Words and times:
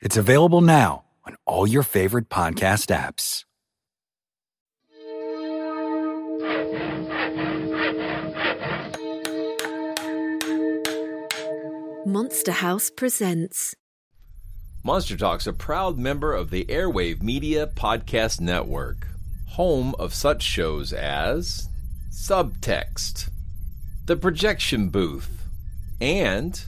It's 0.00 0.16
available 0.16 0.62
now 0.62 1.04
on 1.26 1.36
all 1.44 1.66
your 1.66 1.82
favorite 1.82 2.30
podcast 2.30 2.88
apps. 2.88 3.44
Monster 12.06 12.52
House 12.52 12.88
presents. 12.88 13.74
Monster 14.82 15.18
Talk's 15.18 15.46
a 15.46 15.52
proud 15.52 15.98
member 15.98 16.32
of 16.32 16.48
the 16.48 16.64
Airwave 16.64 17.22
Media 17.22 17.66
Podcast 17.66 18.40
Network, 18.40 19.06
home 19.48 19.94
of 19.98 20.14
such 20.14 20.42
shows 20.42 20.94
as 20.94 21.68
Subtext, 22.10 23.28
The 24.06 24.16
Projection 24.16 24.88
Booth, 24.88 25.44
and 26.00 26.64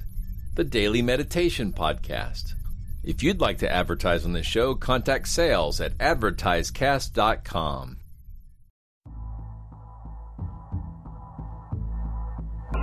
the 0.54 0.64
Daily 0.64 1.00
Meditation 1.00 1.72
Podcast. 1.72 2.52
If 3.04 3.22
you'd 3.22 3.40
like 3.40 3.58
to 3.58 3.70
advertise 3.70 4.24
on 4.24 4.32
this 4.32 4.46
show, 4.46 4.76
contact 4.76 5.26
sales 5.26 5.80
at 5.80 5.98
advertisecast.com. 5.98 7.96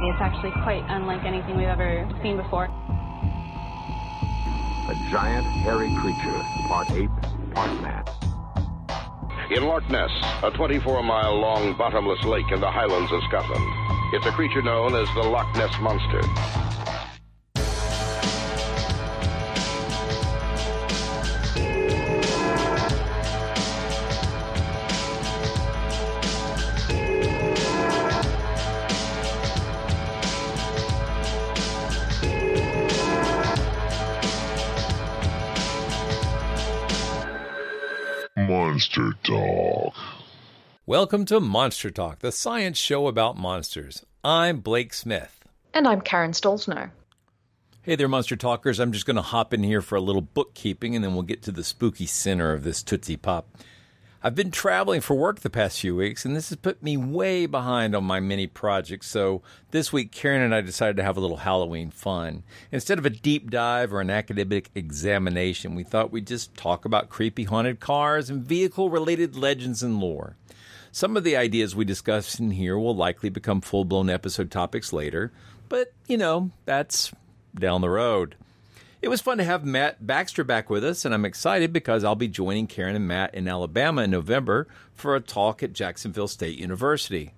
It's 0.02 0.22
actually 0.22 0.52
quite 0.64 0.84
unlike 0.88 1.23
anything 1.23 1.56
we've 1.58 1.67
ever 1.67 2.08
seen 2.22 2.36
before. 2.38 2.66
A 4.89 4.95
giant, 5.09 5.45
hairy 5.64 5.94
creature, 6.02 6.42
part 6.67 6.92
ape, 6.92 7.09
part 7.54 7.81
man. 7.81 8.04
In 9.52 9.64
Loch 9.66 9.89
Ness, 9.89 10.11
a 10.44 10.52
24 10.52 11.02
mile 11.02 11.39
long 11.39 11.78
bottomless 11.78 12.23
lake 12.26 12.52
in 12.52 12.59
the 12.59 12.70
highlands 12.70 13.11
of 13.11 13.22
Scotland. 13.30 13.64
It's 14.14 14.26
a 14.26 14.31
creature 14.31 14.61
known 14.61 14.95
as 14.95 15.08
the 15.16 15.22
Loch 15.22 15.56
Ness 15.56 15.73
Monster. 15.80 16.22
Welcome 40.89 41.26
to 41.26 41.39
Monster 41.39 41.92
Talk, 41.92 42.17
the 42.17 42.32
science 42.32 42.80
show 42.80 43.05
about 43.05 43.38
monsters. 43.38 44.04
I'm 44.23 44.60
Blake 44.60 44.92
Smith. 44.92 45.39
And 45.72 45.88
I'm 45.88 46.02
Karen 46.02 46.32
Stollznow. 46.32 46.89
Hey 47.83 47.95
there, 47.95 48.08
Monster 48.08 48.36
Talkers. 48.36 48.80
I'm 48.80 48.92
just 48.92 49.05
going 49.05 49.16
to 49.16 49.22
hop 49.22 49.54
in 49.54 49.61
here 49.61 49.83
for 49.83 49.98
a 49.98 50.02
little 50.02 50.23
bookkeeping 50.23 50.95
and 50.95 51.05
then 51.05 51.14
we'll 51.14 51.22
get 51.22 51.44
to 51.44 51.52
the 51.52 51.64
spooky 51.64 52.08
center 52.08 52.54
of 52.54 52.64
this 52.64 52.82
Tootsie 52.82 53.17
Pop. 53.17 53.55
I've 54.23 54.33
been 54.33 54.50
traveling 54.50 55.02
for 55.02 55.14
work 55.14 55.42
the 55.42 55.50
past 55.52 55.80
few 55.80 55.95
weeks, 55.95 56.26
and 56.26 56.36
this 56.36 56.50
has 56.50 56.58
put 56.58 56.82
me 56.82 56.98
way 56.98 57.45
behind 57.45 57.95
on 57.95 58.04
my 58.04 58.20
mini 58.20 58.48
projects. 58.48 59.08
So 59.08 59.44
this 59.70 59.94
week, 59.94 60.11
Karen 60.11 60.42
and 60.42 60.56
I 60.56 60.61
decided 60.61 60.98
to 60.98 61.04
have 61.04 61.17
a 61.17 61.21
little 61.21 61.38
Halloween 61.38 61.92
fun. 61.92 62.42
Instead 62.71 62.98
of 62.98 63.06
a 63.06 63.11
deep 63.11 63.52
dive 63.52 63.94
or 63.94 64.02
an 64.02 64.10
academic 64.10 64.71
examination, 64.73 65.76
we 65.76 65.83
thought 65.83 66.11
we'd 66.11 66.26
just 66.26 66.56
talk 66.56 66.83
about 66.83 67.10
creepy 67.10 67.44
haunted 67.44 67.80
cars 67.80 68.27
and 68.32 68.44
vehicle 68.44 68.89
related 68.89 69.36
legends 69.36 69.83
and 69.83 70.00
lore. 70.00 70.36
Some 70.92 71.16
of 71.16 71.23
the 71.23 71.38
ideas 71.38 71.76
we 71.76 71.86
discuss 71.86 72.39
in 72.39 72.52
here 72.52 72.77
will 72.77 72.95
likely 72.95 73.30
become 73.30 73.61
full 73.61 73.86
blown 73.86 74.10
episode 74.10 74.50
topics 74.50 74.92
later, 74.92 75.32
but 75.67 75.94
you 76.08 76.17
know, 76.17 76.52
that's 76.66 77.11
down 77.55 77.82
the 77.82 77.89
road. 77.89 78.36
It 79.02 79.08
was 79.08 79.22
fun 79.22 79.38
to 79.38 79.45
have 79.45 79.64
Matt 79.64 80.05
Baxter 80.05 80.44
back 80.44 80.70
with 80.70 80.83
us, 80.83 81.05
and 81.05 81.14
I'm 81.14 81.23
excited 81.23 81.72
because 81.72 82.04
I'll 82.04 82.16
be 82.16 82.27
joining 82.27 82.67
Karen 82.67 82.98
and 82.98 83.08
Matt 83.08 83.33
in 83.33 83.48
Alabama 83.48 84.04
in 84.04 84.11
November 84.11 84.67
for 84.94 85.16
a 85.16 85.22
talk 85.22 85.64
at 85.64 85.72
Jacksonville 85.72 86.27
State 86.27 86.58
University. 86.58 87.32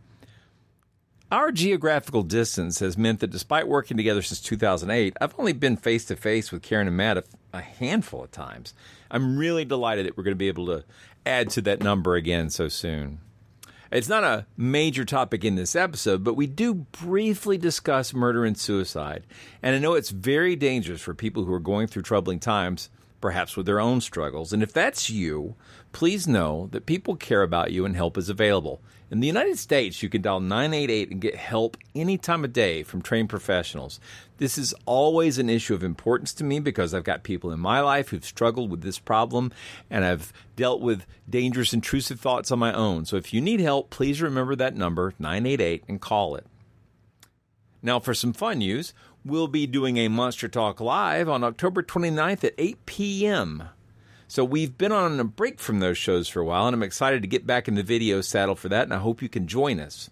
Our 1.32 1.52
geographical 1.52 2.24
distance 2.24 2.80
has 2.80 2.98
meant 2.98 3.20
that 3.20 3.30
despite 3.30 3.68
working 3.68 3.96
together 3.96 4.22
since 4.22 4.42
2008, 4.42 5.16
I've 5.22 5.36
only 5.38 5.54
been 5.54 5.78
face 5.78 6.04
to 6.06 6.16
face 6.16 6.52
with 6.52 6.64
Karen 6.64 6.88
and 6.88 6.98
Matt 6.98 7.18
a, 7.18 7.24
a 7.54 7.62
handful 7.62 8.24
of 8.24 8.32
times. 8.32 8.74
I'm 9.12 9.38
really 9.38 9.64
delighted 9.64 10.08
that 10.08 10.18
we're 10.18 10.24
going 10.24 10.34
to 10.34 10.36
be 10.36 10.48
able 10.48 10.66
to 10.66 10.84
add 11.26 11.52
to 11.52 11.62
that 11.62 11.82
number 11.82 12.16
again 12.16 12.50
so 12.50 12.68
soon. 12.70 13.20
It's 13.92 14.08
not 14.08 14.24
a 14.24 14.46
major 14.56 15.04
topic 15.04 15.44
in 15.44 15.56
this 15.56 15.76
episode, 15.76 16.24
but 16.24 16.36
we 16.36 16.48
do 16.48 16.74
briefly 16.74 17.58
discuss 17.58 18.14
murder 18.14 18.46
and 18.46 18.58
suicide. 18.58 19.28
And 19.62 19.76
I 19.76 19.80
know 19.80 19.96
it's 19.96 20.12
very 20.12 20.56
dangerous 20.56 21.02
for 21.02 21.14
people 21.14 21.44
who 21.44 21.54
are 21.54 21.60
going 21.60 21.88
through 21.88 22.04
troubling 22.04 22.40
times, 22.40 22.90
perhaps 23.22 23.56
with 23.56 23.66
their 23.66 23.80
own 23.80 24.02
struggles. 24.02 24.52
And 24.52 24.62
if 24.62 24.74
that's 24.74 25.10
you, 25.10 25.56
please 25.92 26.28
know 26.28 26.68
that 26.72 26.86
people 26.86 27.16
care 27.16 27.44
about 27.44 27.72
you 27.72 27.86
and 27.86 27.96
help 27.96 28.18
is 28.18 28.30
available. 28.30 28.82
In 29.12 29.20
the 29.20 29.28
United 29.28 29.60
States, 29.60 30.02
you 30.02 30.08
can 30.08 30.22
dial 30.22 30.40
988 30.40 31.12
and 31.12 31.22
get 31.22 31.36
help 31.36 31.76
any 31.94 32.18
time 32.18 32.46
of 32.46 32.54
day 32.54 32.82
from 32.82 33.02
trained 33.02 33.28
professionals. 33.28 34.00
This 34.38 34.58
is 34.58 34.74
always 34.86 35.38
an 35.38 35.50
issue 35.50 35.74
of 35.74 35.84
importance 35.84 36.34
to 36.36 36.46
me 36.46 36.60
because 36.60 36.94
I've 36.94 37.04
got 37.04 37.24
people 37.24 37.52
in 37.52 37.60
my 37.60 37.82
life 37.82 38.10
who've 38.10 38.24
struggled 38.24 38.72
with 38.72 38.82
this 38.82 39.00
problem 39.00 39.52
and 39.90 40.06
I've 40.06 40.32
dealt 40.56 40.80
with 40.80 41.06
dangerous, 41.30 41.74
intrusive 41.74 42.22
thoughts 42.22 42.52
on 42.52 42.60
my 42.60 42.72
own. 42.74 43.04
So 43.06 43.18
if 43.18 43.34
you 43.34 43.42
need 43.42 43.60
help, 43.60 43.90
please 43.90 44.22
remember 44.22 44.56
that 44.56 44.78
number, 44.78 45.14
988, 45.20 45.84
and 45.90 46.00
call 46.00 46.36
it. 46.36 46.46
Now, 47.84 48.00
for 48.00 48.14
some 48.14 48.32
fun 48.32 48.60
news, 48.60 48.94
we'll 49.24 49.48
be 49.48 49.68
doing 49.68 49.98
a 49.98 50.08
Monster 50.08 50.48
Talk 50.48 50.80
Live 50.80 51.30
on 51.30 51.44
October 51.44 51.84
29th 51.84 52.44
at 52.44 52.54
8 52.58 52.86
p.m. 52.86 53.64
So 54.28 54.44
we've 54.44 54.78
been 54.78 54.92
on 54.92 55.20
a 55.20 55.24
break 55.24 55.60
from 55.60 55.80
those 55.80 55.98
shows 55.98 56.28
for 56.28 56.40
a 56.40 56.46
while, 56.46 56.68
and 56.68 56.74
I'm 56.74 56.84
excited 56.84 57.22
to 57.22 57.28
get 57.28 57.46
back 57.46 57.68
in 57.68 57.76
the 57.76 57.84
video 57.84 58.22
saddle 58.22 58.56
for 58.56 58.70
that, 58.70 58.84
and 58.84 58.94
I 58.94 58.98
hope 58.98 59.22
you 59.22 59.30
can 59.30 59.48
join 59.48 59.80
us. 59.80 60.10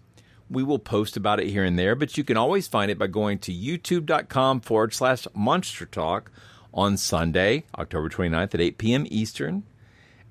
We 0.48 0.62
will 0.62 0.78
post 0.78 1.16
about 1.16 1.40
it 1.40 1.48
here 1.48 1.64
and 1.64 1.78
there, 1.78 1.94
but 1.94 2.16
you 2.18 2.24
can 2.24 2.36
always 2.36 2.68
find 2.68 2.90
it 2.90 2.98
by 2.98 3.06
going 3.06 3.38
to 3.40 3.52
youtube.com 3.52 4.60
forward 4.60 4.92
slash 4.94 5.26
monster 5.34 5.86
talk 5.86 6.30
on 6.72 6.96
Sunday, 6.96 7.64
October 7.78 8.08
29th 8.08 8.54
at 8.54 8.60
8 8.60 8.78
p.m. 8.78 9.06
Eastern. 9.10 9.64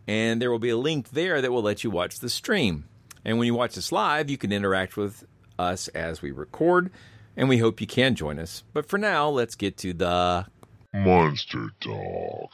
And 0.07 0.41
there 0.41 0.51
will 0.51 0.59
be 0.59 0.69
a 0.69 0.77
link 0.77 1.09
there 1.09 1.41
that 1.41 1.51
will 1.51 1.61
let 1.61 1.83
you 1.83 1.89
watch 1.89 2.19
the 2.19 2.29
stream. 2.29 2.85
And 3.23 3.37
when 3.37 3.45
you 3.45 3.53
watch 3.53 3.75
this 3.75 3.91
live, 3.91 4.29
you 4.29 4.37
can 4.37 4.51
interact 4.51 4.97
with 4.97 5.25
us 5.57 5.87
as 5.89 6.21
we 6.21 6.31
record, 6.31 6.89
and 7.35 7.49
we 7.49 7.57
hope 7.57 7.81
you 7.81 7.87
can 7.87 8.15
join 8.15 8.39
us. 8.39 8.63
But 8.73 8.87
for 8.87 8.97
now, 8.97 9.29
let's 9.29 9.55
get 9.55 9.77
to 9.77 9.93
the 9.93 10.45
Monster 10.93 11.69
Talk. 11.79 12.51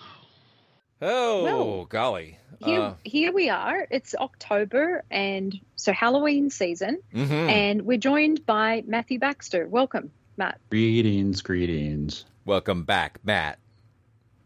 Oh, 1.02 1.44
Well, 1.44 1.86
golly. 1.86 2.40
Here, 2.64 2.80
Uh, 2.80 2.94
here 3.04 3.34
we 3.34 3.50
are. 3.50 3.86
It's 3.92 4.16
October, 4.16 5.04
and 5.12 5.60
so 5.76 5.92
Halloween 5.92 6.50
season, 6.50 7.00
mhm. 7.14 7.50
and 7.50 7.82
we're 7.82 7.98
joined 7.98 8.46
by 8.46 8.84
Matthew 8.88 9.20
Baxter. 9.20 9.68
Welcome, 9.68 10.12
Matt. 10.38 10.60
Greetings, 10.70 11.42
greetings. 11.42 12.26
Welcome 12.46 12.84
back, 12.84 13.20
Matt. 13.26 13.60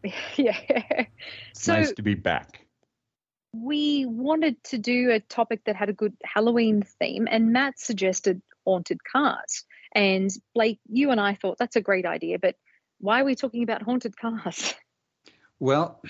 yeah. 0.36 1.04
So 1.54 1.74
nice 1.74 1.92
to 1.92 2.02
be 2.02 2.14
back. 2.14 2.60
we 3.52 4.06
wanted 4.06 4.62
to 4.64 4.78
do 4.78 5.10
a 5.10 5.20
topic 5.20 5.62
that 5.64 5.76
had 5.76 5.88
a 5.88 5.92
good 5.92 6.16
Halloween 6.24 6.82
theme, 6.82 7.28
and 7.30 7.52
Matt 7.52 7.78
suggested 7.78 8.42
haunted 8.64 9.02
cars. 9.04 9.64
And 9.92 10.30
Blake, 10.54 10.78
you 10.88 11.10
and 11.10 11.20
I 11.20 11.34
thought 11.34 11.58
that's 11.58 11.76
a 11.76 11.80
great 11.80 12.06
idea, 12.06 12.38
but 12.38 12.56
why 13.00 13.20
are 13.20 13.24
we 13.24 13.34
talking 13.34 13.62
about 13.62 13.82
haunted 13.82 14.16
cars? 14.16 14.74
Well, 15.62 16.00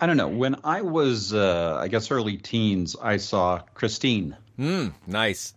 I 0.00 0.06
don't 0.06 0.16
know. 0.16 0.28
When 0.28 0.54
I 0.62 0.82
was, 0.82 1.34
uh, 1.34 1.78
I 1.80 1.88
guess, 1.88 2.12
early 2.12 2.36
teens, 2.36 2.94
I 2.94 3.16
saw 3.16 3.58
Christine. 3.74 4.36
Mm, 4.56 4.94
nice. 5.08 5.54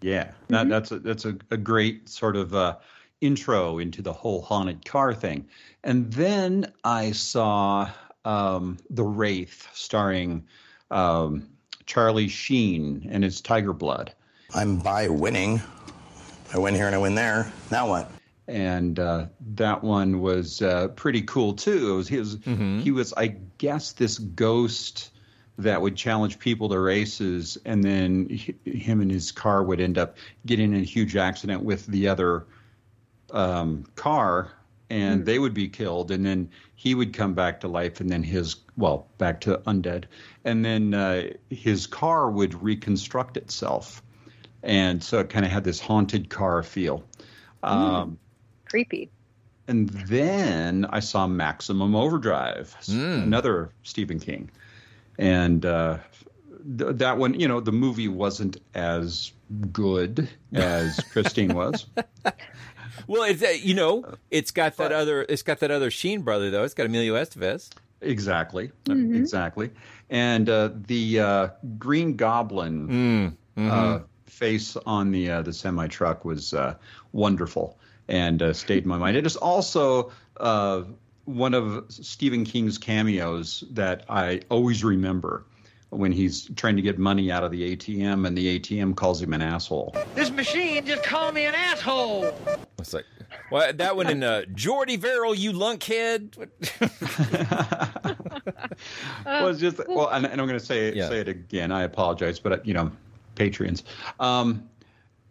Yeah, 0.00 0.30
that, 0.48 0.70
that's 0.70 0.90
a, 0.90 1.00
that's 1.00 1.26
a, 1.26 1.36
a 1.50 1.58
great 1.58 2.08
sort 2.08 2.36
of 2.36 2.54
uh, 2.54 2.76
intro 3.20 3.78
into 3.78 4.00
the 4.00 4.14
whole 4.14 4.40
haunted 4.40 4.86
car 4.86 5.12
thing. 5.12 5.48
And 5.84 6.10
then 6.12 6.72
I 6.82 7.12
saw 7.12 7.90
um, 8.24 8.78
The 8.88 9.04
Wraith, 9.04 9.68
starring 9.74 10.46
um, 10.90 11.48
Charlie 11.84 12.28
Sheen 12.28 13.08
and 13.10 13.22
his 13.22 13.40
Tiger 13.40 13.74
Blood. 13.74 14.14
I'm 14.54 14.78
by 14.78 15.08
winning. 15.08 15.60
I 16.52 16.58
win 16.58 16.74
here 16.74 16.86
and 16.86 16.94
I 16.94 16.98
win 16.98 17.14
there. 17.14 17.52
Now 17.70 17.88
what? 17.88 18.10
and 18.50 18.98
uh, 18.98 19.26
that 19.54 19.84
one 19.84 20.20
was 20.20 20.60
uh, 20.60 20.88
pretty 20.88 21.22
cool 21.22 21.54
too. 21.54 21.92
It 21.92 21.96
was, 21.96 22.08
he 22.08 22.18
was 22.18 22.38
he 22.82 22.90
was 22.90 23.14
I 23.16 23.28
guess 23.58 23.92
this 23.92 24.18
ghost 24.18 25.10
that 25.58 25.80
would 25.80 25.94
challenge 25.96 26.38
people 26.38 26.68
to 26.70 26.80
races, 26.80 27.58
and 27.64 27.84
then 27.84 28.28
he, 28.28 28.54
him 28.64 29.00
and 29.00 29.10
his 29.10 29.30
car 29.30 29.62
would 29.62 29.80
end 29.80 29.98
up 29.98 30.16
getting 30.46 30.72
in 30.72 30.80
a 30.80 30.84
huge 30.84 31.16
accident 31.16 31.62
with 31.62 31.86
the 31.86 32.08
other 32.08 32.46
um, 33.30 33.84
car, 33.94 34.50
and 34.88 35.24
they 35.24 35.38
would 35.38 35.54
be 35.54 35.68
killed, 35.68 36.10
and 36.10 36.26
then 36.26 36.50
he 36.74 36.94
would 36.94 37.12
come 37.12 37.34
back 37.34 37.60
to 37.60 37.68
life, 37.68 38.00
and 38.00 38.10
then 38.10 38.22
his 38.22 38.56
well 38.76 39.06
back 39.18 39.42
to 39.42 39.58
undead, 39.66 40.04
and 40.44 40.64
then 40.64 40.94
uh, 40.94 41.22
his 41.50 41.86
car 41.86 42.28
would 42.28 42.60
reconstruct 42.60 43.36
itself, 43.36 44.02
and 44.62 45.02
so 45.02 45.18
it 45.20 45.30
kind 45.30 45.44
of 45.44 45.50
had 45.50 45.64
this 45.64 45.80
haunted 45.80 46.28
car 46.30 46.62
feel. 46.62 47.04
Um, 47.62 48.18
Creepy. 48.68 49.10
and 49.68 49.88
then 49.90 50.86
I 50.90 51.00
saw 51.00 51.26
Maximum 51.26 51.94
Overdrive, 51.94 52.74
s- 52.78 52.88
another 52.88 53.70
Stephen 53.82 54.18
King, 54.20 54.50
and 55.18 55.64
uh, 55.66 55.98
th- 56.78 56.96
that 56.96 57.18
one, 57.18 57.38
you 57.38 57.46
know, 57.48 57.60
the 57.60 57.72
movie 57.72 58.08
wasn't 58.08 58.56
as 58.74 59.32
good 59.72 60.28
as 60.54 60.98
Christine 61.12 61.54
was. 61.54 61.86
Well, 63.06 63.24
it's 63.24 63.42
uh, 63.42 63.48
you 63.60 63.74
know, 63.74 64.04
it's 64.30 64.50
got 64.52 64.76
that 64.76 64.92
other, 64.92 65.26
it's 65.28 65.42
got 65.42 65.58
that 65.60 65.70
other 65.70 65.90
Sheen 65.90 66.22
brother 66.22 66.50
though. 66.50 66.64
It's 66.64 66.74
got 66.74 66.86
Emilio 66.86 67.14
Estevez. 67.14 67.70
Exactly, 68.02 68.70
exactly. 68.88 69.70
And 70.08 70.48
uh, 70.48 70.70
the 70.86 71.20
uh, 71.20 71.48
Green 71.78 72.16
Goblin 72.16 73.36
uh, 73.58 74.00
face 74.40 74.74
on 74.86 75.12
the 75.12 75.30
uh, 75.30 75.42
the 75.42 75.52
semi 75.52 75.86
truck 75.86 76.24
was 76.24 76.54
uh, 76.54 76.74
wonderful 77.12 77.78
and 78.08 78.42
uh, 78.42 78.52
stayed 78.54 78.82
in 78.84 78.88
my 78.88 78.96
mind. 78.98 79.16
It 79.16 79.26
is 79.26 79.36
also 79.36 80.10
uh, 80.38 80.82
one 81.26 81.52
of 81.54 81.84
Stephen 81.90 82.44
King's 82.44 82.78
cameos 82.78 83.62
that 83.70 84.04
I 84.08 84.40
always 84.50 84.82
remember 84.82 85.44
when 85.90 86.10
he's 86.12 86.48
trying 86.56 86.76
to 86.76 86.82
get 86.82 86.98
money 86.98 87.30
out 87.30 87.44
of 87.44 87.50
the 87.50 87.76
ATM 87.76 88.26
and 88.26 88.36
the 88.38 88.58
ATM 88.58 88.96
calls 88.96 89.20
him 89.20 89.32
an 89.34 89.42
asshole. 89.42 89.94
This 90.14 90.30
machine 90.30 90.86
just 90.86 91.02
called 91.04 91.34
me 91.34 91.44
an 91.46 91.54
asshole. 91.54 92.32
It's 92.78 92.94
like, 92.94 93.04
well, 93.50 93.72
that 93.72 93.96
one 93.96 94.08
in 94.08 94.22
uh, 94.22 94.44
Jordy 94.54 94.96
Verrill, 94.96 95.34
you 95.34 95.52
lunkhead. 95.52 96.36
well, 99.26 99.48
it's 99.48 99.60
just 99.60 99.80
well, 99.88 100.08
and, 100.08 100.24
and 100.26 100.40
I'm 100.40 100.46
going 100.46 100.58
to 100.58 100.64
say 100.64 100.88
it, 100.88 100.94
Yeah. 100.96 101.08
say 101.08 101.18
it 101.20 101.28
again. 101.28 101.72
I 101.72 101.82
apologize, 101.82 102.38
but 102.38 102.64
you 102.64 102.72
know, 102.74 102.90
Patreons. 103.40 103.82
Um, 104.18 104.68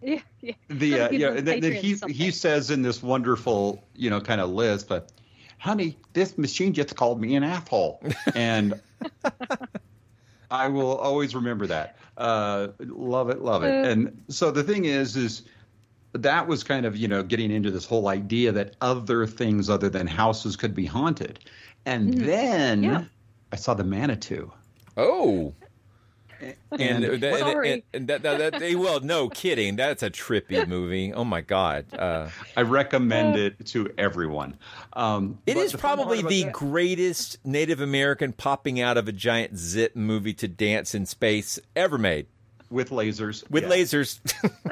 Yeah, 0.01 0.19
yeah. 0.41 0.53
the 0.69 0.99
uh, 1.01 1.09
yeah, 1.11 1.31
them 1.31 1.45
the, 1.45 1.59
the, 1.59 1.71
he 1.73 1.95
something. 1.95 2.15
he 2.15 2.31
says 2.31 2.71
in 2.71 2.81
this 2.81 3.03
wonderful 3.03 3.83
you 3.95 4.09
know 4.09 4.21
kind 4.21 4.39
of 4.41 4.49
list, 4.49 4.87
but 4.87 5.11
honey, 5.57 5.97
this 6.13 6.37
machine 6.37 6.73
just 6.73 6.95
called 6.95 7.19
me 7.21 7.35
an 7.35 7.43
asshole, 7.43 8.01
and 8.33 8.79
I 10.49 10.67
will 10.69 10.95
always 10.97 11.35
remember 11.35 11.67
that. 11.67 11.97
Uh, 12.17 12.69
love 12.79 13.29
it, 13.29 13.41
love 13.41 13.63
it. 13.63 13.71
Uh. 13.85 13.89
And 13.89 14.23
so 14.29 14.51
the 14.51 14.63
thing 14.63 14.85
is, 14.85 15.15
is 15.17 15.43
that 16.13 16.47
was 16.47 16.63
kind 16.63 16.85
of 16.85 16.95
you 16.95 17.07
know 17.09 17.21
getting 17.21 17.51
into 17.51 17.69
this 17.69 17.85
whole 17.85 18.07
idea 18.07 18.53
that 18.53 18.75
other 18.81 19.27
things 19.27 19.69
other 19.69 19.89
than 19.89 20.07
houses 20.07 20.55
could 20.55 20.73
be 20.73 20.85
haunted, 20.85 21.39
and 21.85 22.13
then 22.13 22.83
Yeah. 22.83 23.03
I 23.51 23.57
saw 23.57 23.73
the 23.73 23.83
Manitou. 23.83 24.51
Oh. 24.95 25.53
And, 26.41 27.03
And- 27.03 27.03
that, 27.23 27.39
Sorry. 27.39 27.71
and, 27.73 27.83
and 27.93 28.07
that, 28.07 28.21
that, 28.23 28.37
that, 28.51 28.59
they- 28.59 28.75
well, 28.75 28.99
no 28.99 29.29
kidding. 29.29 29.75
That's 29.75 30.03
a 30.03 30.09
trippy 30.09 30.65
movie. 30.67 31.13
Oh 31.13 31.23
my 31.23 31.41
god! 31.41 31.85
Uh, 31.93 32.29
I 32.55 32.61
recommend 32.61 33.37
it 33.37 33.65
to 33.67 33.91
everyone. 33.97 34.57
Um, 34.93 35.39
it 35.45 35.55
but 35.55 35.61
is 35.63 35.71
the 35.73 35.77
probably 35.77 36.21
the 36.21 36.43
that- 36.43 36.53
greatest 36.53 37.37
Native 37.45 37.81
American 37.81 38.33
popping 38.33 38.79
out 38.79 38.97
of 38.97 39.07
a 39.07 39.11
giant 39.11 39.57
zip 39.57 39.95
movie 39.95 40.33
to 40.35 40.47
dance 40.47 40.95
in 40.95 41.05
space 41.05 41.59
ever 41.75 41.97
made 41.97 42.27
with 42.69 42.89
lasers. 42.91 43.49
with 43.49 43.63
yeah. 43.63 43.69
lasers. 43.69 44.19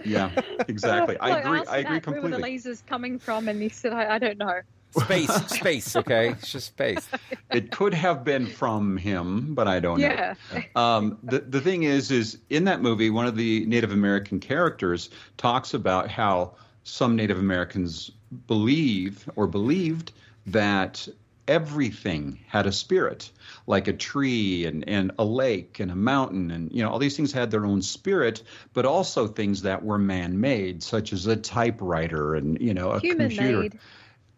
Yeah, 0.05 0.31
exactly. 0.67 1.17
I 1.17 1.39
agree. 1.39 1.59
asked 1.59 1.69
I 1.69 1.77
agree 1.79 1.93
Matt 1.95 2.07
Where 2.07 2.21
were 2.21 2.29
the 2.29 2.37
lasers 2.37 2.85
coming 2.85 3.19
from? 3.19 3.47
And 3.47 3.61
he 3.61 3.69
said, 3.69 3.93
I, 3.93 4.15
I 4.15 4.19
don't 4.19 4.37
know. 4.37 4.61
Space, 4.91 5.33
space. 5.47 5.95
Okay, 5.95 6.29
it's 6.29 6.51
just 6.51 6.67
space. 6.67 7.07
It 7.51 7.71
could 7.71 7.93
have 7.93 8.23
been 8.23 8.47
from 8.47 8.97
him, 8.97 9.53
but 9.55 9.67
I 9.67 9.79
don't 9.79 9.99
Yeah. 9.99 10.35
know. 10.53 10.81
Um, 10.81 11.17
the 11.23 11.39
the 11.39 11.61
thing 11.61 11.83
is, 11.83 12.11
is 12.11 12.37
in 12.49 12.65
that 12.65 12.81
movie, 12.81 13.09
one 13.09 13.25
of 13.27 13.35
the 13.35 13.65
Native 13.65 13.91
American 13.91 14.39
characters 14.39 15.09
talks 15.37 15.73
about 15.73 16.09
how 16.09 16.53
some 16.83 17.15
Native 17.15 17.39
Americans 17.39 18.11
believe 18.47 19.29
or 19.35 19.47
believed 19.47 20.11
that 20.47 21.07
everything 21.47 22.37
had 22.47 22.65
a 22.65 22.71
spirit, 22.71 23.31
like 23.67 23.87
a 23.87 23.93
tree 23.93 24.65
and, 24.65 24.87
and 24.87 25.11
a 25.17 25.23
lake 25.23 25.79
and 25.79 25.89
a 25.91 25.95
mountain, 25.95 26.51
and 26.51 26.71
you 26.73 26.83
know 26.83 26.89
all 26.89 26.99
these 26.99 27.15
things 27.15 27.31
had 27.31 27.51
their 27.51 27.65
own 27.65 27.81
spirit, 27.81 28.43
but 28.73 28.85
also 28.85 29.27
things 29.27 29.61
that 29.61 29.83
were 29.83 29.97
man-made, 29.97 30.83
such 30.83 31.13
as 31.13 31.25
a 31.25 31.35
typewriter 31.35 32.35
and 32.35 32.59
you 32.61 32.73
know 32.73 32.91
a 32.91 32.99
Human 32.99 33.29
computer. 33.29 33.61
made. 33.61 33.79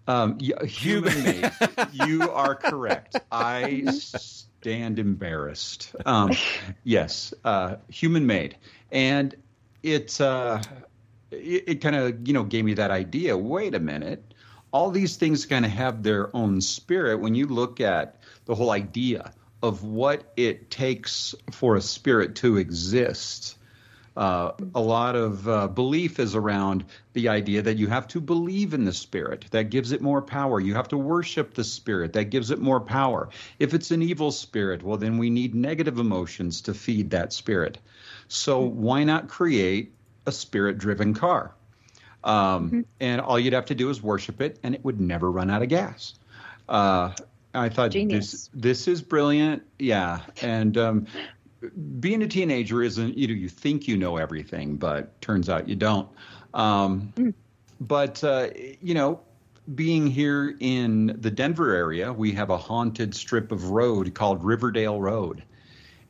Um, 0.10 0.38
yeah, 0.40 0.66
human 0.66 1.24
made. 1.24 1.52
you 2.08 2.32
are 2.32 2.56
correct. 2.56 3.16
I 3.32 3.84
stand 3.92 4.98
embarrassed. 4.98 5.96
Um, 6.04 6.32
yes, 6.84 7.32
uh, 7.46 7.76
human 7.90 8.26
made, 8.26 8.58
and 8.92 9.36
it 9.84 10.20
uh, 10.20 10.64
it, 11.30 11.64
it 11.68 11.76
kind 11.76 11.96
of 11.96 12.28
you 12.28 12.34
know 12.34 12.44
gave 12.44 12.66
me 12.66 12.74
that 12.74 12.90
idea. 12.90 13.38
Wait 13.38 13.76
a 13.76 13.80
minute. 13.80 14.34
All 14.72 14.90
these 14.90 15.16
things 15.16 15.46
kind 15.46 15.64
of 15.64 15.70
have 15.70 16.02
their 16.02 16.36
own 16.36 16.60
spirit. 16.62 17.20
When 17.20 17.36
you 17.36 17.46
look 17.46 17.80
at 17.80 18.20
the 18.46 18.56
whole 18.56 18.72
idea 18.72 19.32
of 19.62 19.84
what 19.84 20.34
it 20.36 20.72
takes 20.72 21.36
for 21.52 21.76
a 21.76 21.82
spirit 21.82 22.34
to 22.38 22.58
exist, 22.58 23.59
uh, 24.20 24.52
a 24.76 24.82
lot 24.82 25.16
of 25.16 25.48
uh, 25.48 25.68
belief 25.68 26.20
is 26.20 26.36
around 26.36 26.84
the 27.14 27.30
idea 27.30 27.62
that 27.62 27.78
you 27.78 27.88
have 27.88 28.06
to 28.10 28.20
believe 28.20 28.74
in 28.74 28.84
the 28.84 28.92
spirit. 28.92 29.46
That 29.52 29.70
gives 29.70 29.94
it 29.94 30.02
more 30.02 30.22
power. 30.22 30.60
You 30.60 30.74
have 30.74 30.90
to 30.90 30.98
worship 30.98 31.54
the 31.54 31.64
spirit. 31.64 32.12
That 32.14 32.26
gives 32.26 32.52
it 32.52 32.60
more 32.60 32.82
power. 32.82 33.30
If 33.60 33.74
it's 33.74 33.92
an 33.92 34.02
evil 34.02 34.32
spirit, 34.32 34.84
well, 34.84 34.98
then 34.98 35.18
we 35.20 35.30
need 35.30 35.56
negative 35.56 36.00
emotions 36.00 36.60
to 36.62 36.74
feed 36.74 37.12
that 37.12 37.32
spirit. 37.32 37.78
So 38.28 38.60
why 38.60 39.06
not 39.06 39.30
create 39.30 39.94
a 40.26 40.34
spirit 40.34 40.78
driven 40.78 41.14
car? 41.14 41.54
Um, 42.22 42.86
And 43.00 43.22
all 43.22 43.40
you'd 43.40 43.54
have 43.54 43.68
to 43.68 43.76
do 43.76 43.90
is 43.90 44.04
worship 44.04 44.42
it, 44.42 44.60
and 44.64 44.76
it 44.76 44.84
would 44.84 45.00
never 45.00 45.32
run 45.32 45.50
out 45.50 45.62
of 45.62 45.70
gas. 45.70 46.16
Uh, 46.68 47.14
I 47.54 47.70
thought 47.70 47.92
Genius. 47.92 48.32
this 48.32 48.50
this 48.54 48.88
is 48.88 49.02
brilliant. 49.02 49.64
Yeah, 49.80 50.20
and 50.42 50.78
um, 50.78 51.08
being 52.00 52.22
a 52.24 52.28
teenager 52.28 52.82
isn't 52.82 53.18
you 53.18 53.28
know 53.28 53.34
you 53.34 53.50
think 53.50 53.88
you 53.88 53.98
know 53.98 54.18
everything, 54.18 54.78
but 54.78 55.22
turns 55.22 55.50
out 55.50 55.68
you 55.68 55.76
don't. 55.76 56.10
Um, 56.54 57.14
But 57.80 58.24
uh, 58.24 58.50
you 58.82 58.94
know, 58.94 59.22
being 59.74 60.08
here 60.08 60.56
in 60.60 61.18
the 61.20 61.32
Denver 61.32 61.74
area, 61.74 62.12
we 62.12 62.34
have 62.34 62.50
a 62.50 62.58
haunted 62.58 63.16
strip 63.16 63.52
of 63.52 63.70
road 63.70 64.14
called 64.14 64.44
Riverdale 64.44 65.00
Road, 65.00 65.44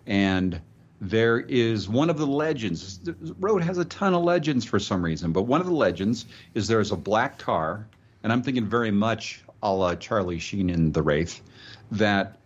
and 0.08 0.60
there 1.00 1.40
is 1.40 1.88
one 1.88 2.10
of 2.10 2.18
the 2.18 2.26
legends. 2.26 2.98
The 3.00 3.16
road 3.40 3.62
has 3.62 3.78
a 3.78 3.86
ton 3.86 4.14
of 4.14 4.24
legends 4.24 4.66
for 4.66 4.80
some 4.80 5.04
reason, 5.06 5.32
but 5.32 5.44
one 5.44 5.62
of 5.62 5.68
the 5.68 5.74
legends 5.74 6.26
is 6.56 6.68
there's 6.68 6.92
a 6.92 6.98
black 6.98 7.38
car, 7.38 7.88
and 8.24 8.34
I'm 8.34 8.42
thinking 8.42 8.68
very 8.68 8.92
much 8.92 9.44
a 9.62 9.72
la 9.72 9.96
Charlie 9.96 10.40
Sheen 10.40 10.70
in 10.70 10.92
The 10.92 11.04
Wraith, 11.04 11.42
that 11.92 12.39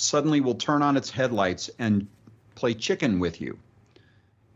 suddenly 0.00 0.40
will 0.40 0.54
turn 0.54 0.82
on 0.82 0.96
its 0.96 1.10
headlights 1.10 1.70
and 1.78 2.06
play 2.54 2.74
chicken 2.74 3.18
with 3.18 3.40
you. 3.40 3.58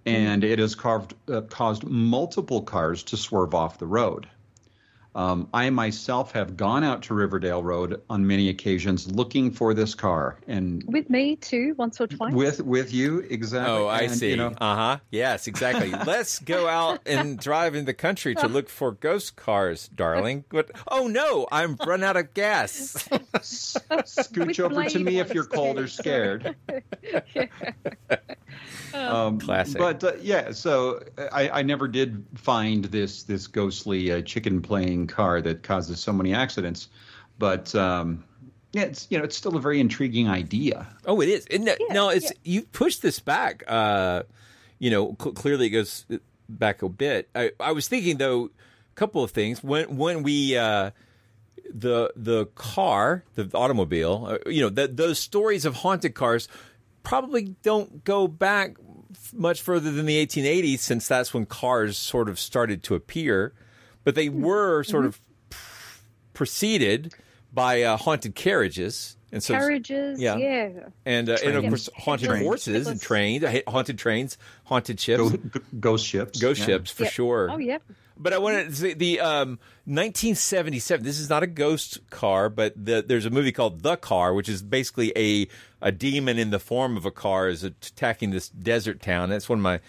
And 0.07 0.45
it 0.45 0.59
has 0.59 0.75
carved, 0.75 1.15
uh, 1.31 1.43
caused 1.43 1.85
multiple 1.85 2.63
cars 2.63 3.03
to 3.05 3.17
swerve 3.17 3.55
off 3.55 3.79
the 3.79 3.87
road. 3.87 4.29
Um, 5.14 5.49
I 5.54 5.71
myself 5.71 6.33
have 6.33 6.56
gone 6.56 6.83
out 6.83 7.02
to 7.04 7.14
Riverdale 7.14 7.62
Road 7.62 8.00
on 8.11 8.26
many 8.26 8.49
occasions 8.49 9.11
looking 9.11 9.50
for 9.52 9.73
this 9.73 9.94
car, 9.94 10.38
and 10.49 10.83
With 10.88 11.09
me 11.09 11.37
too, 11.37 11.75
once 11.78 12.00
or 12.00 12.06
twice. 12.09 12.33
with 12.35 12.61
with 12.62 12.92
you 12.92 13.21
exactly. 13.30 13.73
Oh, 13.73 13.87
I 13.87 14.00
And, 14.02 14.12
see. 14.12 14.30
You 14.30 14.37
know, 14.37 14.54
Uh 14.61 14.75
huh. 14.76 14.99
Yes, 15.11 15.47
exactly. 15.47 15.90
Let's 16.06 16.40
go 16.40 16.66
out 16.68 17.00
and 17.06 17.38
drive 17.38 17.75
in 17.76 17.85
the 17.85 17.94
country 17.94 18.35
to 18.37 18.49
look 18.49 18.68
for 18.68 18.90
ghost 18.92 19.37
cars, 19.37 19.88
darling. 19.94 20.44
But 20.49 20.73
oh 20.88 21.06
no, 21.06 21.47
I'm 21.52 21.76
run 21.87 22.02
out 22.02 22.16
of 22.16 22.35
gas. 22.35 23.09
scooch 23.35 24.47
With 24.47 24.61
over 24.61 24.85
to 24.88 24.99
me 24.99 25.21
if 25.21 25.33
you're 25.33 25.44
cold 25.44 25.78
or 25.78 25.87
scared. 25.88 26.56
Um, 28.95 29.41
Classic. 29.41 29.79
But 29.79 30.05
uh, 30.05 30.13
yeah, 30.21 30.53
so 30.53 31.03
I, 31.33 31.49
I 31.49 31.63
never 31.63 31.89
did 31.89 32.25
find 32.35 32.85
this 32.85 33.25
this 33.25 33.47
ghostly 33.47 34.13
uh, 34.13 34.23
chicken 34.23 34.63
playing 34.63 35.09
car 35.09 35.41
that 35.43 35.63
causes 35.63 36.01
so 36.01 36.13
many 36.13 36.33
accidents. 36.33 36.89
But 37.39 37.75
um, 37.75 38.25
yeah, 38.73 38.83
it's 38.83 39.07
you 39.11 39.19
know 39.19 39.25
it's 39.25 39.37
still 39.37 39.57
a 39.57 39.61
very 39.61 39.81
intriguing 39.81 40.29
idea. 40.29 40.87
Oh, 41.07 41.21
it 41.21 41.29
is. 41.29 41.47
And 41.51 41.69
no, 41.91 42.11
it's 42.11 42.33
you 42.45 42.63
pushed 42.63 43.03
this 43.03 43.19
back. 43.19 43.65
Uh, 43.67 44.23
you 44.79 44.91
know, 44.91 45.17
cl- 45.21 45.35
clearly 45.35 45.67
it 45.67 45.71
goes 45.71 46.07
back 46.49 46.83
a 46.83 46.89
bit. 46.89 47.29
I, 47.35 47.51
I 47.59 47.73
was 47.73 47.89
thinking 47.89 48.19
though, 48.19 48.47
a 48.47 48.95
couple 48.95 49.25
of 49.25 49.33
things 49.33 49.63
when 49.63 49.97
when 49.97 50.23
we. 50.23 50.57
Uh, 50.57 50.91
the 51.73 52.13
the 52.15 52.47
car, 52.55 53.25
the 53.35 53.51
automobile, 53.55 54.27
uh, 54.31 54.51
you 54.51 54.63
know, 54.63 54.69
that 54.69 54.97
those 54.97 55.19
stories 55.19 55.65
of 55.65 55.77
haunted 55.77 56.15
cars 56.15 56.47
probably 57.05 57.55
don't 57.63 58.03
go 58.03 58.27
back 58.27 58.75
f- 59.13 59.33
much 59.33 59.63
further 59.63 59.93
than 59.93 60.07
the 60.07 60.27
1880s, 60.27 60.81
since 60.81 61.07
that's 61.07 61.33
when 61.33 61.47
cars 61.47 61.97
sort 61.97 62.29
of 62.29 62.41
started 62.41 62.83
to 62.85 62.97
appear. 62.97 63.55
But 64.03 64.17
they 64.17 64.29
were 64.29 64.83
sort 64.83 65.05
of 65.07 65.21
preceded 66.33 67.15
by 67.53 67.83
uh, 67.83 67.97
haunted 67.97 68.35
carriages, 68.35 69.17
and 69.33 69.43
so 69.43 69.55
Carriages, 69.55 70.21
yeah. 70.21 70.37
yeah. 70.37 70.69
and 71.07 71.29
uh, 71.29 71.37
and 71.45 71.57
of 71.57 71.65
course 71.65 71.89
haunted 71.97 72.29
Trains. 72.29 72.45
horses 72.45 72.87
and 72.87 73.01
trains, 73.01 73.45
haunted 73.67 73.99
trains, 73.99 74.37
haunted 74.65 74.99
ships, 75.01 75.19
Go, 75.23 75.31
g- 75.31 75.61
ghost 75.81 76.07
ships, 76.07 76.41
ghost 76.41 76.61
yeah. 76.61 76.67
ships 76.67 76.91
for 76.91 77.05
Yep. 77.05 77.13
sure. 77.13 77.49
Oh, 77.51 77.59
yeah. 77.59 77.79
But 78.16 78.33
I 78.33 78.38
wanted 78.38 78.68
to 78.71 78.75
say 78.76 78.94
the 78.94 79.21
um, 79.21 79.59
1977. 79.87 81.04
This 81.04 81.18
is 81.18 81.28
not 81.28 81.42
a 81.42 81.47
ghost 81.49 81.99
car, 82.11 82.49
but 82.49 82.73
the, 82.76 83.04
there's 83.06 83.26
a 83.26 83.30
movie 83.30 83.50
called 83.52 83.83
The 83.83 83.97
Car, 83.97 84.33
which 84.35 84.49
is 84.49 84.62
basically 84.62 85.12
a 85.16 85.49
a 85.83 85.90
demon 85.92 86.38
in 86.38 86.50
the 86.50 86.59
form 86.61 86.97
of 86.97 87.04
a 87.04 87.11
car 87.11 87.49
is 87.49 87.64
attacking 87.64 88.30
this 88.30 88.49
desert 88.49 89.02
town. 89.02 89.30
That's 89.30 89.49
one 89.49 89.59
of 89.59 89.62
my 89.62 89.80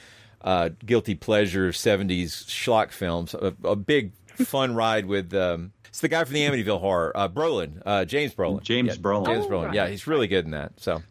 uh, 0.42 0.70
guilty 0.86 1.16
pleasure 1.16 1.70
70s 1.72 2.46
schlock 2.46 2.92
films. 2.92 3.34
A, 3.34 3.54
a 3.64 3.76
big 3.76 4.12
fun 4.28 4.74
ride 4.76 5.06
with. 5.06 5.34
Um, 5.34 5.72
it's 5.86 6.02
the 6.02 6.10
guy 6.10 6.24
from 6.26 6.34
the 6.34 6.42
Amityville 6.42 6.82
Horror, 6.82 7.14
uh, 7.16 7.30
Brolin, 7.30 7.82
uh, 7.86 8.04
James 8.04 8.34
Brolin. 8.34 8.62
James 8.64 8.96
Yeah, 8.96 9.02
Brolin. 9.02 9.26
James 9.28 9.46
Oh, 9.46 9.50
Brolin. 9.50 9.66
right. 9.68 9.74
Yeah, 9.76 9.88
he's 9.88 10.08
really 10.08 10.28
good 10.28 10.44
in 10.46 10.52
that. 10.52 10.74
So. 10.78 11.02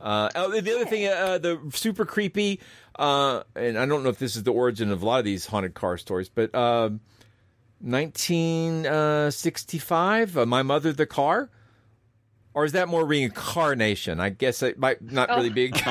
Uh, 0.00 0.28
oh, 0.36 0.60
the 0.60 0.74
other 0.76 0.84
thing, 0.84 1.06
uh, 1.08 1.38
the 1.38 1.58
super 1.72 2.04
creepy, 2.04 2.60
uh, 2.98 3.42
and 3.54 3.78
I 3.78 3.86
don't 3.86 4.02
know 4.02 4.08
if 4.08 4.18
this 4.18 4.36
is 4.36 4.42
the 4.42 4.52
origin 4.52 4.90
of 4.90 5.02
a 5.02 5.06
lot 5.06 5.18
of 5.18 5.24
these 5.24 5.46
haunted 5.46 5.74
car 5.74 5.98
stories, 5.98 6.28
but 6.28 6.54
um 6.54 7.00
1965, 7.80 10.38
uh, 10.38 10.46
My 10.46 10.62
Mother 10.62 10.92
the 10.92 11.06
Car? 11.06 11.50
Or 12.54 12.64
is 12.64 12.72
that 12.72 12.88
more 12.88 13.04
reincarnation? 13.04 14.18
I 14.18 14.30
guess 14.30 14.62
it 14.62 14.78
might 14.78 15.02
not 15.02 15.28
really 15.28 15.50
be. 15.50 15.72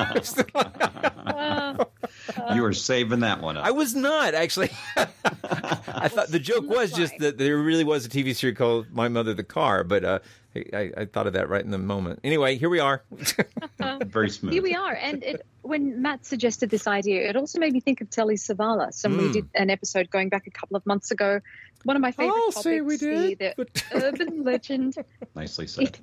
You 2.54 2.62
were 2.62 2.74
saving 2.74 3.22
that 3.22 3.42
one 3.42 3.58
up. 3.58 3.66
I 3.66 3.72
was 3.72 3.96
not 3.96 4.34
actually. 4.34 4.70
I 4.96 6.08
thought 6.08 6.30
the 6.30 6.40
joke 6.40 6.68
was 6.68 6.92
just 6.92 7.18
that 7.20 7.38
there 7.38 7.58
really 7.58 7.84
was 7.84 8.06
a 8.06 8.10
TV 8.10 8.36
series 8.36 8.58
called 8.58 8.88
My 8.92 9.08
Mother 9.08 9.34
the 9.34 9.44
Car, 9.44 9.84
but 9.84 10.04
uh, 10.04 10.20
I, 10.56 10.92
I 10.98 11.06
thought 11.06 11.28
of 11.28 11.34
that 11.34 11.50
right 11.50 11.64
in 11.64 11.72
the 11.72 11.78
moment. 11.78 12.20
Anyway, 12.24 12.58
here 12.58 12.70
we 12.70 12.80
are. 12.80 13.04
Very 14.06 14.30
smooth. 14.30 14.54
Here 14.54 14.64
we 14.64 14.74
are. 14.74 14.94
And 14.94 15.24
it, 15.24 15.42
when 15.62 16.02
Matt 16.02 16.26
suggested 16.26 16.70
this 16.70 16.88
idea, 16.88 17.28
it 17.30 17.36
also 17.36 17.60
made 17.60 17.74
me 17.74 17.80
think 17.82 18.02
of 18.02 18.10
Telly 18.10 18.36
Savalas. 18.36 19.04
And 19.04 19.18
we 19.18 19.26
Mm. 19.26 19.34
did 19.34 19.50
an 19.56 19.70
episode 19.70 20.10
going 20.10 20.30
back 20.30 20.48
a 20.48 20.52
couple 20.52 20.78
of 20.78 20.86
months 20.86 21.12
ago. 21.12 21.40
One 21.84 21.96
of 21.96 22.02
my 22.02 22.12
favorite 22.12 22.34
I'll 22.36 22.52
topics, 22.52 22.64
say 22.64 22.82
we 22.82 22.98
did, 22.98 23.40
the, 23.40 23.54
the 23.58 23.68
urban 23.94 24.44
legend. 24.44 24.96
Nicely 25.36 25.68
said. 25.68 25.98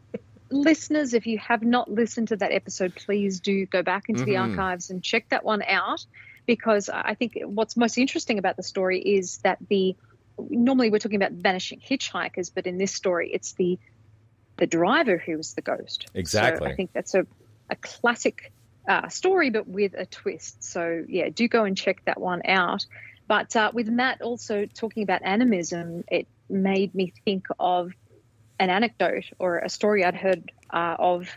Listeners, 0.51 1.15
if 1.15 1.27
you 1.27 1.39
have 1.39 1.63
not 1.63 1.91
listened 1.91 2.29
to 2.29 2.37
that 2.37 2.53
episode, 2.53 2.95
please 2.95 3.41
do 3.41 3.65
go 3.67 3.83
back 3.83 4.05
into 4.09 4.25
the 4.25 4.35
Mhm. 4.35 4.51
archives 4.59 4.91
and 4.91 5.03
check 5.03 5.27
that 5.31 5.45
one 5.45 5.63
out 5.63 6.05
because 6.47 6.89
I 6.89 7.15
think 7.15 7.35
what's 7.45 7.77
most 7.77 7.97
interesting 7.97 8.39
about 8.39 8.57
the 8.57 8.63
story 8.63 9.01
is 9.01 9.39
that 9.45 9.59
the 9.71 9.97
normally 10.39 10.91
we're 10.91 10.99
talking 10.99 11.23
about 11.23 11.33
vanishing 11.33 11.81
hitchhikers, 11.81 12.51
but 12.55 12.67
in 12.67 12.77
this 12.79 12.93
story, 12.93 13.31
it's 13.33 13.53
the 13.55 13.79
the 14.63 14.67
driver 14.69 15.19
who 15.19 15.37
was 15.37 15.55
the 15.55 15.61
ghost. 15.61 16.05
So 16.07 16.21
Exactly. 16.21 16.71
I 16.71 16.77
think 16.77 16.93
that's 16.93 17.17
a 17.17 17.27
a 17.69 17.75
classic 17.75 18.53
uh, 18.89 19.09
story, 19.09 19.51
but 19.51 19.67
with 19.67 19.93
a 19.99 20.07
twist. 20.07 20.63
So 20.63 21.05
yeah, 21.09 21.31
do 21.31 21.49
go 21.49 21.65
and 21.65 21.77
check 21.77 22.05
that 22.05 22.21
one 22.21 22.43
out. 22.45 22.87
But 23.27 23.57
uh, 23.57 23.73
with 23.75 23.89
Matt 23.89 24.23
also 24.23 24.67
talking 24.67 25.03
about 25.03 25.23
animism, 25.25 26.05
it 26.09 26.29
made 26.49 26.95
me 26.95 27.13
think 27.25 27.47
of 27.59 27.91
an 28.61 28.71
anecdote 28.71 29.25
or 29.41 29.59
a 29.59 29.69
story 29.69 30.05
I'd 30.05 30.15
heard 30.15 30.53
uh, 30.71 30.95
of 30.97 31.29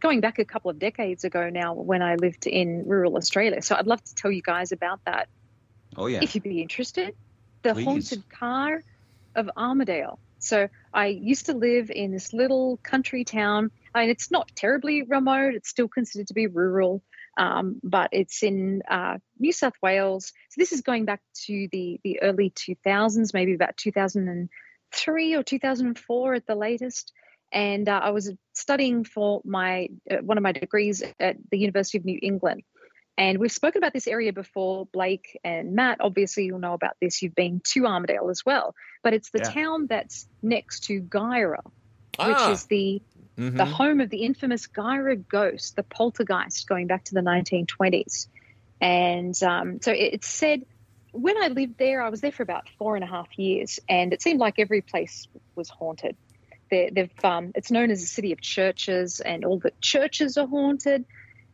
going 0.00 0.20
back 0.22 0.38
a 0.38 0.46
couple 0.46 0.70
of 0.70 0.78
decades 0.78 1.24
ago 1.24 1.50
now 1.50 1.74
when 1.74 2.00
I 2.00 2.14
lived 2.14 2.46
in 2.46 2.84
rural 2.86 3.18
Australia. 3.18 3.60
So 3.60 3.76
I'd 3.76 3.86
love 3.86 4.02
to 4.02 4.14
tell 4.14 4.30
you 4.30 4.40
guys 4.40 4.72
about 4.72 5.00
that 5.04 5.28
Oh 5.94 6.06
yeah. 6.06 6.20
if 6.22 6.34
you'd 6.34 6.44
be 6.44 6.62
interested. 6.62 7.14
The 7.64 7.74
Please. 7.74 7.84
haunted 7.84 8.22
car 8.30 8.82
of 9.34 9.50
Armidale. 9.58 10.16
So 10.42 10.68
I 10.92 11.06
used 11.06 11.46
to 11.46 11.54
live 11.54 11.90
in 11.90 12.10
this 12.10 12.32
little 12.32 12.76
country 12.78 13.24
town, 13.24 13.70
and 13.94 14.10
it's 14.10 14.30
not 14.30 14.50
terribly 14.56 15.02
remote. 15.02 15.54
It's 15.54 15.68
still 15.68 15.86
considered 15.86 16.26
to 16.26 16.34
be 16.34 16.48
rural, 16.48 17.00
um, 17.38 17.80
but 17.84 18.08
it's 18.10 18.42
in 18.42 18.82
uh, 18.90 19.18
New 19.38 19.52
South 19.52 19.74
Wales. 19.80 20.32
So 20.50 20.58
this 20.58 20.72
is 20.72 20.80
going 20.80 21.04
back 21.04 21.20
to 21.46 21.68
the 21.70 22.00
the 22.02 22.22
early 22.22 22.50
2000s, 22.50 23.32
maybe 23.32 23.54
about 23.54 23.76
2003 23.76 25.34
or 25.34 25.42
2004 25.44 26.34
at 26.34 26.46
the 26.46 26.56
latest. 26.56 27.12
And 27.52 27.88
uh, 27.88 28.00
I 28.02 28.10
was 28.10 28.32
studying 28.52 29.04
for 29.04 29.42
my 29.44 29.90
uh, 30.10 30.16
one 30.22 30.38
of 30.38 30.42
my 30.42 30.52
degrees 30.52 31.04
at 31.20 31.36
the 31.52 31.58
University 31.58 31.98
of 31.98 32.04
New 32.04 32.18
England. 32.20 32.64
And 33.18 33.38
we've 33.38 33.52
spoken 33.52 33.78
about 33.82 33.92
this 33.92 34.06
area 34.08 34.32
before, 34.32 34.86
Blake 34.86 35.38
and 35.44 35.74
Matt. 35.74 35.98
Obviously, 36.00 36.44
you'll 36.46 36.58
know 36.58 36.72
about 36.72 36.96
this. 37.00 37.20
You've 37.22 37.34
been 37.34 37.60
to 37.72 37.82
Armidale 37.82 38.30
as 38.30 38.42
well. 38.44 38.74
But 39.02 39.12
it's 39.12 39.30
the 39.30 39.40
Yeah. 39.40 39.50
town 39.50 39.86
that's 39.86 40.26
next 40.42 40.84
to 40.84 41.02
Guyra, 41.02 41.60
Ah. 42.18 42.28
which 42.48 42.54
is 42.54 42.66
the 42.66 43.02
the 43.36 43.64
Mhm. 43.64 43.72
home 43.72 44.00
of 44.00 44.10
the 44.10 44.24
infamous 44.24 44.66
Guyra 44.66 45.16
ghost, 45.26 45.74
the 45.74 45.82
poltergeist, 45.82 46.68
going 46.68 46.86
back 46.86 47.04
to 47.04 47.14
the 47.14 47.22
1920s. 47.22 48.28
And 48.80 49.34
um, 49.42 49.80
so 49.80 49.90
it- 49.90 50.14
it's 50.14 50.26
said 50.28 50.66
when 51.12 51.42
I 51.42 51.48
lived 51.48 51.78
there, 51.78 52.02
I 52.02 52.08
was 52.10 52.20
there 52.20 52.32
for 52.32 52.42
about 52.42 52.68
four 52.78 52.94
and 52.94 53.02
a 53.04 53.06
half 53.06 53.38
years, 53.38 53.78
and 53.88 54.12
it 54.12 54.20
seemed 54.22 54.38
like 54.40 54.58
every 54.58 54.80
place 54.82 55.28
was 55.54 55.68
haunted. 55.70 56.16
They, 56.70 56.90
they've 56.90 57.24
um, 57.24 57.52
it's 57.54 57.70
known 57.70 57.90
as 57.90 58.02
a 58.02 58.06
city 58.06 58.32
of 58.32 58.40
churches, 58.40 59.20
and 59.20 59.44
all 59.44 59.58
the 59.58 59.72
churches 59.80 60.36
are 60.38 60.46
haunted. 60.46 61.04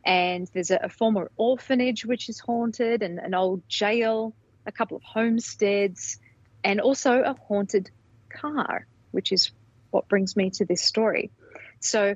And 0.05 0.47
there's 0.53 0.71
a, 0.71 0.79
a 0.83 0.89
former 0.89 1.31
orphanage 1.37 2.05
which 2.05 2.29
is 2.29 2.39
haunted, 2.39 3.03
and 3.03 3.19
an 3.19 3.33
old 3.33 3.67
jail, 3.67 4.33
a 4.65 4.71
couple 4.71 4.97
of 4.97 5.03
homesteads, 5.03 6.19
and 6.63 6.79
also 6.81 7.21
a 7.21 7.35
haunted 7.47 7.89
car, 8.29 8.87
which 9.11 9.31
is 9.31 9.51
what 9.91 10.07
brings 10.07 10.35
me 10.35 10.49
to 10.51 10.65
this 10.65 10.81
story. 10.81 11.31
So, 11.79 12.15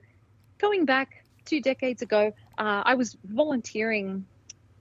going 0.59 0.85
back 0.85 1.25
two 1.45 1.61
decades 1.61 2.01
ago, 2.01 2.33
uh, 2.57 2.83
I 2.85 2.95
was 2.95 3.17
volunteering 3.23 4.25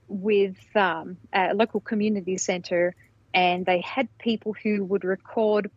with 0.07 0.57
um, 0.75 1.17
a 1.33 1.53
local 1.53 1.79
community 1.79 2.37
centre, 2.37 2.95
and 3.33 3.65
they 3.65 3.81
had 3.81 4.07
people 4.17 4.53
who 4.53 4.83
would 4.83 5.03
record 5.03 5.71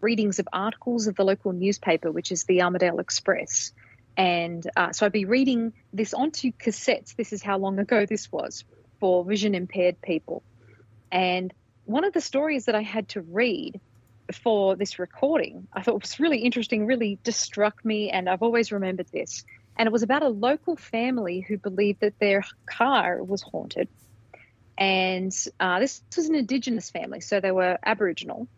readings 0.00 0.38
of 0.38 0.48
articles 0.52 1.06
of 1.06 1.16
the 1.16 1.24
local 1.24 1.52
newspaper, 1.52 2.10
which 2.10 2.32
is 2.32 2.44
the 2.44 2.58
Armidale 2.58 3.00
Express. 3.00 3.72
And 4.16 4.68
uh, 4.76 4.92
so 4.92 5.06
I'd 5.06 5.12
be 5.12 5.24
reading 5.24 5.72
this 5.92 6.14
onto 6.14 6.52
cassettes. 6.52 7.16
This 7.16 7.32
is 7.32 7.42
how 7.42 7.58
long 7.58 7.78
ago 7.78 8.06
this 8.06 8.30
was 8.30 8.64
for 9.00 9.24
vision 9.24 9.54
impaired 9.54 10.00
people. 10.00 10.42
And 11.10 11.52
one 11.84 12.04
of 12.04 12.12
the 12.12 12.20
stories 12.20 12.66
that 12.66 12.74
I 12.74 12.82
had 12.82 13.08
to 13.10 13.20
read 13.20 13.80
for 14.32 14.76
this 14.76 14.98
recording, 14.98 15.66
I 15.72 15.82
thought 15.82 16.00
was 16.00 16.18
really 16.18 16.38
interesting, 16.38 16.86
really 16.86 17.18
just 17.24 17.40
struck 17.40 17.84
me, 17.84 18.10
and 18.10 18.28
I've 18.28 18.42
always 18.42 18.72
remembered 18.72 19.08
this. 19.12 19.44
And 19.76 19.86
it 19.86 19.92
was 19.92 20.02
about 20.02 20.22
a 20.22 20.28
local 20.28 20.76
family 20.76 21.40
who 21.40 21.58
believed 21.58 22.00
that 22.00 22.18
their 22.18 22.44
car 22.66 23.22
was 23.22 23.42
haunted. 23.42 23.88
And 24.78 25.32
uh, 25.60 25.80
this 25.80 26.02
was 26.16 26.28
an 26.28 26.36
Indigenous 26.36 26.90
family, 26.90 27.20
so 27.20 27.40
they 27.40 27.52
were 27.52 27.78
Aboriginal. 27.84 28.48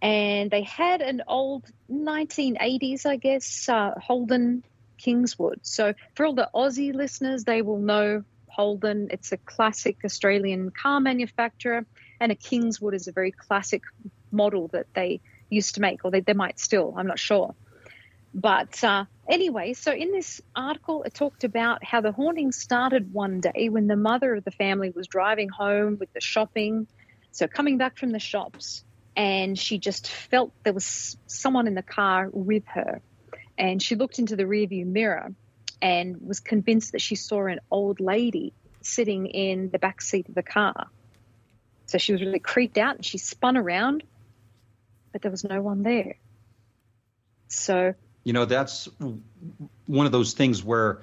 And 0.00 0.50
they 0.50 0.62
had 0.62 1.00
an 1.00 1.22
old 1.26 1.64
1980s, 1.90 3.06
I 3.06 3.16
guess, 3.16 3.68
uh, 3.68 3.92
Holden 3.98 4.62
Kingswood. 4.98 5.60
So 5.62 5.94
for 6.14 6.26
all 6.26 6.34
the 6.34 6.50
Aussie 6.54 6.94
listeners, 6.94 7.44
they 7.44 7.62
will 7.62 7.78
know 7.78 8.24
Holden. 8.48 9.08
It's 9.10 9.32
a 9.32 9.36
classic 9.36 9.98
Australian 10.04 10.70
car 10.70 11.00
manufacturer, 11.00 11.86
and 12.20 12.32
a 12.32 12.34
Kingswood 12.34 12.94
is 12.94 13.08
a 13.08 13.12
very 13.12 13.32
classic 13.32 13.82
model 14.30 14.68
that 14.68 14.86
they 14.94 15.20
used 15.50 15.74
to 15.76 15.80
make, 15.80 16.04
or 16.04 16.10
they, 16.10 16.20
they 16.20 16.32
might 16.32 16.58
still. 16.58 16.94
I'm 16.96 17.06
not 17.06 17.18
sure. 17.18 17.54
But 18.34 18.82
uh, 18.82 19.04
anyway, 19.28 19.74
so 19.74 19.92
in 19.92 20.10
this 20.10 20.40
article, 20.56 21.04
it 21.04 21.14
talked 21.14 21.44
about 21.44 21.84
how 21.84 22.00
the 22.00 22.10
haunting 22.10 22.50
started 22.50 23.12
one 23.12 23.40
day 23.40 23.68
when 23.68 23.86
the 23.86 23.96
mother 23.96 24.34
of 24.34 24.44
the 24.44 24.50
family 24.50 24.90
was 24.94 25.06
driving 25.06 25.48
home 25.48 25.98
with 26.00 26.12
the 26.12 26.20
shopping. 26.20 26.88
So 27.30 27.46
coming 27.46 27.78
back 27.78 27.96
from 27.96 28.10
the 28.10 28.18
shops, 28.18 28.84
and 29.16 29.56
she 29.56 29.78
just 29.78 30.08
felt 30.08 30.52
there 30.64 30.72
was 30.72 31.16
someone 31.26 31.68
in 31.68 31.74
the 31.74 31.82
car 31.82 32.28
with 32.32 32.64
her. 32.74 33.00
And 33.58 33.82
she 33.82 33.94
looked 33.94 34.18
into 34.18 34.36
the 34.36 34.44
rearview 34.44 34.84
mirror 34.86 35.32
and 35.80 36.20
was 36.26 36.40
convinced 36.40 36.92
that 36.92 37.00
she 37.00 37.14
saw 37.14 37.46
an 37.46 37.60
old 37.70 38.00
lady 38.00 38.52
sitting 38.82 39.26
in 39.26 39.70
the 39.70 39.78
back 39.78 40.00
seat 40.02 40.28
of 40.28 40.34
the 40.34 40.42
car. 40.42 40.86
So 41.86 41.98
she 41.98 42.12
was 42.12 42.20
really 42.22 42.38
creeped 42.38 42.78
out 42.78 42.96
and 42.96 43.04
she 43.04 43.18
spun 43.18 43.56
around, 43.56 44.02
but 45.12 45.22
there 45.22 45.30
was 45.30 45.44
no 45.44 45.60
one 45.62 45.82
there. 45.82 46.16
So 47.48 47.94
You 48.24 48.32
know, 48.32 48.44
that's 48.44 48.88
one 49.86 50.06
of 50.06 50.12
those 50.12 50.32
things 50.32 50.64
where 50.64 51.02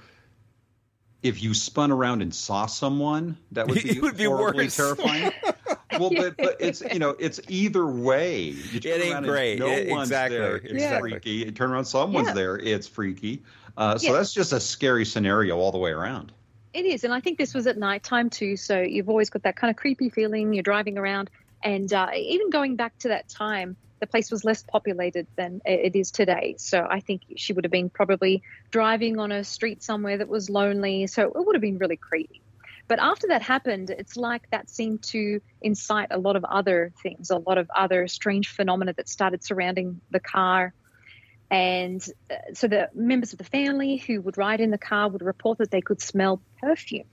if 1.24 1.42
you 1.42 1.54
spun 1.54 1.92
around 1.92 2.22
and 2.22 2.34
saw 2.34 2.66
someone, 2.66 3.38
that 3.52 3.68
would 3.68 3.76
be, 3.84 3.98
It 3.98 4.02
would 4.02 4.18
be 4.18 4.26
horribly 4.26 4.66
worse. 4.66 4.76
terrifying. 4.76 5.32
well, 6.00 6.12
but, 6.16 6.38
but 6.38 6.58
it's 6.60 6.82
you 6.92 7.00
know 7.00 7.16
it's 7.20 7.40
either 7.48 7.86
way. 7.88 8.44
You 8.50 8.80
It 8.84 8.86
ain't 8.86 9.26
great. 9.26 9.60
No 9.60 9.68
It- 9.68 9.90
one's 9.90 10.10
exactly, 10.10 10.38
there. 10.38 10.56
It's 10.58 10.72
exactly. 10.74 11.12
freaky. 11.12 11.30
You 11.32 11.52
turn 11.52 11.72
around, 11.72 11.86
someone's 11.86 12.28
Yeah. 12.30 12.34
there. 12.34 12.58
It's 12.58 12.88
freaky. 12.88 13.44
Uh, 13.78 13.98
so 13.98 14.08
Yeah. 14.08 14.18
that's 14.18 14.34
just 14.34 14.54
a 14.54 14.60
scary 14.60 15.06
scenario 15.06 15.58
all 15.58 15.72
the 15.72 15.78
way 15.78 15.92
around. 15.92 16.32
It 16.74 16.86
is, 16.86 17.04
and 17.04 17.14
I 17.14 17.20
think 17.20 17.38
this 17.38 17.54
was 17.54 17.68
at 17.68 17.78
night 17.78 18.04
time 18.04 18.30
too. 18.30 18.56
So 18.56 18.82
you've 18.82 19.10
always 19.10 19.30
got 19.30 19.44
that 19.44 19.56
kind 19.56 19.70
of 19.70 19.76
creepy 19.78 20.10
feeling. 20.10 20.54
You're 20.54 20.64
driving 20.64 20.98
around, 20.98 21.30
and 21.64 21.92
uh, 21.92 22.10
even 22.16 22.50
going 22.50 22.76
back 22.78 22.98
to 23.00 23.10
that 23.10 23.28
time, 23.28 23.76
the 24.00 24.08
place 24.08 24.32
was 24.32 24.44
less 24.44 24.64
populated 24.64 25.28
than 25.36 25.62
it 25.66 25.96
is 25.96 26.10
today. 26.12 26.56
So 26.58 26.88
I 26.90 27.02
think 27.02 27.22
she 27.38 27.54
would 27.54 27.64
have 27.66 27.72
been 27.72 27.90
probably 27.90 28.42
driving 28.72 29.20
on 29.20 29.32
a 29.32 29.44
street 29.44 29.84
somewhere 29.84 30.18
that 30.18 30.28
was 30.28 30.50
lonely. 30.50 31.06
So 31.08 31.28
it 31.28 31.34
would 31.36 31.56
have 31.56 31.62
been 31.62 31.78
really 31.78 31.98
creepy. 31.98 32.42
But 32.92 33.00
after 33.00 33.28
that 33.28 33.42
happened, 33.42 33.90
it's 33.90 34.18
like 34.18 34.50
that 34.50 34.70
seemed 34.70 35.02
to 35.04 35.40
incite 35.62 36.10
a 36.12 36.18
lot 36.18 36.36
of 36.36 36.44
other 36.44 36.92
things, 37.02 37.30
a 37.30 37.38
lot 37.38 37.58
of 37.58 37.72
other 37.74 38.10
strange 38.10 38.50
phenomena 38.50 38.92
that 38.98 39.08
started 39.08 39.46
surrounding 39.46 40.02
the 40.10 40.20
car. 40.20 40.74
And 41.50 42.06
uh, 42.30 42.54
so 42.54 42.68
the 42.68 42.90
members 42.94 43.32
of 43.32 43.38
the 43.38 43.46
family 43.46 43.96
who 43.96 44.20
would 44.20 44.38
ride 44.38 44.60
in 44.60 44.72
the 44.72 44.78
car 44.78 45.08
would 45.08 45.22
report 45.22 45.60
that 45.60 45.72
they 45.72 45.80
could 45.80 46.02
smell 46.02 46.42
perfume 46.60 47.06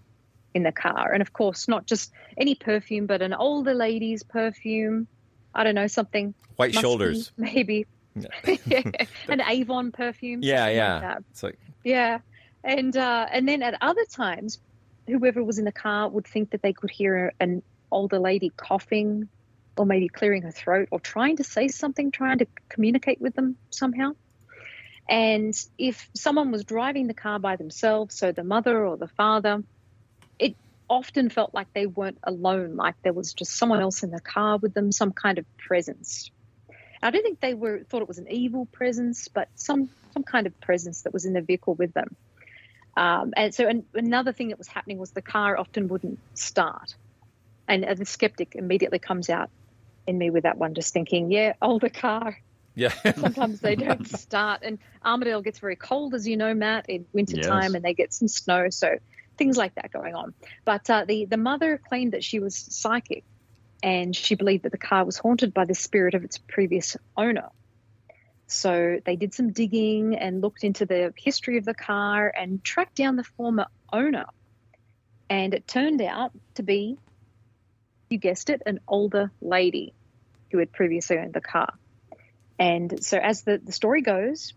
in 0.53 0.65
the 0.65 0.73
car. 0.73 1.13
And 1.13 1.23
of 1.23 1.33
course, 1.33 1.69
not 1.69 1.87
just 1.87 2.11
any 2.37 2.57
perfume, 2.57 3.07
but 3.07 3.23
an 3.23 3.33
older 3.33 3.73
lady's 3.73 4.25
perfume. 4.25 5.07
I 5.55 5.63
don't 5.63 5.77
know, 5.77 5.87
something. 5.87 6.35
White 6.57 6.75
shoulders. 6.75 7.31
Maybe. 7.37 7.87
yeah. 8.17 8.83
an 9.29 9.43
Avon 9.43 9.93
perfume. 9.93 10.41
Yeah, 10.43 10.57
something 10.57 10.77
like 10.77 11.03
yeah. 11.03 11.19
It's 11.31 11.43
like 11.45 11.59
Yeah, 11.85 12.19
and 12.65 12.97
uh, 12.97 13.27
and 13.31 13.47
then 13.47 13.63
at 13.63 13.79
other 13.81 14.05
times, 14.11 14.59
whoever 15.09 15.43
was 15.43 15.59
in 15.59 15.65
the 15.65 15.73
car 15.73 16.09
would 16.09 16.27
think 16.27 16.51
that 16.51 16.63
they 16.63 16.73
could 16.73 16.91
hear 16.91 17.33
an 17.41 17.63
older 17.91 18.19
lady 18.19 18.51
coughing, 18.57 19.29
or 19.77 19.87
maybe 19.87 20.09
clearing 20.09 20.43
her 20.43 20.51
throat, 20.51 20.89
or 20.91 21.01
trying 21.01 21.37
to 21.37 21.45
say 21.45 21.69
something, 21.69 22.11
trying 22.11 22.39
to 22.39 22.47
communicate 22.69 23.21
with 23.21 23.35
them 23.35 23.57
somehow. 23.71 24.13
And 25.09 25.55
if 25.79 26.09
someone 26.15 26.51
was 26.51 26.65
driving 26.65 27.07
the 27.07 27.15
car 27.15 27.39
by 27.39 27.57
themselves, 27.57 28.15
so 28.15 28.33
the 28.33 28.45
mother 28.45 28.85
or 28.85 28.97
the 28.97 29.09
father, 29.09 29.65
it 30.39 30.55
often 30.89 31.31
felt 31.31 31.55
like 31.55 31.73
they 31.73 31.87
weren't 31.87 32.19
alone, 32.23 32.77
like 32.77 32.95
there 33.03 33.15
was 33.15 33.33
just 33.33 33.57
someone 33.57 33.81
else 33.81 34.03
in 34.03 34.11
the 34.11 34.21
car 34.21 34.59
with 34.59 34.75
them, 34.75 34.93
some 34.93 35.13
kind 35.13 35.39
of 35.39 35.47
presence. 35.57 36.31
I 37.03 37.11
don't 37.11 37.23
think 37.23 37.41
they 37.41 37.55
were 37.55 37.81
thought 37.85 38.03
it 38.03 38.09
was 38.09 38.19
an 38.19 38.31
evil 38.31 38.67
presence, 38.67 39.29
but 39.29 39.49
some 39.55 39.89
some 40.13 40.25
kind 40.25 40.47
of 40.47 40.61
presence 40.61 41.03
that 41.03 41.13
was 41.13 41.25
in 41.25 41.33
the 41.33 41.41
vehicle 41.41 41.75
with 41.75 41.95
them. 41.95 42.17
Um, 42.99 43.33
and 43.37 43.55
so 43.55 43.69
an, 43.69 43.85
another 43.95 44.33
thing 44.33 44.49
that 44.49 44.59
was 44.59 44.67
happening 44.67 44.99
was 44.99 45.13
the 45.13 45.23
car 45.23 45.57
often 45.57 45.87
wouldn't 45.87 46.19
start, 46.35 46.97
and, 47.69 47.85
uh, 47.85 47.95
the 47.95 48.05
skeptic 48.05 48.57
immediately 48.57 48.99
comes 48.99 49.31
out 49.31 49.51
in 50.09 50.19
me 50.19 50.31
with 50.31 50.43
that 50.43 50.59
one, 50.59 50.75
just 50.75 50.93
thinking, 50.93 51.31
yeah, 51.31 51.53
older 51.63 51.91
car. 51.91 52.37
yeah. 52.75 52.93
Sometimes 53.17 53.61
they 53.61 53.77
don't 53.77 54.07
start, 54.09 54.63
and 54.65 54.81
Armidale 55.05 55.45
gets 55.45 55.61
very 55.61 55.77
cold, 55.77 56.15
as 56.15 56.27
you 56.27 56.37
know, 56.37 56.55
Matt, 56.55 56.87
in 56.89 57.07
winter 57.13 57.37
Yes. 57.37 57.47
time, 57.47 57.77
and 57.77 57.85
they 57.85 57.95
get 57.95 58.13
some 58.13 58.27
snow, 58.29 58.69
so 58.71 58.99
things 59.37 59.57
like 59.57 59.75
that 59.77 59.93
going 59.93 60.17
on. 60.17 60.35
But 60.65 60.91
uh, 60.91 61.05
the 61.07 61.27
the 61.27 61.37
mother 61.37 61.81
claimed 61.89 62.13
that 62.15 62.25
she 62.25 62.41
was 62.41 62.57
psychic, 62.57 63.25
and 63.83 64.17
she 64.17 64.35
believed 64.35 64.65
that 64.65 64.73
the 64.73 64.79
car 64.79 65.05
was 65.05 65.19
haunted 65.19 65.55
by 65.55 65.67
the 65.67 65.75
spirit 65.75 66.15
of 66.15 66.25
its 66.25 66.39
previous 66.49 66.97
owner. 67.17 67.49
So 68.49 68.99
they 69.05 69.17
did 69.17 69.35
some 69.35 69.53
digging 69.53 70.17
and 70.17 70.41
looked 70.41 70.65
into 70.65 70.87
the 70.87 71.13
history 71.17 71.59
of 71.59 71.67
the 71.67 71.75
car 71.75 72.33
and 72.35 72.65
tracked 72.65 72.97
down 72.97 73.17
the 73.17 73.25
former 73.25 73.67
owner. 73.93 74.25
And 75.29 75.53
it 75.53 75.69
turned 75.69 76.01
out 76.01 76.33
to 76.55 76.63
be, 76.63 76.97
you 78.09 78.17
guessed 78.17 78.49
it, 78.49 78.63
an 78.65 78.81
older 78.89 79.31
lady 79.43 79.93
who 80.51 80.59
had 80.59 80.73
previously 80.73 81.19
owned 81.19 81.35
the 81.35 81.43
car. 81.43 81.75
And 82.59 83.05
so, 83.05 83.19
as 83.19 83.43
the, 83.43 83.61
the 83.63 83.73
story 83.73 84.01
goes, 84.01 84.55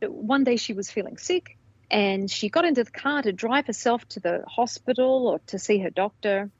one 0.00 0.44
day 0.44 0.56
she 0.56 0.72
was 0.72 0.90
feeling 0.90 1.18
sick 1.18 1.58
and 1.90 2.30
she 2.30 2.48
got 2.48 2.64
into 2.64 2.82
the 2.82 2.90
car 2.90 3.20
to 3.20 3.32
drive 3.32 3.66
herself 3.66 4.08
to 4.08 4.20
the 4.20 4.44
hospital 4.48 5.28
or 5.28 5.40
to 5.48 5.58
see 5.58 5.80
her 5.80 5.90
doctor. 5.90 6.50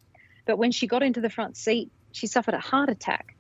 But 0.46 0.59
when 0.59 0.72
she 0.72 0.87
got 0.87 1.02
into 1.02 1.22
the 1.22 1.31
front 1.31 1.57
seat, 1.57 1.90
she 2.12 2.26
suffered 2.26 2.54
a 2.54 2.61
heart 2.61 2.90
attack 2.90 3.37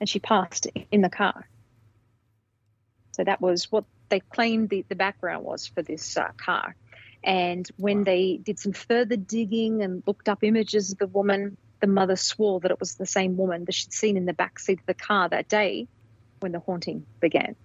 and 0.00 0.08
she 0.08 0.18
passed 0.18 0.66
in 0.92 1.00
the 1.00 1.08
car. 1.08 1.48
So 3.18 3.24
that 3.24 3.40
was 3.40 3.70
what 3.70 3.84
they 4.10 4.20
claimed 4.20 4.70
the, 4.70 4.84
the 4.88 4.94
background 4.94 5.44
was 5.44 5.66
for 5.66 5.82
this 5.82 6.16
uh, 6.16 6.28
car. 6.36 6.76
And 7.24 7.68
when 7.76 8.04
they 8.04 8.38
did 8.40 8.60
some 8.60 8.72
further 8.72 9.16
digging 9.16 9.82
and 9.82 10.04
looked 10.06 10.28
up 10.28 10.44
images 10.44 10.92
of 10.92 10.98
the 10.98 11.08
woman, 11.08 11.56
the 11.80 11.88
mother 11.88 12.14
swore 12.14 12.60
that 12.60 12.70
it 12.70 12.78
was 12.78 12.94
the 12.94 13.06
same 13.06 13.36
woman 13.36 13.64
that 13.64 13.74
she'd 13.74 13.92
seen 13.92 14.16
in 14.16 14.24
the 14.24 14.32
back 14.32 14.60
seat 14.60 14.78
of 14.78 14.86
the 14.86 14.94
car 14.94 15.28
that 15.28 15.48
day 15.48 15.88
when 16.40 16.52
the 16.52 16.60
haunting 16.60 17.06
began. 17.20 17.56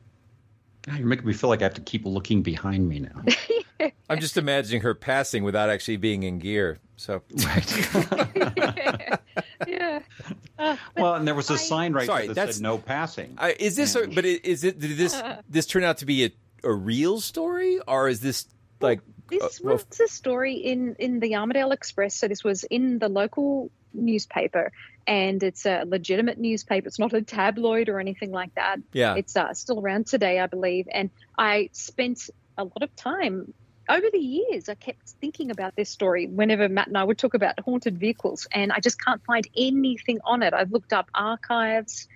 God, 0.87 0.97
You're 0.97 1.07
making 1.07 1.27
me 1.27 1.33
feel 1.33 1.49
like 1.49 1.61
I 1.61 1.65
have 1.65 1.75
to 1.75 1.81
keep 1.81 2.05
looking 2.05 2.41
behind 2.41 2.89
me 2.89 2.99
now. 2.99 3.89
I'm 4.09 4.19
just 4.19 4.37
imagining 4.37 4.81
her 4.81 4.95
passing 4.95 5.43
without 5.43 5.69
actually 5.69 5.97
being 5.97 6.23
in 6.23 6.39
gear. 6.39 6.79
So 7.03 7.21
right. 7.45 9.19
yeah. 9.67 9.99
Uh, 10.57 10.77
well, 10.97 11.15
and 11.15 11.27
there 11.27 11.35
was 11.35 11.49
a 11.49 11.55
I- 11.55 11.57
sign 11.57 11.91
right 11.91 12.05
Sorry, 12.05 12.27
there 12.27 12.35
that 12.35 12.53
said 12.53 12.63
no 12.63 12.77
passing. 12.77 13.33
I, 13.37 13.57
is 13.59 13.75
this? 13.75 13.93
A, 13.95 14.07
but 14.07 14.23
is 14.23 14.63
it? 14.63 14.79
Did 14.79 14.95
this 14.95 15.21
this 15.49 15.65
turn 15.65 15.83
out 15.83 15.97
to 15.97 16.05
be 16.05 16.23
a, 16.23 16.31
a 16.63 16.71
real 16.71 17.19
story, 17.19 17.81
or 17.89 18.07
is 18.07 18.21
this 18.21 18.47
like? 18.79 19.01
This 19.29 19.43
uh, 19.43 19.49
well, 19.63 19.75
was 19.75 19.99
a 19.99 20.07
story 20.07 20.53
in 20.53 20.95
in 20.97 21.19
the 21.19 21.33
Armidale 21.33 21.73
Express. 21.73 22.15
So 22.15 22.29
this 22.29 22.41
was 22.41 22.63
in 22.63 22.99
the 22.99 23.09
local 23.09 23.69
newspaper, 23.93 24.71
and 25.05 25.43
it's 25.43 25.65
a 25.65 25.83
legitimate 25.85 26.37
newspaper. 26.37 26.87
It's 26.87 26.99
not 26.99 27.11
a 27.11 27.21
tabloid 27.21 27.89
or 27.89 27.99
anything 27.99 28.31
like 28.31 28.55
that. 28.55 28.77
Yeah. 28.93 29.15
it's 29.15 29.35
uh, 29.35 29.53
still 29.53 29.81
around 29.81 30.07
today, 30.07 30.39
I 30.39 30.47
believe. 30.47 30.87
And 30.89 31.09
I 31.37 31.67
spent 31.73 32.29
a 32.57 32.63
lot 32.63 32.81
of 32.81 32.95
time 32.95 33.53
over 33.89 34.07
the 34.11 34.19
years. 34.19 34.69
I 34.69 34.75
kept 34.75 35.09
thinking 35.21 35.51
about 35.51 35.75
this 35.75 35.89
story 35.89 36.27
whenever 36.27 36.69
Matt 36.69 36.87
and 36.87 36.97
I 36.97 37.03
would 37.03 37.17
talk 37.17 37.33
about 37.33 37.59
haunted 37.59 37.97
vehicles, 37.97 38.47
and 38.51 38.71
I 38.71 38.79
just 38.79 39.03
can't 39.03 39.23
find 39.25 39.47
anything 39.55 40.19
on 40.23 40.43
it. 40.43 40.53
I've 40.53 40.71
looked 40.71 40.93
up 40.93 41.09
archives, 41.13 42.07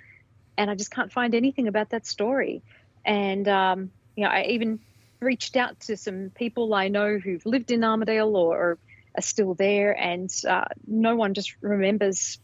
and 0.57 0.69
I 0.69 0.75
just 0.75 0.91
can't 0.91 1.11
find 1.11 1.35
anything 1.35 1.67
about 1.67 1.89
that 1.91 2.05
story. 2.05 2.61
And 3.05 3.47
um, 3.47 3.91
you 4.15 4.23
know, 4.23 4.29
I 4.29 4.43
even 4.43 4.79
reached 5.19 5.55
out 5.55 5.79
to 5.81 5.97
some 5.97 6.31
people 6.33 6.73
I 6.73 6.89
know 6.89 7.17
who've 7.17 7.45
lived 7.45 7.71
in 7.71 7.81
Armidale 7.81 8.33
or, 8.33 8.57
or 8.57 8.79
are 9.15 9.21
still 9.21 9.53
there, 9.53 9.91
and 9.91 10.29
uh, 10.47 10.65
no 10.85 11.15
one 11.15 11.33
just 11.33 11.55
remembers 11.61 12.39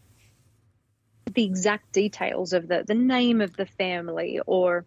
the 1.32 1.44
exact 1.44 1.92
details 1.92 2.52
of 2.52 2.68
the 2.68 2.84
the 2.86 2.94
name 2.94 3.40
of 3.40 3.56
the 3.56 3.66
family 3.66 4.40
or. 4.46 4.84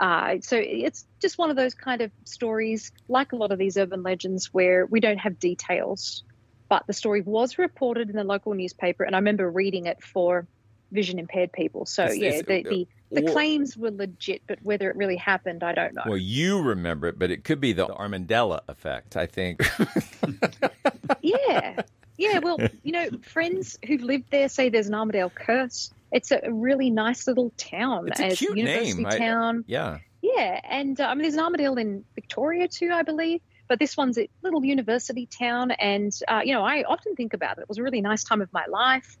Uh, 0.00 0.36
so 0.40 0.56
it's 0.56 1.06
just 1.20 1.38
one 1.38 1.50
of 1.50 1.56
those 1.56 1.74
kind 1.74 2.00
of 2.02 2.10
stories, 2.24 2.92
like 3.08 3.32
a 3.32 3.36
lot 3.36 3.50
of 3.50 3.58
these 3.58 3.76
urban 3.76 4.02
legends, 4.02 4.48
where 4.52 4.86
we 4.86 5.00
don't 5.00 5.18
have 5.18 5.38
details, 5.38 6.22
but 6.68 6.84
the 6.86 6.92
story 6.92 7.20
was 7.22 7.58
reported 7.58 8.08
in 8.08 8.16
the 8.16 8.24
local 8.24 8.54
newspaper, 8.54 9.02
and 9.04 9.14
I 9.16 9.18
remember 9.18 9.50
reading 9.50 9.86
it 9.86 10.02
for 10.02 10.46
vision 10.92 11.18
impaired 11.18 11.52
people. 11.52 11.84
So 11.86 12.04
It's- 12.04 12.18
yeah, 12.18 12.28
it's- 12.28 12.46
the 12.46 12.62
the, 13.10 13.20
the 13.22 13.28
or- 13.28 13.32
claims 13.32 13.76
were 13.76 13.90
legit, 13.90 14.42
but 14.46 14.58
whether 14.62 14.88
it 14.88 14.96
really 14.96 15.16
happened, 15.16 15.62
I 15.64 15.72
don't 15.72 15.94
know. 15.94 16.02
well, 16.06 16.16
you 16.16 16.62
remember 16.62 17.08
it, 17.08 17.18
but 17.18 17.30
it 17.30 17.42
could 17.42 17.60
be 17.60 17.72
the 17.72 17.86
Armandella 17.86 18.60
effect. 18.68 19.16
I 19.16 19.26
think. 19.26 19.60
yeah 21.22 21.80
yeah 22.16 22.38
well 22.40 22.58
you 22.82 22.92
know 22.92 23.08
friends 23.22 23.78
who've 23.86 24.02
lived 24.02 24.24
there 24.30 24.48
say 24.48 24.68
there's 24.68 24.88
an 24.88 24.94
armidale 24.94 25.32
curse 25.34 25.90
it's 26.12 26.30
a 26.30 26.40
really 26.50 26.90
nice 26.90 27.26
little 27.26 27.52
town 27.56 28.08
It's 28.08 28.20
a 28.20 28.30
cute 28.30 28.56
university 28.56 29.02
name. 29.02 29.06
I- 29.06 29.18
town 29.18 29.64
yeah. 29.66 29.98
yeah 30.22 30.60
and 30.64 31.00
uh, 31.00 31.04
i 31.04 31.14
mean 31.14 31.22
there's 31.22 31.34
an 31.34 31.40
armadale 31.40 31.76
in 31.76 32.04
victoria 32.14 32.68
too 32.68 32.90
i 32.92 33.02
believe 33.02 33.40
but 33.68 33.78
this 33.78 33.96
one's 33.96 34.16
a 34.18 34.28
little 34.42 34.64
university 34.64 35.26
town 35.26 35.70
and 35.72 36.12
uh, 36.28 36.40
you 36.44 36.54
know 36.54 36.62
i 36.64 36.82
often 36.84 37.14
think 37.14 37.34
about 37.34 37.58
it 37.58 37.62
it 37.62 37.68
was 37.68 37.78
a 37.78 37.82
really 37.82 38.00
nice 38.00 38.24
time 38.24 38.40
of 38.40 38.52
my 38.52 38.64
life 38.66 39.16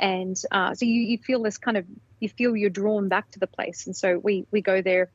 and 0.00 0.40
uh, 0.50 0.74
so 0.74 0.84
you, 0.84 1.00
you 1.00 1.18
feel 1.18 1.42
this 1.42 1.58
kind 1.58 1.76
of 1.76 1.86
you 2.18 2.28
feel 2.28 2.56
you're 2.56 2.70
drawn 2.70 3.08
back 3.08 3.30
to 3.32 3.38
the 3.38 3.46
place, 3.46 3.86
and 3.86 3.96
so 3.96 4.18
we 4.18 4.46
we 4.50 4.60
go 4.60 4.82
there 4.82 5.10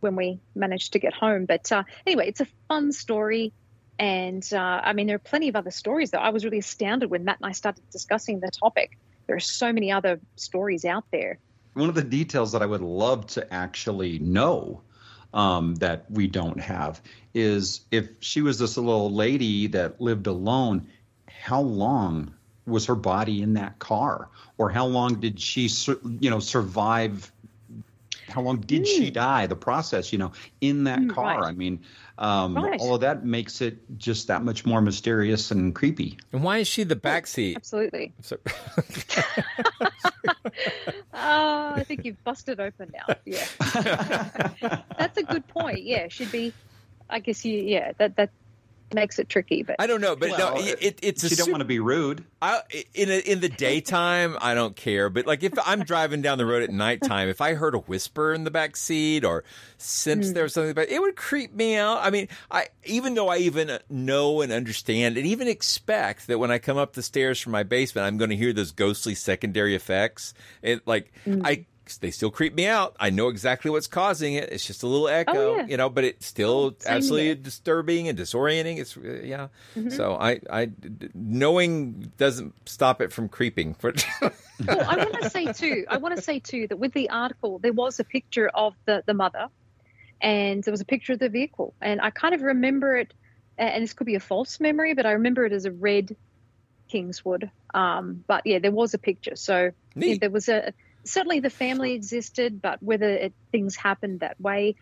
when 0.00 0.16
we 0.16 0.40
manage 0.54 0.90
to 0.90 0.98
get 0.98 1.14
home. 1.14 1.44
But 1.46 1.70
uh, 1.70 1.84
anyway, 2.06 2.28
it's 2.28 2.40
a 2.40 2.46
fun 2.68 2.92
story. 2.92 3.52
And 3.98 4.46
uh, 4.52 4.80
I 4.82 4.94
mean, 4.94 5.06
there 5.06 5.16
are 5.16 5.20
plenty 5.20 5.48
of 5.48 5.54
other 5.54 5.70
stories, 5.70 6.10
though. 6.10 6.18
I 6.18 6.30
was 6.30 6.44
really 6.44 6.58
astounded 6.58 7.10
when 7.10 7.24
Matt 7.24 7.38
and 7.40 7.46
I 7.46 7.52
started 7.52 7.88
discussing 7.90 8.40
the 8.40 8.50
topic. 8.50 8.98
There 9.26 9.36
are 9.36 9.40
so 9.40 9.72
many 9.72 9.90
other 9.90 10.20
stories 10.36 10.84
out 10.84 11.04
there. 11.10 11.38
One 11.74 11.88
of 11.88 11.94
the 11.94 12.02
details 12.02 12.52
that 12.52 12.62
I 12.62 12.66
would 12.66 12.82
love 12.82 13.26
to 13.28 13.52
actually 13.52 14.18
know 14.18 14.82
um, 15.32 15.74
that 15.76 16.10
we 16.10 16.26
don't 16.26 16.60
have 16.60 17.00
is 17.34 17.80
if 17.90 18.08
she 18.20 18.42
was 18.42 18.58
this 18.58 18.76
little 18.76 19.10
lady 19.10 19.66
that 19.68 20.00
lived 20.00 20.26
alone, 20.26 20.86
how 21.28 21.60
long 21.60 22.34
was 22.66 22.86
her 22.86 22.94
body 22.94 23.42
in 23.42 23.54
that 23.54 23.78
car, 23.78 24.28
or 24.58 24.70
how 24.70 24.86
long 24.86 25.18
did 25.20 25.40
she, 25.40 25.68
you 26.20 26.30
know, 26.30 26.38
survive? 26.38 27.32
How 28.28 28.40
long 28.42 28.60
did 28.60 28.82
mm. 28.82 28.86
she 28.86 29.10
die? 29.10 29.46
The 29.46 29.56
process, 29.56 30.12
you 30.12 30.18
know, 30.18 30.32
in 30.60 30.84
that 30.84 31.00
mm, 31.00 31.10
car. 31.10 31.40
Right. 31.40 31.48
I 31.48 31.52
mean, 31.52 31.80
um, 32.18 32.56
right. 32.56 32.80
all 32.80 32.94
of 32.94 33.00
that 33.02 33.24
makes 33.24 33.60
it 33.60 33.78
just 33.98 34.28
that 34.28 34.42
much 34.42 34.64
more 34.66 34.80
mysterious 34.80 35.50
and 35.50 35.74
creepy. 35.74 36.18
And 36.32 36.42
why 36.42 36.58
is 36.58 36.68
she 36.68 36.84
the 36.84 36.96
backseat? 36.96 37.56
Absolutely. 37.56 38.12
So- 38.22 38.38
oh, 41.14 41.72
I 41.74 41.84
think 41.86 42.04
you've 42.04 42.22
busted 42.24 42.60
open 42.60 42.92
now. 42.92 43.16
Yeah, 43.24 43.46
that's 44.98 45.18
a 45.18 45.22
good 45.22 45.46
point. 45.48 45.82
Yeah, 45.82 46.08
should 46.08 46.32
be. 46.32 46.52
I 47.08 47.18
guess 47.18 47.44
you. 47.44 47.58
Yeah, 47.58 47.92
that 47.98 48.16
that 48.16 48.30
makes 48.94 49.18
it 49.18 49.28
tricky. 49.28 49.62
But 49.62 49.76
I 49.78 49.86
don't 49.86 50.00
know. 50.00 50.16
But 50.16 50.30
well, 50.30 50.54
no, 50.56 50.60
it, 50.60 50.98
it's 51.02 51.28
you 51.28 51.36
don't 51.36 51.50
want 51.50 51.60
to 51.60 51.66
be 51.66 51.78
rude. 51.78 52.24
I, 52.40 52.62
in 52.94 53.10
a, 53.10 53.18
in 53.18 53.40
the 53.40 53.48
daytime, 53.48 54.36
I 54.40 54.54
don't 54.54 54.74
care. 54.76 55.08
But 55.08 55.26
like 55.26 55.42
if 55.42 55.52
I'm 55.64 55.84
driving 55.84 56.22
down 56.22 56.38
the 56.38 56.46
road 56.46 56.62
at 56.62 56.70
nighttime, 56.70 57.28
if 57.28 57.40
I 57.40 57.54
heard 57.54 57.74
a 57.74 57.78
whisper 57.78 58.32
in 58.32 58.44
the 58.44 58.50
back 58.50 58.76
seat 58.76 59.24
or 59.24 59.44
sense 59.78 60.30
mm. 60.30 60.34
there 60.34 60.44
was 60.44 60.54
something, 60.54 60.74
but 60.74 60.90
it 60.90 61.00
would 61.00 61.16
creep 61.16 61.54
me 61.54 61.76
out. 61.76 61.98
I 62.02 62.10
mean, 62.10 62.28
I 62.50 62.68
even 62.84 63.14
though 63.14 63.28
I 63.28 63.38
even 63.38 63.78
know 63.88 64.40
and 64.40 64.52
understand 64.52 65.16
and 65.16 65.26
even 65.26 65.48
expect 65.48 66.26
that 66.26 66.38
when 66.38 66.50
I 66.50 66.58
come 66.58 66.78
up 66.78 66.94
the 66.94 67.02
stairs 67.02 67.40
from 67.40 67.52
my 67.52 67.62
basement, 67.62 68.06
I'm 68.06 68.18
going 68.18 68.30
to 68.30 68.36
hear 68.36 68.52
those 68.52 68.72
ghostly 68.72 69.14
secondary 69.14 69.74
effects. 69.74 70.34
It 70.62 70.86
like 70.86 71.12
mm. 71.26 71.42
I 71.44 71.66
they 71.98 72.10
still 72.10 72.30
creep 72.30 72.54
me 72.54 72.66
out. 72.66 72.96
I 72.98 73.10
know 73.10 73.28
exactly 73.28 73.70
what's 73.70 73.86
causing 73.86 74.34
it. 74.34 74.50
It's 74.50 74.66
just 74.66 74.82
a 74.82 74.86
little 74.86 75.08
echo, 75.08 75.32
oh, 75.52 75.56
yeah. 75.56 75.66
you 75.66 75.76
know, 75.76 75.88
but 75.88 76.04
it's 76.04 76.26
still 76.26 76.74
Same 76.78 76.96
absolutely 76.96 77.26
here. 77.26 77.34
disturbing 77.34 78.08
and 78.08 78.18
disorienting. 78.18 78.78
It's 78.78 78.96
uh, 78.96 79.20
yeah. 79.22 79.48
Mm-hmm. 79.76 79.90
So 79.90 80.14
I, 80.14 80.40
I 80.50 80.70
knowing 81.14 82.12
doesn't 82.16 82.54
stop 82.68 83.00
it 83.00 83.12
from 83.12 83.28
creeping. 83.28 83.76
well, 83.82 83.92
I 84.68 84.96
want 84.96 85.22
to 85.22 85.30
say 85.30 85.52
too. 85.52 85.84
I 85.88 85.96
want 85.98 86.16
to 86.16 86.22
say 86.22 86.38
too 86.38 86.66
that 86.68 86.76
with 86.76 86.92
the 86.92 87.10
article 87.10 87.58
there 87.58 87.72
was 87.72 88.00
a 88.00 88.04
picture 88.04 88.48
of 88.48 88.74
the 88.84 89.02
the 89.06 89.14
mother, 89.14 89.48
and 90.20 90.62
there 90.62 90.72
was 90.72 90.80
a 90.80 90.86
picture 90.86 91.14
of 91.14 91.18
the 91.18 91.28
vehicle, 91.28 91.74
and 91.80 92.00
I 92.00 92.10
kind 92.10 92.34
of 92.34 92.42
remember 92.42 92.96
it. 92.96 93.12
And 93.58 93.82
this 93.82 93.92
could 93.92 94.06
be 94.06 94.14
a 94.14 94.20
false 94.20 94.60
memory, 94.60 94.94
but 94.94 95.04
I 95.04 95.12
remember 95.12 95.44
it 95.44 95.52
as 95.52 95.66
a 95.66 95.70
red 95.70 96.16
Kingswood. 96.92 97.50
Um, 97.74 98.22
but 98.26 98.46
yeah, 98.46 98.58
there 98.58 98.70
was 98.70 98.94
a 98.94 98.98
picture. 98.98 99.34
So 99.34 99.72
yeah, 99.94 100.16
there 100.20 100.30
was 100.30 100.48
a 100.48 100.72
certainly 101.04 101.40
the 101.40 101.50
family 101.50 101.92
existed, 101.92 102.60
but 102.60 102.82
whether 102.82 103.08
it, 103.08 103.32
things 103.50 103.76
happened 103.76 104.20
that 104.20 104.40
way, 104.40 104.76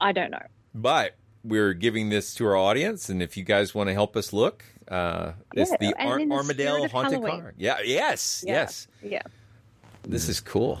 I 0.00 0.12
don't 0.12 0.30
know. 0.30 0.46
But 0.74 1.16
we're 1.42 1.74
giving 1.74 2.10
this 2.10 2.34
to 2.34 2.46
our 2.46 2.56
audience, 2.56 3.08
and 3.08 3.22
if 3.22 3.36
you 3.36 3.44
guys 3.44 3.74
want 3.74 3.88
to 3.88 3.94
help 3.94 4.16
us 4.16 4.32
look, 4.32 4.64
uh, 4.88 5.32
yeah, 5.54 5.62
it's 5.62 5.70
the, 5.78 5.94
Ar- 5.98 6.18
Armidale 6.18 6.90
haunted 6.90 7.12
Halloween. 7.12 7.40
car. 7.40 7.54
Yeah. 7.56 7.78
Yes. 7.84 8.44
Yeah, 8.46 8.52
yes. 8.54 8.88
Yeah. 9.02 9.22
This 10.02 10.28
is 10.28 10.40
cool. 10.40 10.80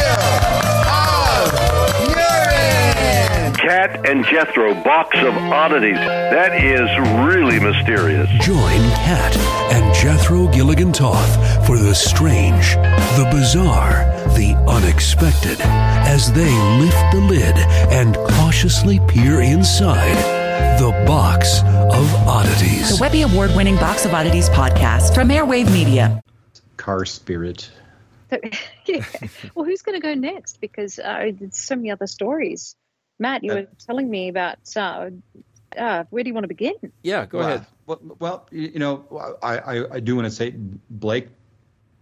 Kat 3.81 4.07
and 4.07 4.23
Jethro 4.25 4.75
box 4.83 5.17
of 5.17 5.35
oddities. 5.35 5.95
That 5.95 6.63
is 6.63 6.87
really 7.25 7.59
mysterious. 7.59 8.29
Join 8.45 8.79
Kat 8.91 9.35
and 9.73 9.95
Jethro 9.95 10.47
Gilligan 10.49 10.91
Toth 10.91 11.65
for 11.65 11.79
the 11.79 11.95
strange, 11.95 12.75
the 12.75 13.27
bizarre, 13.31 14.05
the 14.37 14.53
unexpected 14.67 15.59
as 15.61 16.31
they 16.33 16.53
lift 16.77 17.11
the 17.11 17.21
lid 17.21 17.57
and 17.91 18.15
cautiously 18.35 18.99
peer 19.07 19.41
inside 19.41 20.15
the 20.79 20.91
box 21.07 21.61
of 21.61 22.27
oddities. 22.27 22.95
The 22.95 23.01
Webby 23.01 23.23
Award 23.23 23.49
winning 23.55 23.77
Box 23.77 24.05
of 24.05 24.13
Oddities 24.13 24.47
podcast 24.49 25.15
from 25.15 25.29
Airwave 25.29 25.73
Media. 25.73 26.21
Car 26.77 27.03
spirit. 27.05 27.71
yeah. 28.85 29.03
Well, 29.55 29.65
who's 29.65 29.81
going 29.81 29.99
to 29.99 30.07
go 30.07 30.13
next? 30.13 30.61
Because 30.61 30.99
uh, 30.99 31.31
there's 31.33 31.57
so 31.57 31.75
many 31.75 31.89
other 31.89 32.05
stories. 32.05 32.75
Matt, 33.21 33.43
you 33.43 33.51
uh, 33.51 33.55
were 33.55 33.67
telling 33.85 34.09
me 34.09 34.29
about 34.29 34.57
uh, 34.75 35.11
uh, 35.77 36.03
where 36.09 36.23
do 36.23 36.27
you 36.27 36.33
want 36.33 36.43
to 36.43 36.47
begin? 36.47 36.73
Yeah, 37.03 37.27
go 37.27 37.37
well, 37.37 37.47
ahead. 37.47 37.65
Well, 37.85 37.99
well, 38.17 38.47
you 38.51 38.79
know, 38.79 39.37
I, 39.43 39.57
I, 39.57 39.95
I 39.95 39.99
do 39.99 40.15
want 40.15 40.25
to 40.25 40.31
say, 40.31 40.55
Blake, 40.89 41.27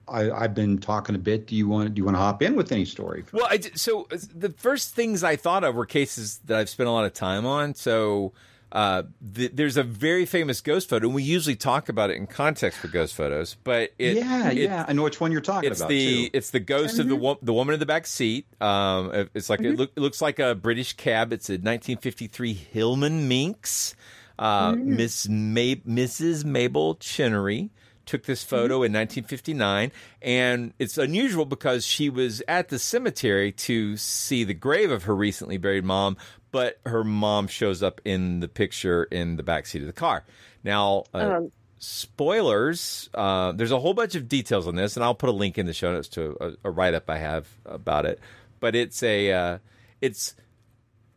I, 0.08 0.42
have 0.42 0.56
been 0.56 0.78
talking 0.78 1.16
a 1.16 1.20
bit. 1.20 1.46
Do 1.46 1.58
you 1.58 1.68
want 1.68 1.94
do 1.94 2.00
you 2.00 2.06
want 2.06 2.16
to 2.16 2.22
hop 2.22 2.42
in 2.42 2.56
with 2.56 2.72
any 2.72 2.86
story? 2.86 3.26
Well, 3.34 3.48
I, 3.50 3.60
so 3.76 4.08
the 4.34 4.50
first 4.52 4.96
things 4.96 5.24
I 5.24 5.36
thought 5.36 5.66
of 5.66 5.76
were 5.76 5.86
cases 5.86 6.40
that 6.46 6.58
I've 6.58 6.70
spent 6.70 6.88
a 6.88 6.92
lot 6.92 7.06
of 7.06 7.14
time 7.14 7.46
on. 7.46 7.76
So 7.76 8.32
uh, 8.72 9.04
th- 9.34 9.52
there's 9.54 9.78
a 9.78 9.84
very 9.84 10.26
famous 10.26 10.62
ghost 10.62 10.90
photo, 10.90 11.08
and 11.08 11.16
we 11.16 11.24
usually 11.24 11.56
talk 11.56 11.90
about 11.90 12.10
it 12.10 12.18
in 12.18 12.28
context 12.28 12.80
for 12.80 12.88
ghost 12.88 13.16
photos. 13.16 13.56
But 13.64 13.94
it, 13.98 14.18
yeah, 14.18 14.52
it, 14.52 14.58
yeah, 14.58 14.86
I 14.88 14.94
know 14.94 15.04
which 15.04 15.20
one 15.20 15.32
you're 15.32 15.42
talking 15.42 15.72
it's 15.72 15.80
about. 15.80 15.90
The 15.90 16.26
too. 16.26 16.30
it's 16.34 16.52
the 16.52 16.60
ghost 16.60 16.94
mm-hmm. 16.94 17.02
of 17.02 17.08
the 17.08 17.16
mm-hmm. 17.16 17.24
wo- 17.24 17.40
the 17.42 17.54
woman 17.54 17.74
in 17.74 17.80
the 17.80 17.86
back 17.86 18.06
seat. 18.06 18.46
Um, 18.62 19.30
it's 19.34 19.50
like 19.50 19.62
mm-hmm. 19.62 19.74
it, 19.74 19.80
look, 19.80 19.92
it, 19.96 20.00
looks 20.00 20.22
like 20.22 20.40
a 20.40 20.54
British 20.54 20.94
cab. 20.94 21.34
It's 21.34 21.50
a 21.50 21.54
1953 21.54 22.54
Hillman 22.54 23.28
Minx. 23.28 23.96
Uh, 24.38 24.74
mm-hmm. 24.74 24.96
Miss 24.96 25.28
Mab- 25.28 25.84
Mrs. 25.84 26.46
Mabel 26.46 26.96
Chinnery 26.96 27.72
took 28.10 28.24
this 28.24 28.44
photo 28.44 28.78
in 28.78 28.92
1959, 28.92 29.92
and 30.24 30.74
it's 30.80 30.98
unusual 30.98 31.46
because 31.46 31.86
she 31.86 32.10
was 32.10 32.42
at 32.48 32.70
the 32.70 32.80
cemetery 32.80 33.52
to 33.52 33.96
see 33.98 34.44
the 34.44 34.54
grave 34.54 34.90
of 34.90 35.04
her 35.04 35.16
recently 35.16 35.58
buried 35.58 35.86
mom, 35.86 36.18
but 36.52 36.80
her 36.86 37.04
mom 37.04 37.48
shows 37.48 37.84
up 37.84 38.02
in 38.06 38.40
the 38.40 38.48
picture 38.48 39.04
in 39.06 39.36
the 39.36 39.44
back 39.44 39.66
seat 39.66 39.82
of 39.82 39.88
the 39.88 39.94
car. 39.94 40.24
Now, 40.64 41.04
uh, 41.14 41.18
Um, 41.18 41.52
spoilers. 41.78 43.10
Uh, 43.14 43.52
there's 43.54 43.72
a 43.72 43.80
whole 43.80 43.94
bunch 43.94 44.16
of 44.16 44.28
details 44.28 44.68
on 44.68 44.76
this, 44.76 44.98
and 44.98 45.04
I'll 45.04 45.16
put 45.16 45.30
a 45.30 45.34
link 45.34 45.58
in 45.58 45.66
the 45.66 45.74
show 45.74 45.92
notes 45.92 46.08
to 46.10 46.38
a, 46.42 46.68
a 46.68 46.72
write 46.72 46.94
up 46.94 47.10
I 47.10 47.18
have 47.18 47.48
about 47.66 48.06
it. 48.06 48.20
But 48.60 48.76
it's 48.76 49.02
a 49.04 49.32
uh, 49.32 49.58
it's 50.02 50.36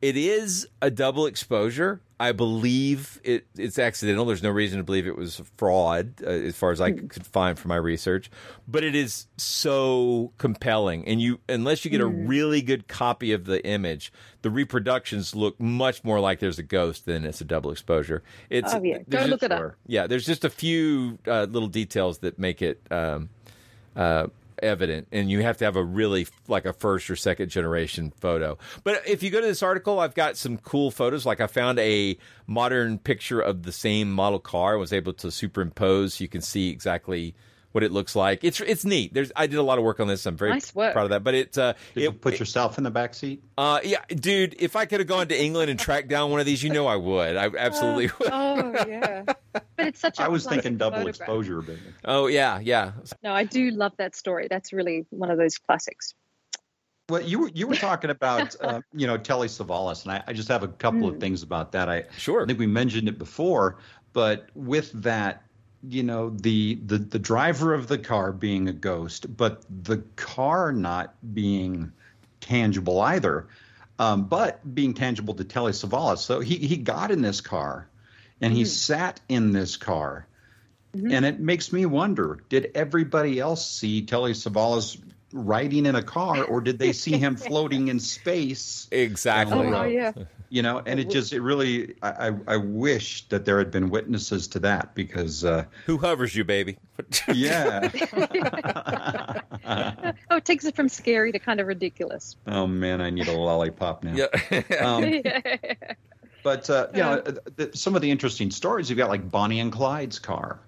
it 0.03 0.17
is 0.17 0.69
a 0.83 0.91
double 0.91 1.25
exposure. 1.27 2.01
I 2.21 2.31
believe 2.31 3.21
it, 3.25 3.47
it's 3.57 3.81
accidental. 3.81 4.25
There's 4.25 4.45
no 4.45 4.51
reason 4.51 4.79
to 4.79 4.85
believe 4.85 5.09
it 5.09 5.17
was 5.19 5.43
fraud, 5.57 6.15
uh, 6.23 6.29
as 6.31 6.55
far 6.55 6.71
as 6.71 6.81
I 6.81 6.93
could 6.93 7.27
find 7.27 7.59
from 7.59 7.71
my 7.71 7.77
research. 7.77 8.31
But 8.69 8.85
it 8.85 8.95
is 8.95 9.27
so 9.39 10.33
compelling, 10.39 11.05
and 11.09 11.21
you 11.21 11.41
unless 11.49 11.85
you 11.85 11.91
get 11.91 12.01
a 12.01 12.05
Mm. 12.05 12.29
really 12.29 12.63
good 12.63 12.87
copy 12.87 13.33
of 13.33 13.47
the 13.47 13.65
image, 13.67 14.13
the 14.43 14.51
reproductions 14.51 15.35
look 15.35 15.59
much 15.61 16.05
more 16.05 16.21
like 16.21 16.39
there's 16.39 16.61
a 16.61 16.63
ghost 16.63 17.07
than 17.07 17.25
it's 17.25 17.41
a 17.41 17.45
double 17.45 17.73
exposure. 17.73 18.23
It's 18.51 18.73
Oh, 18.73 18.81
yeah. 18.85 18.99
Go 19.09 19.19
look 19.23 19.41
just- 19.41 19.43
it 19.45 19.53
up. 19.53 19.75
Yeah, 19.89 20.07
there's 20.07 20.27
just 20.27 20.45
a 20.45 20.51
few 20.51 21.19
uh, 21.27 21.47
little 21.51 21.69
details 21.69 22.19
that 22.19 22.39
make 22.39 22.63
it. 22.63 22.81
Um, 22.91 23.31
uh, 23.97 24.29
evident 24.63 25.09
and 25.13 25.31
you 25.31 25.43
have 25.43 25.57
to 25.59 25.65
have 25.65 25.77
a 25.77 25.85
really 25.85 26.27
like 26.49 26.65
a 26.65 26.73
first 26.73 27.11
or 27.11 27.17
second 27.17 27.51
generation 27.51 28.13
photo. 28.21 28.59
But 28.85 29.07
if 29.07 29.23
you 29.23 29.31
go 29.31 29.41
to 29.41 29.47
this 29.47 29.63
article 29.63 30.01
i've 30.01 30.15
got 30.15 30.37
some 30.37 30.59
cool 30.59 30.91
photos. 30.91 31.27
Like 31.27 31.41
i 31.41 31.47
found 31.47 31.79
a 31.79 32.17
modern 32.47 32.99
picture 32.99 33.41
of 33.41 33.63
the 33.63 33.73
same 33.73 34.13
model 34.13 34.39
car 34.39 34.79
was 34.79 34.93
able 34.93 35.13
to 35.15 35.31
superimpose. 35.31 36.21
You 36.21 36.29
can 36.29 36.41
see 36.41 36.71
exactly 36.71 37.35
what 37.73 37.83
it 37.85 37.91
looks 37.93 38.15
like 38.15 38.45
it's 38.45 38.61
it's 38.61 38.85
neat 38.85 39.13
there's 39.15 39.33
i 39.37 39.47
did 39.47 39.59
a 39.59 39.63
lot 39.63 39.79
of 39.79 39.85
work 39.85 39.99
on 40.01 40.07
this 40.09 40.25
i'm 40.27 40.37
very 40.37 40.51
Nice 40.53 40.71
proud 40.71 40.97
of 40.99 41.11
that 41.11 41.25
but 41.25 41.35
it 41.35 41.57
uh 41.59 41.75
Did 41.95 42.03
you 42.05 42.13
put 42.13 42.39
yourself 42.39 42.79
in 42.79 42.85
the 42.85 42.91
back 42.91 43.15
seat? 43.15 43.43
uh 43.59 43.81
yeah 43.85 44.01
dude 44.09 44.55
if 44.59 44.77
i 44.77 44.85
could 44.87 45.01
have 45.01 45.07
gone 45.09 45.29
to 45.29 45.41
england 45.43 45.71
and 45.71 45.79
tracked 45.79 46.09
down 46.09 46.31
one 46.31 46.41
of 46.41 46.47
these 46.47 46.63
you 46.63 46.71
know 46.71 46.87
i 46.87 46.97
would 46.97 47.37
i 47.37 47.51
absolutely 47.59 48.11
would 48.21 48.31
Oh 48.33 48.73
yeah, 48.89 49.25
but 49.53 49.65
it's 49.79 50.01
such. 50.01 50.19
a 50.19 50.23
I 50.23 50.29
was 50.29 50.47
thinking 50.47 50.77
double 50.77 50.99
photograph. 50.99 51.17
exposure, 51.21 51.61
but 51.63 51.77
oh 52.05 52.27
yeah 52.29 52.59
yeah 52.61 52.93
No, 53.23 53.33
I 53.33 53.45
do 53.45 53.71
love 53.71 53.93
that 53.99 54.15
story. 54.17 54.47
That's 54.49 54.73
really 54.73 55.05
one 55.11 55.31
of 55.31 55.39
those 55.39 55.59
classics. 55.59 56.15
Well, 57.09 57.21
you 57.23 57.41
were 57.41 57.51
you 57.53 57.67
were 57.67 57.75
talking 57.75 58.11
about 58.11 58.55
uh, 58.61 58.81
you 58.95 59.07
know 59.07 59.19
Telly 59.19 59.49
Savalas, 59.49 60.05
and 60.05 60.13
I, 60.13 60.23
I 60.29 60.33
just 60.33 60.49
have 60.49 60.63
a 60.63 60.69
couple 60.69 61.09
of 61.09 61.19
things 61.21 61.43
about 61.43 61.73
that. 61.73 61.89
I 61.89 62.05
sure 62.17 62.43
I 62.43 62.47
think 62.47 62.59
we 62.59 62.67
mentioned 62.67 63.09
it 63.09 63.19
before, 63.19 63.79
but 64.13 64.49
with 64.55 64.91
that, 65.03 65.43
you 65.89 66.03
know 66.03 66.31
the 66.31 66.77
the 66.87 66.99
the 66.99 67.19
driver 67.19 67.75
of 67.75 67.89
the 67.89 67.99
car 67.99 68.33
being 68.33 68.69
a 68.69 68.73
ghost, 68.73 69.37
but 69.37 69.65
the 69.69 69.99
car 70.17 70.73
not 70.73 71.15
being 71.35 71.93
tangible 72.41 73.01
either, 73.01 73.49
um, 73.99 74.25
but 74.25 74.75
being 74.75 74.95
tangible 74.95 75.35
to 75.35 75.45
Telly 75.45 75.73
Savalas. 75.73 76.19
So 76.19 76.41
he 76.41 76.57
he 76.57 76.77
got 76.77 77.11
in 77.11 77.23
this 77.23 77.41
car, 77.41 77.89
and 78.41 78.53
he 78.53 78.65
sat 78.65 79.21
in 79.29 79.53
this 79.53 79.77
car. 79.77 80.27
And 80.95 81.25
it 81.25 81.41
makes 81.41 81.73
me 81.73 81.87
wonder: 81.87 82.41
Did 82.51 82.73
everybody 82.75 83.41
else 83.41 83.67
see 83.67 84.05
Telly 84.05 84.33
Savalas 84.33 85.01
riding 85.33 85.87
in 85.87 85.95
a 85.95 86.03
car, 86.03 86.45
or 86.45 86.61
did 86.61 86.79
they 86.79 86.93
see 86.93 87.17
him 87.19 87.37
floating 87.49 87.89
in 87.89 87.99
space? 88.01 88.89
exactly 88.91 89.67
Oh 89.69 89.85
yeah. 89.85 90.13
You 90.51 90.61
know, 90.63 90.83
and 90.85 91.01
it 91.01 91.09
just 91.09 91.33
it 91.33 91.41
really 91.41 91.95
I, 92.03 92.29
I 92.29 92.33
I 92.49 92.57
wish 92.59 93.27
that 93.29 93.47
there 93.47 93.59
had 93.59 93.71
been 93.71 93.89
witnesses 93.89 94.47
to 94.49 94.59
that 94.59 94.95
because 94.95 95.45
uh, 95.45 95.65
who 95.87 95.97
hovers 95.97 96.37
you 96.37 96.45
baby 96.45 96.77
yeah. 97.35 97.89
Oh, 100.31 100.37
it 100.37 100.45
takes 100.45 100.65
it 100.65 100.75
from 100.77 100.89
scary 100.89 101.33
to 101.33 101.39
kind 101.39 101.61
of 101.61 101.67
ridiculous. 101.67 102.37
oh 102.47 102.67
man, 102.67 103.01
I 103.01 103.11
need 103.11 103.29
a 103.29 103.33
lollipop 103.33 104.03
now. 104.05 104.15
yeah 104.15 104.63
Um, 104.81 105.23
But 106.43 106.69
uh, 106.69 106.89
you 106.93 107.01
know, 107.03 107.21
th- 107.21 107.39
th- 107.57 107.77
some 107.77 107.95
of 107.95 108.03
the 108.03 108.11
interesting 108.11 108.51
stories 108.51 108.91
you've 108.91 108.97
got 108.99 109.09
like 109.09 109.31
Bonnie 109.31 109.61
and 109.61 109.71
Clyde's 109.71 110.19
car. 110.19 110.59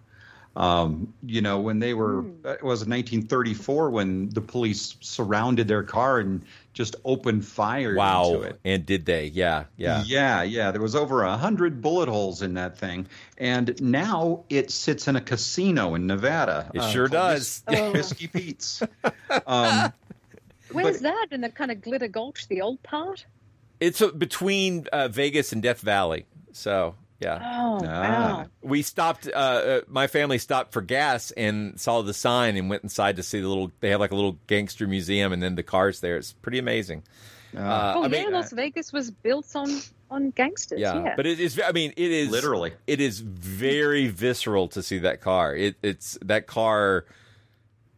Um, 0.57 1.13
you 1.27 1.41
know, 1.41 1.59
when 1.61 1.81
they 1.81 1.95
were 1.95 2.21
uh, 2.45 2.51
it 2.51 2.63
was 2.63 2.87
1934 2.87 3.91
when 3.91 4.29
the 4.31 4.41
police 4.41 4.97
surrounded 5.01 5.67
their 5.67 5.83
car 5.83 6.21
and 6.21 6.43
just 6.75 6.95
opened 7.05 7.45
fire 7.45 7.95
wow 7.97 8.35
into 8.35 8.43
it. 8.43 8.61
and 8.65 8.85
did 8.87 9.05
they 9.07 9.27
yeah 9.27 9.65
yeah 9.77 10.03
Yeah, 10.07 10.43
yeah. 10.43 10.71
There 10.71 10.81
was 10.81 10.95
over 10.95 11.23
a 11.25 11.37
hundred 11.37 11.83
bullet 11.83 12.09
holes 12.09 12.41
in 12.43 12.55
that 12.55 12.79
thing, 12.79 13.07
and 13.37 13.81
now 13.83 14.45
it 14.49 14.71
sits 14.71 15.09
in 15.09 15.17
a 15.17 15.21
casino 15.21 15.95
in 15.97 16.07
Nevada. 16.07 16.71
It 16.73 16.81
uh, 16.83 16.89
sure 16.91 17.09
does. 17.09 17.63
Whis- 17.67 17.81
Oh. 17.81 17.93
Whiskey 17.93 18.29
Pete's. 18.29 18.83
Um, 19.47 19.93
Where's 20.73 20.97
but- 20.99 21.03
that 21.03 21.27
in 21.33 21.41
the 21.41 21.51
kind 21.51 21.71
of 21.73 21.81
Glitter 21.83 22.09
Gulch, 22.09 22.47
the 22.49 22.61
old 22.61 22.83
part? 22.85 23.27
It's 23.81 24.01
uh, 24.01 24.09
between 24.13 24.87
uh, 24.93 25.09
Vegas 25.09 25.53
and 25.53 25.61
Death 25.63 25.81
Valley. 25.81 26.27
So 26.53 26.95
yeah, 27.25 27.41
Oh, 27.43 27.81
Ah. 27.85 27.89
wow. 28.43 28.47
we 28.63 28.83
stopped. 28.83 29.27
Uh, 29.27 29.31
uh, 29.39 29.81
my 29.89 30.07
family 30.07 30.39
stopped 30.39 30.73
for 30.73 30.83
gas 30.83 31.31
and 31.33 31.81
saw 31.81 32.03
the 32.03 32.15
sign 32.15 32.57
and 32.57 32.69
went 32.71 32.83
inside 32.85 33.17
to 33.17 33.23
see 33.23 33.41
the 33.41 33.49
little. 33.49 33.73
They 33.81 33.91
have 33.91 34.01
like 34.01 34.13
a 34.13 34.15
little 34.17 34.39
gangster 34.47 34.87
museum 34.87 35.33
and 35.33 35.43
then 35.43 35.55
the 35.57 35.63
cars 35.63 36.01
there. 36.01 36.17
It's 36.17 36.33
pretty 36.33 36.59
amazing. 36.59 37.03
Uh, 37.57 37.93
oh 37.97 38.01
I 38.01 38.03
yeah, 38.07 38.09
mean, 38.25 38.33
Las 38.33 38.53
Vegas 38.53 38.93
was 38.93 39.11
built 39.11 39.47
on 39.55 39.69
on 40.11 40.31
gangsters. 40.31 40.81
yeah, 40.81 41.03
Yeah, 41.05 41.15
but 41.17 41.27
it 41.27 41.39
is. 41.41 41.61
I 41.65 41.73
mean, 41.73 41.93
it 41.97 42.11
is 42.11 42.29
Literally. 42.31 42.73
It 42.87 43.01
is 43.01 43.21
very 43.21 44.09
visceral 44.09 44.69
to 44.69 44.83
see 44.83 44.99
that 44.99 45.21
car. 45.21 45.55
It, 45.57 45.77
it's 45.83 46.19
that 46.23 46.47
car. 46.47 47.05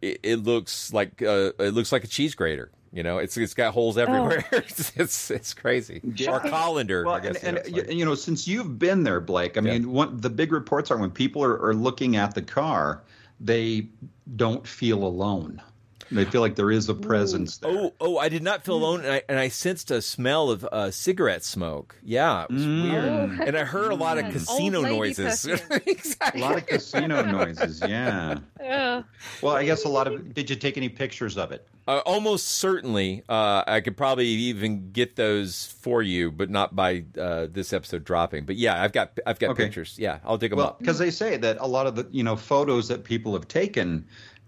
It, 0.02 0.20
it 0.22 0.36
looks 0.36 0.92
like 0.92 1.22
uh, 1.22 1.52
it 1.58 1.72
looks 1.74 1.90
like 1.90 2.04
a 2.04 2.06
cheese 2.06 2.34
grater. 2.34 2.70
You 2.96 3.02
know, 3.02 3.18
it's 3.18 3.36
it's 3.36 3.52
got 3.52 3.74
holes 3.74 3.98
oh. 3.98 4.02
everywhere. 4.02 4.44
it's, 4.52 4.92
it's 4.96 5.30
it's 5.30 5.52
crazy. 5.52 6.00
Or 6.26 6.40
colander, 6.40 7.04
Well, 7.04 7.14
I 7.14 7.20
guess. 7.20 7.44
and, 7.44 7.44
you 7.46 7.52
know, 7.52 7.58
and 7.58 7.76
like- 7.76 7.90
you, 7.90 7.98
you 7.98 8.04
know, 8.06 8.14
since 8.14 8.48
you've 8.48 8.78
been 8.78 9.02
there, 9.02 9.20
Blake, 9.20 9.58
I 9.58 9.60
mean, 9.60 9.92
one, 9.92 10.18
the 10.18 10.30
big 10.30 10.50
reports 10.50 10.90
are 10.90 10.96
when 10.96 11.10
people 11.10 11.44
are, 11.44 11.60
are 11.62 11.74
looking 11.74 12.16
at 12.16 12.34
the 12.34 12.40
car, 12.40 13.02
they 13.38 13.88
don't 14.36 14.66
feel 14.66 15.04
alone. 15.04 15.60
They 16.10 16.24
feel 16.24 16.40
like 16.40 16.54
there 16.54 16.70
is 16.70 16.88
a 16.88 16.94
presence 16.94 17.58
there. 17.58 17.70
Oh, 17.70 17.94
oh! 18.00 18.18
I 18.18 18.28
did 18.28 18.42
not 18.42 18.64
feel 18.64 18.76
alone, 18.76 19.00
and 19.00 19.12
I, 19.12 19.22
and 19.28 19.38
I 19.38 19.48
sensed 19.48 19.90
a 19.90 20.00
smell 20.00 20.50
of 20.50 20.64
uh, 20.64 20.90
cigarette 20.90 21.42
smoke. 21.44 21.96
Yeah, 22.04 22.44
it 22.44 22.50
was 22.52 22.64
weird, 22.66 23.04
Mm. 23.30 23.46
and 23.48 23.56
I 23.56 23.64
heard 23.64 23.90
a 23.92 23.96
lot 23.96 24.18
of 24.18 24.30
casino 24.32 24.82
noises. 24.82 25.46
perfume. 25.46 25.96
A 26.34 26.38
lot 26.38 26.56
of 26.56 26.66
casino 26.66 27.22
noises, 27.22 27.80
yeah. 27.86 28.38
Uh, 28.64 29.02
Well, 29.42 29.54
I 29.56 29.64
guess 29.64 29.84
a 29.84 29.88
lot 29.88 30.06
of. 30.06 30.32
Did 30.34 30.50
you 30.50 30.56
take 30.56 30.76
any 30.76 30.88
pictures 30.88 31.36
of 31.38 31.52
it? 31.52 31.66
Uh, 31.88 32.00
almost 32.04 32.46
certainly, 32.46 33.22
uh, 33.28 33.62
I 33.66 33.80
could 33.80 33.96
probably 33.96 34.26
even 34.26 34.90
get 34.90 35.14
those 35.14 35.66
for 35.80 36.02
you, 36.02 36.32
but 36.32 36.50
not 36.50 36.74
by 36.74 37.04
uh, 37.18 37.46
this 37.50 37.72
episode 37.72 38.02
dropping. 38.04 38.44
But 38.44 38.56
yeah, 38.56 38.82
I've 38.82 38.92
got 38.92 39.18
I've 39.26 39.38
got 39.38 39.50
Okay. 39.50 39.64
pictures. 39.64 39.96
Yeah, 39.98 40.18
I'll 40.24 40.36
dig 40.38 40.50
them 40.50 40.58
Well, 40.58 40.68
up. 40.68 40.78
because 40.80 40.98
they 40.98 41.10
say 41.10 41.36
that 41.36 41.58
a 41.60 41.66
lot 41.66 41.86
of 41.86 41.94
the 41.96 42.06
you 42.10 42.22
know 42.24 42.34
photos 42.36 42.88
that 42.88 43.04
people 43.04 43.32
have 43.34 43.46
taken 43.48 44.04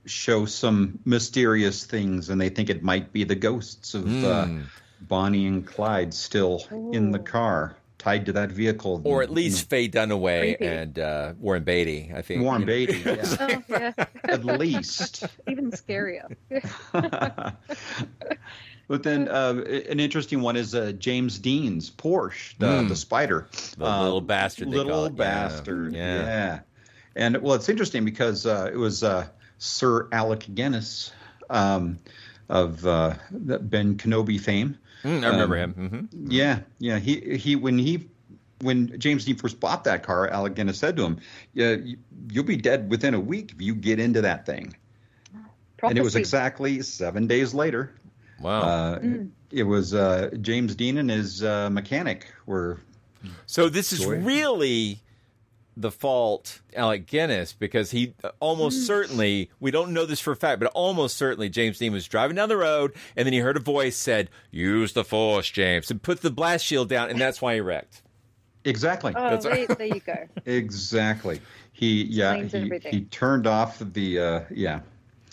show 0.09 0.47
some 0.47 0.99
mysterious 1.05 1.85
things, 1.85 2.31
and 2.31 2.41
they 2.41 2.49
think 2.49 2.71
it 2.71 2.83
might 2.83 3.13
be 3.13 3.25
the 3.25 3.35
ghosts 3.37 3.95
of 3.95 4.07
uh, 4.25 4.45
Hmm. 4.47 4.63
Bonnie 5.01 5.47
and 5.47 5.65
Clyde 5.67 6.13
still 6.13 6.65
in 6.93 7.13
the 7.13 7.19
car, 7.21 7.77
tied 7.99 8.27
to 8.27 8.33
that 8.33 8.51
vehicle, 8.51 9.01
Or 9.05 9.23
at 9.23 9.31
least 9.31 9.69
Faye 9.71 9.89
Dunaway 9.89 10.57
Creepy. 10.57 10.67
and 10.67 10.99
uh, 10.99 11.33
Warren 11.39 11.63
Beatty. 11.63 12.11
I 12.15 12.23
think 12.23 12.43
Warren 12.43 12.63
you 12.63 12.67
know. 12.67 12.73
Beatty. 12.73 13.03
Yeah. 13.05 13.37
oh 13.41 13.63
yeah, 13.69 13.93
at 14.25 14.45
least. 14.45 15.25
even 15.49 15.71
scarier. 15.71 16.35
But 18.89 19.03
then 19.03 19.29
uh, 19.29 19.63
an 19.91 20.01
interesting 20.01 20.41
one 20.41 20.57
is 20.57 20.75
uh, 20.75 20.93
James 20.93 21.39
Dean's 21.39 21.91
Porsche, 21.91 22.57
the, 22.59 22.67
Mm. 22.67 22.89
the 22.89 22.97
Spider, 22.97 23.47
The 23.77 23.85
Uh, 23.85 24.03
little 24.05 24.21
bastard 24.23 24.71
they 24.71 24.77
little 24.79 24.93
call 24.93 25.05
it. 25.05 25.13
Yeah. 25.13 25.17
bastard. 25.19 25.93
Yeah. 25.95 26.17
Yeah. 26.23 26.61
And 27.15 27.37
well, 27.43 27.55
it's 27.55 27.69
interesting 27.69 28.07
because 28.07 28.47
uh, 28.47 28.71
it 28.73 28.79
was 28.79 29.05
uh, 29.05 29.27
Sir 29.59 30.09
Alec 30.13 30.47
Guinness 30.55 31.13
um, 31.51 31.99
of 32.49 32.87
uh, 32.87 33.15
the 33.31 33.59
Ben 33.59 33.97
Kenobi 33.97 34.41
fame. 34.41 34.79
Mm, 35.05 35.25
I 35.25 35.29
remember 35.29 35.63
Um, 35.63 35.75
him. 35.75 36.09
hmm 36.11 36.31
Yeah, 36.33 36.61
yeah. 36.79 36.99
He 36.99 37.37
he 37.37 37.57
when 37.57 37.79
he 37.79 38.09
when 38.61 38.99
James 38.99 39.25
Dean 39.25 39.37
first 39.37 39.61
bought 39.61 39.85
that 39.85 40.03
car, 40.03 40.27
Alec 40.29 40.55
Guinness 40.57 40.79
said 40.79 40.97
to 40.97 41.05
him, 41.05 41.19
"Yeah, 41.55 41.73
you- 41.77 41.99
you'll 42.31 42.45
be 42.45 42.57
dead 42.57 42.91
within 42.91 43.15
a 43.15 43.21
week 43.21 43.53
if 43.55 43.63
you 43.63 43.75
get 43.75 44.01
into 44.01 44.23
that 44.23 44.47
thing." 44.47 44.75
And 45.83 45.97
it 45.97 46.03
was 46.03 46.17
exactly 46.17 46.83
seven 46.83 47.29
days 47.29 47.55
later. 47.55 47.93
Wow. 48.41 48.63
Uh, 48.63 48.99
Mm. 48.99 49.31
It 49.51 49.63
was 49.63 49.95
uh, 49.95 50.29
James 50.43 50.75
Dean 50.75 50.99
and 50.99 51.09
his 51.09 51.43
uh, 51.43 51.71
mechanic 51.71 52.27
were. 52.45 52.81
So 53.47 53.69
this 53.71 53.93
is 53.95 54.01
Joy. 54.01 54.19
really 54.19 55.01
the 55.81 55.91
fault 55.93 56.61
Alec 56.75 57.07
Guinness 57.07 57.53
because 57.53 57.93
he 57.93 58.15
almost 58.41 58.87
certainly 58.87 59.51
we 59.61 59.71
don't 59.71 59.93
know 59.93 60.05
this 60.07 60.21
for 60.21 60.33
a 60.33 60.37
fact, 60.37 60.61
but 60.61 60.71
almost 60.75 61.17
certainly 61.17 61.49
James 61.49 61.79
Dean 61.79 61.93
was 61.93 62.07
driving 62.07 62.37
down 62.37 62.49
the 62.49 62.57
road 62.57 62.93
and 63.17 63.25
then 63.27 63.33
he 63.33 63.39
heard 63.39 63.57
a 63.57 63.61
voice 63.61 63.97
said, 63.97 64.29
"Use 64.51 64.93
the 64.93 65.05
force, 65.05 65.49
James," 65.49 65.91
and 65.91 66.03
put 66.03 66.21
the 66.21 66.31
blast 66.31 66.65
shield 66.65 66.89
down, 66.89 67.11
and 67.11 67.21
that's 67.21 67.41
why 67.41 67.55
he 67.55 67.61
wrecked. 67.61 68.03
Exactly. 68.65 69.15
Oh, 69.17 69.31
That's 69.31 69.45
there, 69.45 69.67
there 69.79 69.87
you 69.87 70.01
go. 70.01 70.27
exactly. 70.45 71.41
He 71.73 72.03
yeah 72.05 72.43
he, 72.43 72.81
he 72.91 73.01
turned 73.03 73.47
off 73.47 73.79
the 73.79 74.19
uh, 74.19 74.41
yeah. 74.51 74.81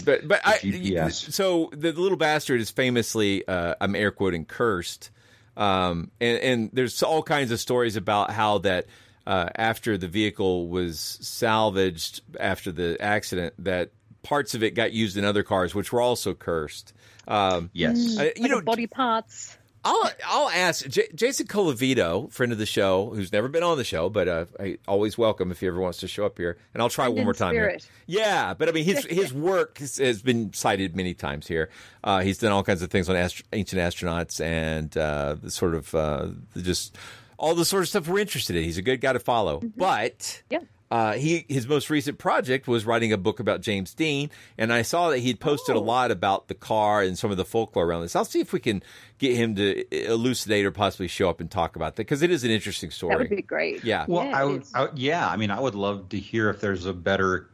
But 0.03 0.27
but 0.27 0.41
I 0.45 0.57
GPS. 0.59 1.31
so 1.33 1.71
the 1.73 1.91
little 1.91 2.17
bastard 2.17 2.61
is 2.61 2.69
famously 2.69 3.47
uh, 3.47 3.73
I'm 3.81 3.95
air 3.95 4.11
quoting 4.11 4.45
cursed, 4.45 5.09
um, 5.57 6.11
and 6.21 6.37
and 6.39 6.69
there's 6.73 7.01
all 7.01 7.23
kinds 7.23 7.51
of 7.51 7.59
stories 7.59 7.95
about 7.95 8.29
how 8.29 8.59
that 8.59 8.85
uh, 9.27 9.49
after 9.55 9.97
the 9.97 10.07
vehicle 10.07 10.67
was 10.67 10.99
salvaged 11.21 12.21
after 12.39 12.71
the 12.71 12.97
accident 13.01 13.53
that 13.59 13.91
parts 14.23 14.55
of 14.55 14.63
it 14.63 14.71
got 14.71 14.91
used 14.91 15.17
in 15.17 15.25
other 15.25 15.43
cars 15.43 15.75
which 15.75 15.91
were 15.91 16.01
also 16.01 16.33
cursed. 16.33 16.93
Um, 17.27 17.69
yes, 17.73 18.17
uh, 18.19 18.29
you 18.35 18.43
Like 18.43 18.51
know 18.51 18.61
body 18.61 18.87
parts. 18.87 19.57
I'll 19.87 20.11
I'll 20.25 20.49
ask 20.49 20.87
J- 20.87 21.09
Jason 21.13 21.45
Colavito, 21.45 22.31
friend 22.31 22.51
of 22.51 22.57
the 22.57 22.65
show, 22.65 23.11
who's 23.11 23.31
never 23.31 23.47
been 23.47 23.61
on 23.61 23.77
the 23.77 23.83
show, 23.83 24.09
but 24.09 24.27
uh, 24.27 24.45
I 24.59 24.79
always 24.87 25.15
welcome 25.15 25.51
if 25.51 25.59
he 25.59 25.67
ever 25.67 25.79
wants 25.79 25.99
to 25.99 26.07
show 26.07 26.25
up 26.25 26.39
here, 26.39 26.57
and 26.73 26.81
I'll 26.81 26.89
try 26.89 27.05
And 27.05 27.15
one 27.15 27.23
more 27.23 27.35
time. 27.35 27.53
Here. 27.53 27.77
Yeah, 28.07 28.55
but 28.55 28.67
I 28.67 28.71
mean 28.71 28.83
his 28.83 29.05
his 29.05 29.31
work 29.51 29.77
has, 29.77 29.97
has 29.97 30.23
been 30.23 30.51
cited 30.53 30.95
many 30.95 31.13
times 31.13 31.45
here. 31.45 31.69
Uh, 32.03 32.21
he's 32.21 32.39
done 32.39 32.51
all 32.51 32.63
kinds 32.63 32.81
of 32.81 32.89
things 32.89 33.09
on 33.09 33.15
ast- 33.15 33.43
ancient 33.53 33.79
astronauts 33.79 34.43
and 34.43 34.95
uh, 34.97 35.35
the 35.39 35.51
sort 35.51 35.75
of 35.75 35.93
uh, 35.93 36.29
just 36.57 36.97
all 37.37 37.55
the 37.55 37.65
sort 37.65 37.83
of 37.83 37.89
stuff 37.89 38.07
we're 38.07 38.19
interested 38.19 38.55
in. 38.55 38.63
He's 38.63 38.77
a 38.77 38.81
good 38.81 39.01
guy 39.01 39.13
to 39.13 39.19
follow, 39.19 39.61
but 39.77 40.41
Yeah. 40.49 40.59
uh, 40.91 41.13
he 41.13 41.45
his 41.49 41.67
most 41.67 41.89
recent 41.89 42.17
project 42.17 42.67
was 42.67 42.85
writing 42.85 43.11
a 43.11 43.17
book 43.17 43.39
about 43.39 43.61
James 43.61 43.93
Dean, 43.93 44.29
and 44.57 44.71
I 44.71 44.81
saw 44.83 45.09
that 45.09 45.19
he'd 45.19 45.39
posted 45.39 45.75
a 45.75 45.79
lot 45.79 46.11
about 46.11 46.47
the 46.47 46.53
car 46.53 47.01
and 47.01 47.17
some 47.17 47.31
of 47.31 47.37
the 47.37 47.45
folklore 47.45 47.85
around 47.85 48.01
this. 48.03 48.15
I'll 48.15 48.23
see 48.25 48.39
if 48.39 48.53
we 48.53 48.59
can 48.59 48.81
get 49.17 49.35
him 49.35 49.55
to 49.55 49.83
elucidate 50.11 50.65
or 50.65 50.71
possibly 50.71 51.07
show 51.07 51.29
up 51.29 51.39
and 51.41 51.49
talk 51.49 51.75
about 51.75 51.95
that 51.95 52.01
because 52.03 52.21
it 52.21 52.31
is 52.31 52.43
an 52.43 52.51
interesting 52.51 52.91
story. 52.91 53.15
That 53.15 53.29
would 53.29 53.35
be 53.35 53.41
great. 53.41 53.83
Yeah. 53.83 54.05
Well, 54.07 54.25
Yeah, 54.25 54.37
I 54.37 54.43
would. 54.45 54.63
I, 54.73 54.87
yeah. 54.95 55.27
I 55.27 55.37
mean, 55.37 55.51
I 55.51 55.59
would 55.59 55.75
love 55.75 56.09
to 56.09 56.19
hear 56.19 56.49
if 56.49 56.61
there's 56.61 56.85
a 56.85 56.93
better 56.93 57.49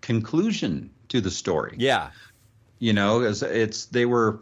conclusion 0.00 0.90
to 1.08 1.20
the 1.20 1.30
story. 1.30 1.74
Yeah. 1.78 2.10
You 2.78 2.92
know, 2.92 3.22
as 3.22 3.42
it's 3.42 3.86
they 3.86 4.04
were, 4.06 4.38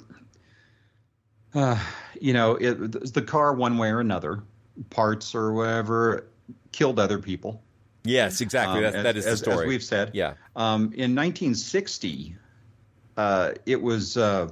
uh, 1.54 1.78
you 2.20 2.33
know, 2.33 2.57
it, 2.57 3.14
the 3.14 3.22
car 3.22 3.52
one 3.54 3.78
way 3.78 3.88
or 3.90 4.00
another, 4.00 4.42
parts 4.90 5.34
or 5.34 5.52
whatever, 5.52 6.26
killed 6.72 6.98
other 6.98 7.18
people. 7.18 7.62
Yes, 8.04 8.40
exactly. 8.40 8.78
Um, 8.78 8.82
That's, 8.82 8.96
as- 8.96 9.02
that 9.04 9.16
is 9.16 9.24
the 9.24 9.37
story. 9.37 9.64
As 9.64 9.68
we've 9.68 9.82
said. 9.82 10.10
Yeah. 10.12 10.34
Um, 10.56 10.92
in 10.94 11.14
1960, 11.14 12.37
uh, 13.16 13.52
it 13.64 13.80
was 13.80 14.16
uh, 14.16 14.50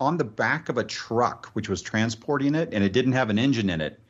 on 0.00 0.16
the 0.16 0.24
back 0.24 0.68
of 0.68 0.78
a 0.78 0.84
truck 0.84 1.50
which 1.52 1.68
was 1.68 1.82
transporting 1.82 2.54
it, 2.54 2.70
and 2.72 2.82
it 2.82 2.92
didn't 2.92 3.12
have 3.12 3.30
an 3.30 3.38
engine 3.38 3.68
in 3.70 3.80
it, 3.80 4.00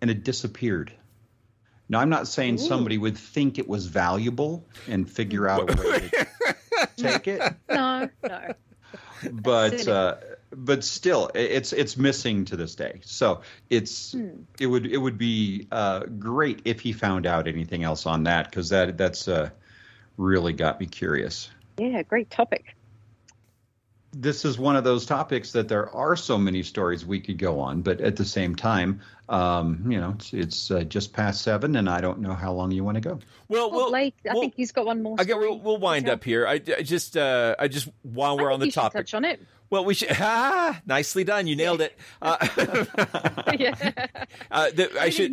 and 0.00 0.10
it 0.10 0.22
disappeared. 0.24 0.92
Now, 1.88 2.00
I'm 2.00 2.08
not 2.10 2.26
saying 2.26 2.58
somebody 2.58 2.98
would 2.98 3.16
think 3.16 3.58
it 3.58 3.68
was 3.68 3.86
valuable 3.86 4.66
and 4.88 5.08
figure 5.08 5.48
out 5.48 5.70
a 5.70 5.88
way 5.88 6.08
to 6.10 6.86
take 6.96 7.28
it, 7.28 7.40
No, 7.68 8.08
no. 8.24 8.52
but 9.32 9.86
uh, 9.86 10.16
but 10.56 10.82
still, 10.82 11.30
it's 11.34 11.72
it's 11.74 11.96
missing 11.98 12.46
to 12.46 12.56
this 12.56 12.74
day. 12.74 13.00
So 13.04 13.42
it's 13.68 14.12
Hmm. 14.12 14.42
it 14.58 14.66
would 14.66 14.86
it 14.86 14.96
would 14.96 15.18
be 15.18 15.68
uh, 15.70 16.00
great 16.18 16.62
if 16.64 16.80
he 16.80 16.92
found 16.92 17.26
out 17.26 17.46
anything 17.46 17.84
else 17.84 18.06
on 18.06 18.24
that 18.24 18.50
because 18.50 18.70
that 18.70 18.96
that's 18.96 19.28
uh, 19.28 19.50
really 20.16 20.54
got 20.54 20.80
me 20.80 20.86
curious. 20.86 21.50
Yeah, 21.78 22.02
great 22.02 22.30
topic. 22.30 22.74
This 24.12 24.46
is 24.46 24.58
one 24.58 24.76
of 24.76 24.84
those 24.84 25.04
topics 25.04 25.52
that 25.52 25.68
there 25.68 25.90
are 25.94 26.16
so 26.16 26.38
many 26.38 26.62
stories 26.62 27.04
we 27.04 27.20
could 27.20 27.36
go 27.36 27.60
on, 27.60 27.82
but 27.82 28.00
at 28.00 28.16
the 28.16 28.24
same 28.24 28.54
time, 28.54 29.02
um, 29.28 29.84
you 29.90 29.98
know, 30.00 30.10
it's, 30.16 30.32
it's 30.32 30.70
uh, 30.70 30.82
just 30.84 31.12
past 31.12 31.42
seven, 31.42 31.76
and 31.76 31.88
I 31.88 32.00
don't 32.00 32.20
know 32.20 32.34
how 32.34 32.52
long 32.52 32.70
you 32.70 32.84
want 32.84 32.96
to 32.96 33.00
go. 33.00 33.18
Well, 33.48 33.70
Well, 33.70 33.90
Blake, 33.90 34.14
I 34.28 34.34
think 34.34 34.54
he's 34.56 34.72
got 34.72 34.86
one 34.86 35.02
more. 35.02 35.16
I 35.18 35.24
get, 35.24 35.38
we'll, 35.38 35.58
we'll 35.58 35.78
wind 35.78 36.08
up 36.08 36.22
here. 36.24 36.46
I, 36.46 36.54
I 36.54 36.82
just, 36.82 37.16
uh, 37.16 37.56
I 37.58 37.68
just 37.68 37.88
while 38.02 38.38
we're 38.38 38.50
I 38.50 38.54
on 38.54 38.60
the 38.60 38.66
you 38.66 38.72
should 38.72 38.80
topic. 38.80 38.98
touch 38.98 39.14
on 39.14 39.24
it. 39.24 39.40
Well, 39.68 39.84
we 39.84 39.94
should. 39.94 40.08
Ah, 40.20 40.80
nicely 40.86 41.24
done. 41.24 41.46
You 41.48 41.56
nailed 41.56 41.80
it. 41.80 41.98
Uh, 42.22 42.36
uh, 44.50 44.70
the, 44.70 44.90
I 45.00 45.10
should. 45.10 45.32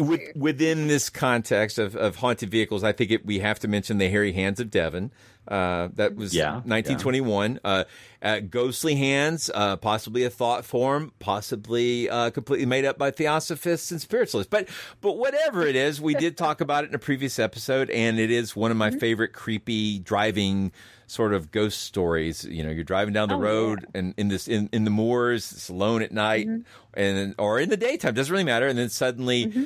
with, 0.00 0.20
within 0.36 0.86
this 0.88 1.10
context 1.10 1.78
of, 1.78 1.94
of 1.96 2.16
haunted 2.16 2.50
vehicles, 2.50 2.82
I 2.82 2.92
think 2.92 3.10
it, 3.10 3.26
we 3.26 3.40
have 3.40 3.58
to 3.60 3.68
mention 3.68 3.98
the 3.98 4.08
Hairy 4.08 4.32
Hands 4.32 4.58
of 4.58 4.70
Devon. 4.70 5.12
Uh, 5.46 5.88
that 5.94 6.16
was 6.16 6.34
Yeah, 6.34 6.54
1921. 6.64 7.60
Uh, 7.62 7.84
uh, 8.22 8.40
ghostly 8.40 8.94
hands, 8.94 9.50
uh, 9.54 9.76
possibly 9.76 10.24
a 10.24 10.30
thought 10.30 10.64
form, 10.64 11.12
possibly 11.18 12.08
uh, 12.08 12.30
completely 12.30 12.64
made 12.64 12.86
up 12.86 12.96
by 12.96 13.10
theosophists 13.34 13.90
and 13.90 14.00
spiritualists. 14.00 14.50
But 14.50 14.68
but 15.00 15.16
whatever 15.16 15.66
it 15.66 15.76
is, 15.76 16.00
we 16.00 16.14
did 16.14 16.36
talk 16.36 16.60
about 16.60 16.84
it 16.84 16.88
in 16.88 16.94
a 16.94 16.98
previous 16.98 17.38
episode, 17.38 17.90
and 17.90 18.18
it 18.18 18.30
is 18.30 18.56
one 18.56 18.70
of 18.70 18.76
my 18.76 18.90
mm-hmm. 18.90 18.98
favorite 18.98 19.32
creepy 19.32 19.98
driving 19.98 20.72
sort 21.06 21.34
of 21.34 21.50
ghost 21.50 21.82
stories. 21.82 22.44
You 22.44 22.64
know, 22.64 22.70
you're 22.70 22.84
driving 22.84 23.12
down 23.12 23.28
the 23.28 23.34
Oh, 23.34 23.40
road 23.40 23.86
and 23.94 24.14
in 24.16 24.28
this 24.28 24.48
in, 24.48 24.68
in 24.72 24.84
the 24.84 24.90
moors, 24.90 25.52
it's 25.52 25.68
alone 25.68 26.02
at 26.02 26.12
night, 26.12 26.46
mm-hmm. 26.46 26.62
and 26.94 27.34
or 27.38 27.60
in 27.60 27.68
the 27.68 27.76
daytime, 27.76 28.14
doesn't 28.14 28.32
really 28.32 28.44
matter. 28.44 28.66
And 28.66 28.78
then 28.78 28.88
suddenly, 28.88 29.46
mm-hmm. 29.46 29.64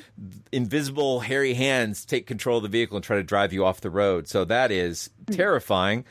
invisible 0.53 1.21
hairy 1.21 1.55
hands 1.55 2.05
take 2.05 2.27
control 2.27 2.59
of 2.59 2.65
the 2.65 2.69
vehicle 2.69 2.97
and 2.97 3.05
try 3.05 3.17
to 3.17 3.23
drive 3.23 3.53
you 3.53 3.65
off 3.65 3.81
the 3.81 3.91
road. 3.91 4.29
So 4.29 4.45
that 4.45 4.71
is 4.71 5.11
terrifying. 5.31 6.05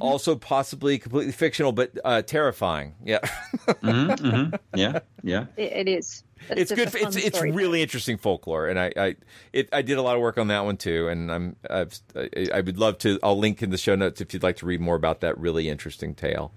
Also, 0.00 0.36
possibly 0.36 0.98
completely 0.98 1.32
fictional, 1.32 1.72
but 1.72 1.92
uh, 2.04 2.22
terrifying. 2.22 2.94
Yeah, 3.04 3.18
Mm-hmm, 3.66 4.26
mm-hmm. 4.26 4.54
Yeah, 4.78 5.00
yeah. 5.22 5.46
It, 5.56 5.72
it 5.72 5.88
is. 5.88 6.22
That's 6.48 6.60
it's 6.60 6.72
good. 6.72 6.94
a 6.94 7.06
It's 7.06 7.16
it's 7.16 7.36
story. 7.36 7.50
really 7.52 7.82
interesting 7.82 8.16
folklore, 8.16 8.68
and 8.68 8.78
I 8.78 8.92
I 8.96 9.16
it, 9.52 9.68
I 9.72 9.82
did 9.82 9.98
a 9.98 10.02
lot 10.02 10.16
of 10.16 10.22
work 10.22 10.38
on 10.38 10.48
that 10.48 10.64
one 10.64 10.76
too. 10.76 11.08
And 11.08 11.30
I'm 11.30 11.56
I've, 11.68 11.98
I, 12.16 12.48
I 12.54 12.60
would 12.60 12.78
love 12.78 12.98
to. 12.98 13.18
I'll 13.22 13.38
link 13.38 13.62
in 13.62 13.70
the 13.70 13.78
show 13.78 13.94
notes 13.94 14.20
if 14.20 14.32
you'd 14.32 14.42
like 14.42 14.56
to 14.56 14.66
read 14.66 14.80
more 14.80 14.96
about 14.96 15.20
that 15.20 15.36
really 15.38 15.68
interesting 15.68 16.14
tale. 16.14 16.52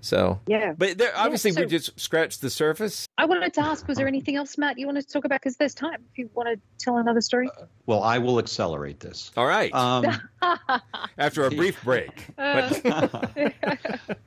So 0.00 0.40
Yeah. 0.46 0.74
but 0.76 0.98
there, 0.98 1.12
obviously 1.16 1.52
so- 1.52 1.60
we 1.62 1.66
just 1.66 1.98
scratched 1.98 2.40
the 2.40 2.50
surface. 2.50 3.06
I 3.18 3.24
wanted 3.24 3.52
to 3.54 3.60
ask, 3.62 3.86
was 3.88 3.98
there 3.98 4.06
anything 4.06 4.36
else, 4.36 4.56
Matt, 4.56 4.78
you 4.78 4.86
wanted 4.86 5.06
to 5.06 5.12
talk 5.12 5.24
about? 5.24 5.40
Because 5.40 5.56
there's 5.56 5.74
time. 5.74 6.02
If 6.12 6.18
you 6.18 6.30
want 6.34 6.48
to 6.48 6.60
tell 6.78 6.98
another 6.98 7.20
story. 7.20 7.50
Well, 7.86 8.02
I 8.02 8.18
will 8.18 8.38
accelerate 8.38 9.00
this. 9.00 9.30
All 9.36 9.46
right. 9.46 9.74
Um, 9.74 10.06
After 11.18 11.44
a 11.44 11.50
brief 11.50 11.82
break, 11.82 12.26
but 12.36 12.80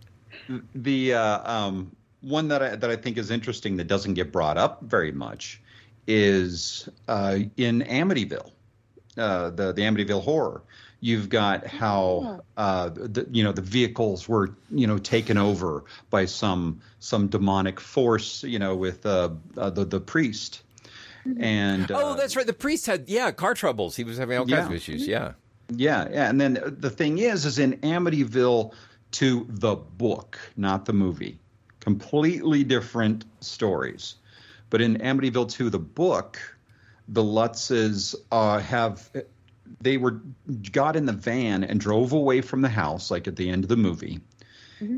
the 0.76 1.14
uh, 1.14 1.52
um, 1.52 1.96
one 2.22 2.48
that 2.50 2.62
I, 2.62 2.76
that 2.76 2.90
I 2.90 2.96
think 2.96 3.18
is 3.18 3.32
interesting 3.32 3.78
that 3.78 3.88
doesn't 3.88 4.14
get 4.16 4.32
brought 4.32 4.58
up 4.58 4.82
very 4.84 5.12
much 5.12 5.62
is 6.08 6.90
uh, 7.08 7.40
in 7.58 7.82
Amityville, 7.84 8.52
uh, 9.18 9.50
the 9.52 9.72
the 9.72 9.82
Amityville 9.84 10.24
horror. 10.24 10.62
You've 11.04 11.30
got 11.30 11.66
how 11.66 12.42
uh, 12.58 12.90
the, 12.90 13.28
you 13.32 13.44
know 13.44 13.52
the 13.52 13.62
vehicles 13.64 14.30
were 14.30 14.56
you 14.70 14.86
know 14.86 15.00
taken 15.00 15.38
over 15.38 15.84
by 16.12 16.26
some 16.26 16.80
some 17.00 17.28
demonic 17.28 17.80
force 17.80 18.44
you 18.44 18.60
know 18.60 18.76
with 18.76 19.04
uh, 19.06 19.30
uh, 19.58 19.72
the 19.72 19.84
the 19.84 20.00
priest 20.00 20.62
and 21.40 21.92
uh, 21.92 22.00
oh, 22.00 22.14
that's 22.16 22.36
right. 22.36 22.46
The 22.46 22.54
priest 22.54 22.86
had 22.86 23.10
yeah 23.10 23.32
car 23.32 23.54
troubles. 23.54 23.96
He 23.96 24.04
was 24.04 24.18
having 24.18 24.38
all 24.38 24.46
kinds 24.46 24.52
Yeah. 24.52 24.66
of 24.68 24.74
issues. 24.74 25.08
Yeah. 25.08 25.34
Yeah, 25.74 26.10
yeah, 26.12 26.30
and 26.30 26.42
then 26.42 26.60
the 26.66 26.90
thing 26.90 27.20
is, 27.20 27.46
is 27.46 27.58
in 27.58 27.78
Amityville 27.78 28.74
to 29.12 29.46
the 29.48 29.76
book, 29.76 30.38
not 30.58 30.84
the 30.84 30.92
movie, 30.92 31.40
completely 31.80 32.66
different 32.66 33.24
stories. 33.40 34.16
But 34.70 34.82
in 34.82 34.98
Amityville 34.98 35.50
to 35.54 35.70
the 35.70 35.80
book, 35.80 36.40
the 37.08 37.24
Lutzes 37.24 38.16
uh, 38.34 38.60
have 38.60 39.10
they 39.80 39.98
were 39.98 40.22
got 40.72 40.96
in 40.96 41.06
the 41.06 41.14
van 41.14 41.64
and 41.64 41.80
drove 41.80 42.12
away 42.14 42.42
from 42.42 42.62
the 42.62 42.70
house, 42.70 43.12
like 43.12 43.28
at 43.28 43.36
the 43.36 43.50
end 43.50 43.64
of 43.64 43.70
the 43.70 43.78
movie. 43.78 44.20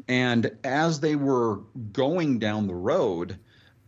And 0.08 0.52
as 0.64 1.02
they 1.02 1.16
were 1.16 1.58
going 1.92 2.40
down 2.40 2.68
the 2.68 2.76
road, 2.76 3.38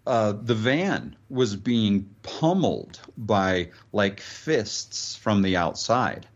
uh, 0.06 0.34
the 0.34 0.56
van 0.56 1.16
was 1.30 1.56
being 1.56 2.10
pummeled 2.22 3.00
by 3.18 3.72
like 3.92 4.20
fists 4.20 5.16
from 5.16 5.42
the 5.42 5.58
outside, 5.58 6.28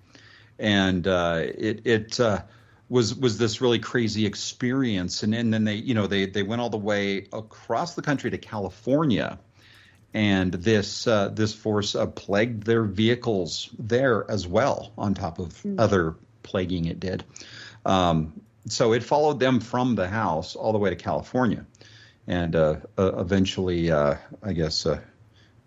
and 0.58 1.06
uh, 1.08 1.44
it 1.44 1.86
it 1.86 2.20
uh, 2.20 2.42
was 2.88 3.16
was 3.16 3.38
this 3.38 3.62
really 3.62 3.80
crazy 3.80 4.26
experience. 4.26 5.24
And, 5.24 5.36
and 5.36 5.54
then 5.54 5.66
they 5.66 5.76
you 5.76 5.94
know 5.94 6.08
they 6.08 6.26
they 6.26 6.44
went 6.44 6.62
all 6.62 6.70
the 6.70 6.78
way 6.78 7.28
across 7.34 7.96
the 7.96 8.02
country 8.02 8.32
to 8.32 8.38
California, 8.38 9.38
and 10.14 10.52
this 10.52 11.08
uh, 11.08 11.30
this 11.30 11.54
force 11.54 11.96
uh, 11.96 12.08
plagued 12.08 12.64
their 12.64 12.84
vehicles 12.84 13.70
there 13.78 14.30
as 14.30 14.48
well, 14.48 14.92
on 14.98 15.14
top 15.14 15.40
of 15.40 15.66
other 15.78 16.16
plaguing 16.44 16.86
it 16.86 17.00
did. 17.00 17.24
Um, 17.86 18.42
so 18.68 18.94
it 18.94 19.04
followed 19.04 19.40
them 19.40 19.60
from 19.60 19.96
the 19.96 20.08
house 20.08 20.56
all 20.56 20.72
the 20.72 20.78
way 20.78 20.90
to 20.90 20.96
California, 20.96 21.66
and 22.28 22.56
uh, 22.56 22.78
uh, 22.98 23.20
eventually, 23.20 23.92
uh, 23.92 24.16
I 24.44 24.54
guess, 24.54 24.86
uh, 24.86 25.00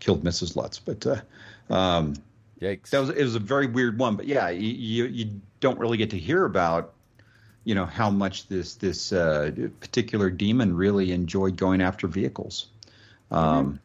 killed 0.00 0.24
Mrs. 0.24 0.56
Lutz. 0.56 0.78
But 0.78 1.06
uh, 1.06 1.72
um, 1.72 2.14
Yikes. 2.60 2.90
that 2.90 3.00
was 3.00 3.10
it 3.10 3.22
was 3.22 3.34
a 3.34 3.40
very 3.40 3.66
weird 3.66 3.98
one. 3.98 4.16
But 4.16 4.26
yeah, 4.26 4.48
you, 4.50 4.70
you 4.70 5.04
you 5.06 5.40
don't 5.60 5.78
really 5.78 5.96
get 5.98 6.10
to 6.10 6.18
hear 6.18 6.44
about 6.44 6.94
you 7.64 7.74
know 7.74 7.86
how 7.86 8.10
much 8.10 8.48
this 8.48 8.74
this 8.74 9.12
uh, 9.12 9.50
particular 9.80 10.30
demon 10.30 10.74
really 10.74 11.12
enjoyed 11.12 11.56
going 11.56 11.80
after 11.80 12.08
vehicles. 12.08 12.66
Um, 13.30 13.80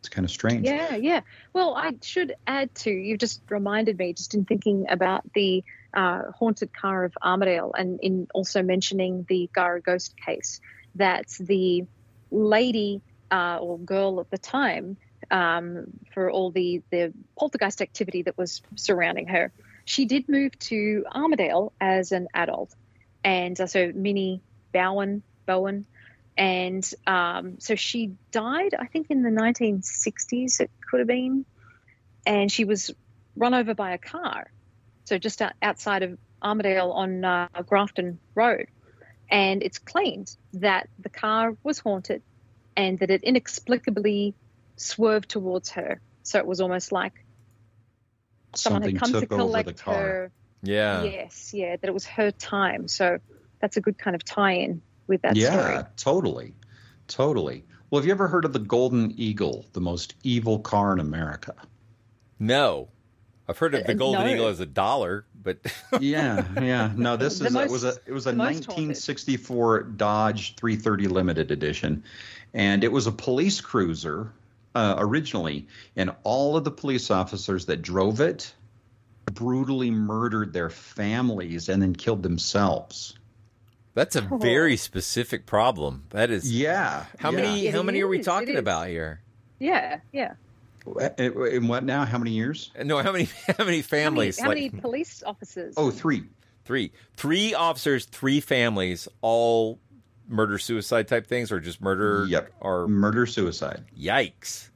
It's 0.00 0.08
kind 0.08 0.24
of 0.24 0.30
strange. 0.30 0.66
Yeah, 0.66 0.96
yeah. 0.96 1.20
Well, 1.52 1.74
I 1.74 1.92
should 2.02 2.34
add 2.46 2.74
to 2.76 2.90
you've 2.90 3.18
just 3.18 3.42
reminded 3.50 3.98
me 3.98 4.14
just 4.14 4.34
in 4.34 4.46
thinking 4.46 4.86
about 4.88 5.30
the 5.34 5.62
uh, 5.92 6.22
haunted 6.38 6.72
car 6.72 7.04
of 7.04 7.12
Armidale 7.22 7.72
and 7.76 8.00
in 8.00 8.26
also 8.32 8.62
mentioning 8.62 9.26
the 9.28 9.50
Guyra 9.54 9.82
ghost 9.82 10.14
case 10.16 10.60
that 10.94 11.26
the 11.38 11.84
lady 12.30 13.02
uh, 13.30 13.58
or 13.60 13.78
girl 13.78 14.20
at 14.20 14.30
the 14.30 14.38
time 14.38 14.96
um, 15.30 15.84
for 16.14 16.30
all 16.30 16.50
the 16.50 16.82
the 16.90 17.12
poltergeist 17.38 17.82
activity 17.82 18.22
that 18.22 18.38
was 18.38 18.62
surrounding 18.76 19.26
her, 19.28 19.52
she 19.84 20.06
did 20.06 20.30
move 20.30 20.58
to 20.60 21.04
Armidale 21.14 21.72
as 21.78 22.12
an 22.12 22.28
adult, 22.32 22.74
and 23.22 23.60
uh, 23.60 23.66
so 23.66 23.92
Minnie 23.94 24.40
Bowen 24.72 25.22
Bowen 25.44 25.84
and 26.40 26.90
um, 27.06 27.60
so 27.60 27.74
she 27.74 28.12
died, 28.32 28.74
I 28.76 28.86
think, 28.86 29.08
in 29.10 29.22
the 29.22 29.28
1960s, 29.28 30.60
it 30.60 30.70
could 30.90 31.00
have 31.00 31.06
been. 31.06 31.44
And 32.24 32.50
she 32.50 32.64
was 32.64 32.90
run 33.36 33.52
over 33.52 33.74
by 33.74 33.92
a 33.92 33.98
car. 33.98 34.50
So 35.04 35.18
just 35.18 35.42
outside 35.60 36.02
of 36.02 36.16
Armidale 36.42 36.94
on 36.94 37.26
uh, 37.26 37.48
Grafton 37.66 38.18
Road. 38.34 38.68
And 39.30 39.62
it's 39.62 39.78
claimed 39.78 40.34
that 40.54 40.88
the 40.98 41.10
car 41.10 41.58
was 41.62 41.78
haunted 41.78 42.22
and 42.74 42.98
that 43.00 43.10
it 43.10 43.22
inexplicably 43.22 44.34
swerved 44.76 45.28
towards 45.28 45.72
her. 45.72 46.00
So 46.22 46.38
it 46.38 46.46
was 46.46 46.62
almost 46.62 46.90
like 46.90 47.12
someone 48.54 48.80
Something 48.84 48.96
had 48.96 49.00
come 49.00 49.12
to 49.12 49.20
took 49.20 49.28
the 49.28 49.36
collect 49.36 49.84
car. 49.84 49.94
her. 49.94 50.32
Yeah. 50.62 51.02
Yes, 51.02 51.50
yeah, 51.52 51.76
that 51.76 51.86
it 51.86 51.92
was 51.92 52.06
her 52.06 52.30
time. 52.30 52.88
So 52.88 53.18
that's 53.60 53.76
a 53.76 53.82
good 53.82 53.98
kind 53.98 54.16
of 54.16 54.24
tie 54.24 54.52
in 54.52 54.80
with 55.10 55.20
that 55.22 55.36
yeah, 55.36 55.50
story. 55.70 55.84
totally. 55.98 56.54
Totally. 57.08 57.64
Well, 57.90 58.00
have 58.00 58.06
you 58.06 58.12
ever 58.12 58.28
heard 58.28 58.44
of 58.46 58.52
the 58.54 58.58
Golden 58.60 59.12
Eagle, 59.18 59.66
the 59.74 59.80
most 59.80 60.14
evil 60.22 60.60
car 60.60 60.92
in 60.94 61.00
America? 61.00 61.54
No. 62.38 62.88
I've 63.48 63.58
heard 63.58 63.74
of 63.74 63.84
the 63.84 63.92
Uh, 63.92 63.96
Golden 63.96 64.26
no. 64.26 64.32
Eagle 64.32 64.46
as 64.46 64.60
a 64.60 64.66
dollar, 64.66 65.26
but 65.42 65.58
yeah, 66.00 66.46
yeah. 66.62 66.92
No, 66.96 67.16
this 67.16 67.40
is 67.40 67.52
most- 67.52 67.64
it 67.68 67.70
was 67.72 67.84
a 67.84 67.94
it 68.06 68.12
was 68.12 68.26
a 68.26 68.30
the 68.30 68.36
most 68.36 68.68
1964 68.68 69.82
Dodge 69.82 70.54
330 70.54 71.08
Limited 71.08 71.50
Edition, 71.50 72.04
and 72.54 72.84
it 72.84 72.92
was 72.92 73.08
a 73.08 73.12
police 73.12 73.60
cruiser 73.60 74.32
uh, 74.76 74.94
originally, 74.98 75.66
and 75.96 76.14
all 76.22 76.56
of 76.56 76.62
the 76.62 76.70
police 76.70 77.10
officers 77.10 77.66
that 77.66 77.82
drove 77.82 78.20
it 78.20 78.54
brutally 79.32 79.90
murdered 79.90 80.52
their 80.52 80.70
families 80.70 81.68
and 81.68 81.82
then 81.82 81.94
killed 81.94 82.22
themselves. 82.22 83.14
That's 84.00 84.16
a 84.16 84.22
very 84.22 84.76
specific 84.78 85.44
problem. 85.44 86.04
That 86.10 86.30
is 86.30 86.50
Yeah. 86.50 87.04
How 87.18 87.30
yeah. 87.30 87.36
many 87.36 87.66
It 87.66 87.74
how 87.74 87.82
many 87.82 88.00
are 88.00 88.08
we 88.08 88.20
talking 88.22 88.56
about 88.56 88.88
here? 88.88 89.20
Yeah, 89.58 90.00
yeah. 90.12 90.32
In 91.18 91.46
in 91.52 91.68
what 91.68 91.84
now? 91.84 92.06
How 92.06 92.16
many 92.16 92.30
years? 92.30 92.70
No, 92.82 92.98
how 93.02 93.12
many 93.12 93.28
how 93.58 93.64
many 93.64 93.82
families? 93.82 94.40
How 94.40 94.48
many, 94.48 94.62
like 94.62 94.72
many 94.72 94.80
police 94.80 95.22
officers? 95.22 95.74
Oh, 95.76 95.90
three. 95.90 96.24
three. 96.64 96.92
Three 97.14 97.52
officers, 97.52 98.06
three 98.06 98.40
families, 98.40 99.06
all 99.20 99.78
murder 100.28 100.56
suicide 100.58 101.06
type 101.08 101.26
things 101.26 101.52
or 101.52 101.60
just 101.60 101.80
murder 101.82 102.24
Yep. 102.26 102.52
or 102.60 102.88
murder 102.88 103.26
suicide. 103.26 103.84
Yikes. 103.98 104.68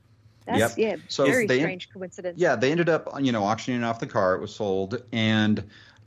That's 0.47 0.59
Yep. 0.59 0.73
yeah, 0.77 0.97
So 1.09 1.25
very 1.25 1.47
they- 1.47 1.61
strange 1.61 1.89
coincidence. 1.91 2.39
Yeah, 2.39 2.57
they 2.57 2.71
ended 2.71 2.91
up, 2.91 3.09
you 3.23 3.33
know, 3.33 3.45
auctioning 3.45 3.85
off 3.85 4.01
the 4.01 4.07
car. 4.07 4.35
It 4.35 4.41
was 4.43 4.55
sold, 4.55 5.03
and 5.13 5.65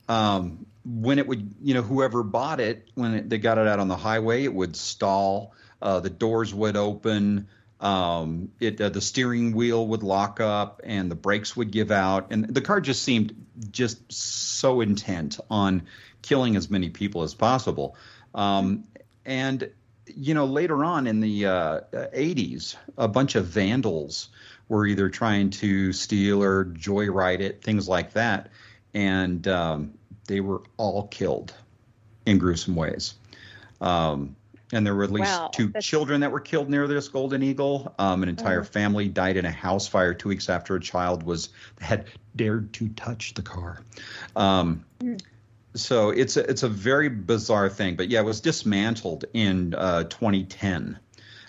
um, 0.10 0.68
when 0.88 1.20
it 1.20 1.28
would, 1.28 1.54
you 1.62 1.74
know, 1.74 1.82
whoever 1.82 2.24
bought 2.24 2.62
it, 2.62 2.88
when 2.96 3.14
it, 3.14 3.30
they 3.30 3.38
got 3.38 3.58
it 3.58 3.68
out 3.68 3.80
on 3.80 3.90
the 3.90 3.98
highway, 3.98 4.44
it 4.44 4.54
would 4.54 4.76
stall. 4.76 5.54
Uh, 5.82 6.00
the 6.00 6.10
doors 6.10 6.54
would 6.54 6.78
open. 6.78 7.48
Um, 7.80 8.50
it 8.60 8.80
uh, 8.80 8.90
the 8.90 9.02
steering 9.02 9.52
wheel 9.52 9.86
would 9.88 10.02
lock 10.02 10.40
up, 10.40 10.82
and 10.84 11.12
the 11.12 11.16
brakes 11.16 11.56
would 11.56 11.72
give 11.72 11.92
out, 11.92 12.32
and 12.32 12.48
the 12.48 12.62
car 12.62 12.82
just 12.82 13.04
seemed 13.04 13.46
just 13.70 14.12
so 14.12 14.82
intent 14.82 15.40
on 15.52 15.84
killing 16.22 16.56
as 16.56 16.70
many 16.70 16.90
people 16.90 17.22
as 17.22 17.36
possible. 17.36 17.96
Um, 18.34 18.86
and 19.26 19.70
you 20.16 20.34
know, 20.34 20.46
later 20.46 20.84
on 20.86 21.06
in 21.06 21.20
the 21.20 21.46
uh, 21.46 21.82
80s, 21.92 22.76
a 22.98 23.08
bunch 23.08 23.36
of 23.36 23.46
vandals 23.46 24.30
were 24.70 24.86
either 24.86 25.10
trying 25.10 25.50
to 25.50 25.92
steal 25.94 26.42
or 26.42 26.66
joyride 26.66 27.42
it, 27.42 27.62
things 27.62 27.88
like 27.90 28.14
that. 28.14 28.50
And 28.94 29.48
um, 29.48 29.94
they 30.28 30.40
were 30.42 30.62
all 30.78 31.08
killed 31.08 31.54
in 32.26 32.38
gruesome 32.38 32.76
ways. 32.76 33.16
Um, 33.82 34.36
and 34.74 34.86
there 34.86 34.94
were 34.94 35.06
at 35.06 35.12
least 35.12 35.32
Wow, 35.32 35.50
two 35.54 35.72
children 35.80 36.22
that 36.22 36.32
were 36.32 36.42
killed 36.42 36.70
near 36.70 36.88
this 36.88 37.08
golden 37.08 37.42
eagle. 37.42 37.94
Um, 37.98 38.22
an 38.24 38.30
entire 38.30 38.62
Oh. 38.62 38.66
family 38.66 39.08
died 39.08 39.38
in 39.38 39.46
a 39.46 39.52
house 39.52 39.88
fire 39.88 40.14
two 40.14 40.28
weeks 40.30 40.50
after 40.50 40.76
a 40.76 40.80
child 40.82 41.24
was 41.24 41.50
had 41.80 42.06
dared 42.36 42.74
to 42.74 42.90
touch 42.90 43.34
the 43.34 43.42
car. 43.42 43.82
Um, 44.36 44.84
so 45.74 46.10
it's 46.10 46.36
a, 46.36 46.50
it's 46.50 46.64
a 46.64 46.70
very 46.70 47.08
bizarre 47.08 47.70
thing, 47.70 47.96
but 47.96 48.10
yeah, 48.10 48.20
it 48.20 48.26
was 48.26 48.42
dismantled 48.42 49.24
in 49.34 49.74
uh, 49.74 50.04
2010 50.04 51.00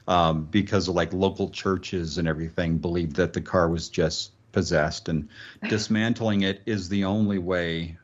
um, 0.07 0.45
because 0.45 0.87
of 0.87 0.95
like 0.95 1.13
local 1.13 1.51
churches 1.51 2.19
and 2.19 2.29
everything 2.29 2.79
believed 2.79 3.17
that 3.17 3.33
the 3.33 3.41
car 3.41 3.69
was 3.69 3.89
just 3.89 4.31
possessed, 4.53 5.09
and 5.09 5.29
dismantling 5.69 6.43
it 6.43 6.63
is 6.67 6.89
the 6.89 7.05
only 7.05 7.39
way 7.39 7.99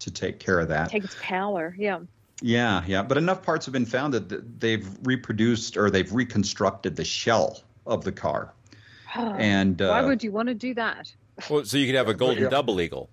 to 0.00 0.10
take 0.10 0.38
care 0.38 0.60
of 0.60 0.68
that. 0.68 0.90
Take 0.90 1.04
its 1.04 1.16
power. 1.20 1.74
Yeah. 1.78 2.00
Yeah, 2.40 2.84
yeah, 2.86 3.02
but 3.02 3.18
enough 3.18 3.42
parts 3.42 3.66
have 3.66 3.72
been 3.72 3.84
found 3.86 4.14
that 4.14 4.60
they've 4.60 4.86
reproduced 5.02 5.76
or 5.76 5.90
they've 5.90 6.12
reconstructed 6.12 6.94
the 6.94 7.04
shell 7.04 7.62
of 7.86 8.04
the 8.04 8.12
car. 8.12 8.54
And, 9.16 9.80
why 9.80 10.00
uh, 10.00 10.06
would 10.06 10.22
you 10.22 10.30
want 10.30 10.48
to 10.48 10.54
do 10.54 10.74
that? 10.74 11.12
Well, 11.50 11.64
so 11.64 11.78
you 11.78 11.86
could 11.86 11.94
have 11.94 12.08
a 12.08 12.14
golden 12.14 12.44
Yeah. 12.44 12.50
double 12.50 12.80
eagle. 12.80 13.08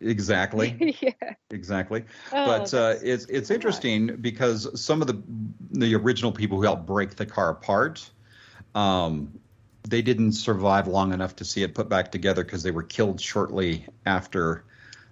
Exactly. 0.00 0.96
yeah. 1.00 1.34
exactly. 1.50 2.04
Oh, 2.32 2.46
but 2.46 2.74
uh, 2.74 2.94
it's 3.02 3.24
it's 3.26 3.50
interesting 3.50 4.16
because 4.16 4.68
some 4.80 5.00
of 5.00 5.06
the 5.06 5.22
the 5.72 5.94
original 5.94 6.32
people 6.32 6.58
who 6.58 6.64
helped 6.64 6.86
break 6.86 7.16
the 7.16 7.26
car 7.26 7.50
apart, 7.50 8.08
um, 8.74 9.32
they 9.88 10.02
didn't 10.02 10.32
survive 10.32 10.86
long 10.86 11.12
enough 11.12 11.36
to 11.36 11.44
see 11.44 11.62
it 11.62 11.74
put 11.74 11.88
back 11.88 12.10
together 12.12 12.44
because 12.44 12.62
they 12.62 12.70
were 12.72 12.82
killed 12.82 13.20
shortly 13.20 13.86
after 14.04 14.64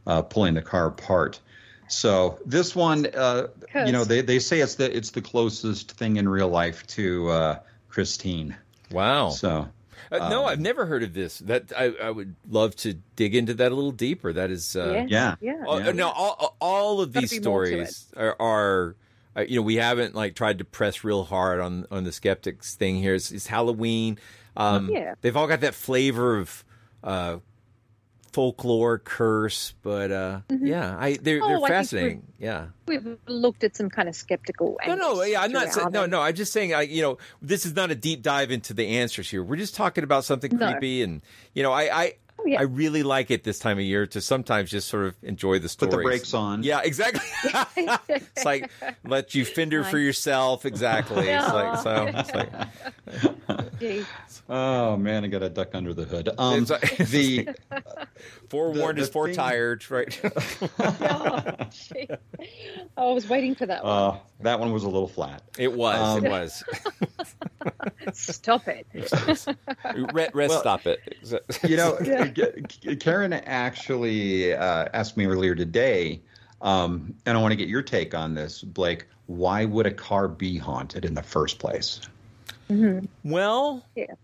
uh, 0.07 0.23
pulling 0.23 0.55
the 0.55 0.63
car 0.63 0.87
apart. 0.87 1.41
So 1.89 2.39
this 2.47 2.75
one, 2.75 3.07
uh, 3.15 3.49
you 3.87 3.93
know, 3.93 4.05
they, 4.05 4.23
they 4.23 4.39
say 4.39 4.61
it's 4.61 4.77
the 4.77 4.95
it's 4.97 5.11
the 5.11 5.21
closest 5.23 5.93
thing 5.93 6.17
in 6.17 6.29
real 6.29 6.49
life 6.49 6.87
to 6.89 7.29
uh, 7.29 7.59
Christine. 7.89 8.57
Wow. 8.91 9.31
So 9.31 9.69
Uh, 10.11 10.29
no, 10.31 10.43
um, 10.43 10.47
I've 10.47 10.61
never 10.61 10.87
heard 10.87 11.03
of 11.03 11.13
this. 11.15 11.39
That 11.41 11.73
I, 11.77 11.93
I 12.03 12.11
would 12.11 12.35
love 12.49 12.75
to 12.77 12.95
dig 13.17 13.35
into 13.35 13.55
that 13.55 13.71
a 13.71 13.75
little 13.75 13.93
deeper. 13.93 14.33
That 14.33 14.51
is, 14.51 14.77
uh, 14.77 15.05
Yeah. 15.09 15.37
Yeah. 15.41 15.63
Oh, 15.67 15.79
Yeah. 15.79 15.93
No, 15.93 16.11
all, 16.11 16.57
all 16.61 17.01
of 17.01 17.13
Gotta 17.13 17.27
these 17.27 17.39
be 17.41 17.49
more 17.49 17.65
to 17.65 17.71
stories 17.71 18.07
are, 18.17 18.37
are 18.41 18.97
uh, 19.37 19.41
you 19.43 19.57
know, 19.57 19.63
we 19.63 19.77
haven't 19.77 20.15
like 20.15 20.35
tried 20.35 20.59
to 20.59 20.65
press 20.65 21.05
real 21.05 21.25
hard 21.25 21.61
on 21.61 21.87
on 21.91 22.05
the 22.05 22.13
skeptics 22.13 22.75
thing 22.77 22.97
here. 22.97 23.15
It's, 23.15 23.31
it's 23.31 23.47
Halloween. 23.47 24.19
Um, 24.57 24.89
Yeah. 24.91 25.15
They've 25.21 25.37
all 25.37 25.49
got 25.49 25.61
that 25.61 25.75
flavor 25.75 26.37
of 26.39 26.65
uh, 27.03 27.39
folklore, 28.35 28.99
curse, 28.99 29.75
but 29.83 30.11
uh, 30.11 30.41
yeah, 30.51 30.97
I 30.99 31.17
they're 31.23 31.39
Oh, 31.41 31.47
they're 31.47 31.57
think 31.59 31.69
fascinating. 31.69 32.23
Yeah. 32.39 32.67
We've 32.89 33.17
looked 33.29 33.63
at 33.63 33.77
some 33.77 33.89
kind 33.89 34.09
of 34.09 34.17
skeptical. 34.17 34.77
No, 34.85 34.97
no, 34.97 35.23
yeah, 35.23 35.41
I'm 35.41 35.53
not 35.53 35.73
saying, 35.73 35.93
no, 35.93 36.05
no. 36.07 36.21
I'm 36.21 36.35
just 36.35 36.53
saying, 36.53 36.75
I, 36.75 36.83
you 36.83 37.01
know, 37.01 37.19
this 37.41 37.65
is 37.65 37.75
not 37.77 37.93
a 37.93 37.95
deep 37.95 38.23
dive 38.23 38.51
into 38.51 38.75
the 38.75 38.89
answers 38.99 39.31
here. 39.31 39.45
We're 39.45 39.55
just 39.57 39.77
talking 39.77 40.03
about 40.03 40.25
something 40.25 40.55
No. 40.57 40.73
creepy, 40.73 41.03
and 41.03 41.23
you 41.55 41.63
know, 41.63 41.71
I, 41.73 41.83
I, 42.03 42.13
Oh, 42.39 42.47
yeah. 42.47 42.59
I 42.61 42.63
really 42.65 43.03
like 43.03 43.31
it 43.31 43.45
this 43.45 43.59
time 43.59 43.79
of 43.79 43.85
year 43.85 44.07
to 44.09 44.21
sometimes 44.21 44.71
just 44.71 44.89
sort 44.89 45.07
of 45.07 45.15
enjoy 45.23 45.61
the 45.61 45.69
story. 45.69 45.91
put 45.91 45.97
the 45.99 46.03
brakes 46.03 46.35
on. 46.35 46.63
Yeah, 46.63 46.81
exactly. 46.85 47.23
it's 48.09 48.45
like 48.45 48.71
let 49.05 49.35
you 49.35 49.45
fender 49.45 49.83
for 49.85 49.99
yourself. 49.99 50.67
Exactly. 50.67 51.29
It's 51.29 51.53
like 51.53 51.79
so. 51.79 52.11
It's 52.13 52.35
like 52.35 54.05
Oh 54.49 54.97
man, 54.97 55.25
I 55.25 55.29
got 55.29 55.39
to 55.39 55.49
duck 55.49 55.75
under 55.75 55.95
the 55.95 56.05
hood. 56.05 56.29
Um, 56.37 56.63
It's 56.63 56.71
like- 56.71 56.97
the 57.09 57.49
forewarned 58.51 58.99
The- 58.99 59.03
is 59.03 59.11
the 59.11 59.19
foretired, 59.19 59.91
right? 59.91 60.21
Oh. 60.81 62.19
Oh, 62.97 63.11
I 63.11 63.15
was 63.15 63.29
waiting 63.29 63.55
for 63.55 63.67
that 63.67 63.83
one. 63.85 63.93
uh, 64.15 64.19
that 64.41 64.61
one 64.61 64.73
was 64.73 64.83
a 64.85 64.89
little 64.89 65.09
flat. 65.09 65.43
it 65.59 65.73
was. 65.73 66.19
Um, 66.19 66.27
it 66.27 66.31
was. 66.31 66.63
Stop 68.13 68.69
it. 68.69 68.87
Rest, 68.95 69.49
rest 70.15 70.35
Well- 70.35 70.61
stop 70.61 70.87
it. 70.87 71.01
You 71.67 71.77
know, 71.77 71.97
Yeah. 72.05 72.24
G- 72.33 72.97
Karen 72.97 73.33
actually 73.33 74.53
uh, 74.55 74.89
asked 74.93 75.17
me 75.17 75.27
earlier 75.27 75.55
today, 75.55 76.23
um, 76.61 77.15
and 77.27 77.37
I 77.37 77.41
want 77.41 77.53
to 77.53 77.57
get 77.57 77.69
your 77.69 77.83
take 77.83 78.15
on 78.15 78.35
this, 78.35 78.63
Blake. 78.63 79.07
Why 79.27 79.65
would 79.65 79.87
a 79.87 79.93
car 79.93 80.29
be 80.29 80.59
haunted 80.59 81.05
in 81.05 81.15
the 81.15 81.23
first 81.23 81.59
place? 81.59 82.01
Mhm. 82.71 83.09
Well, 83.25 83.83
Yeah. 83.95 84.15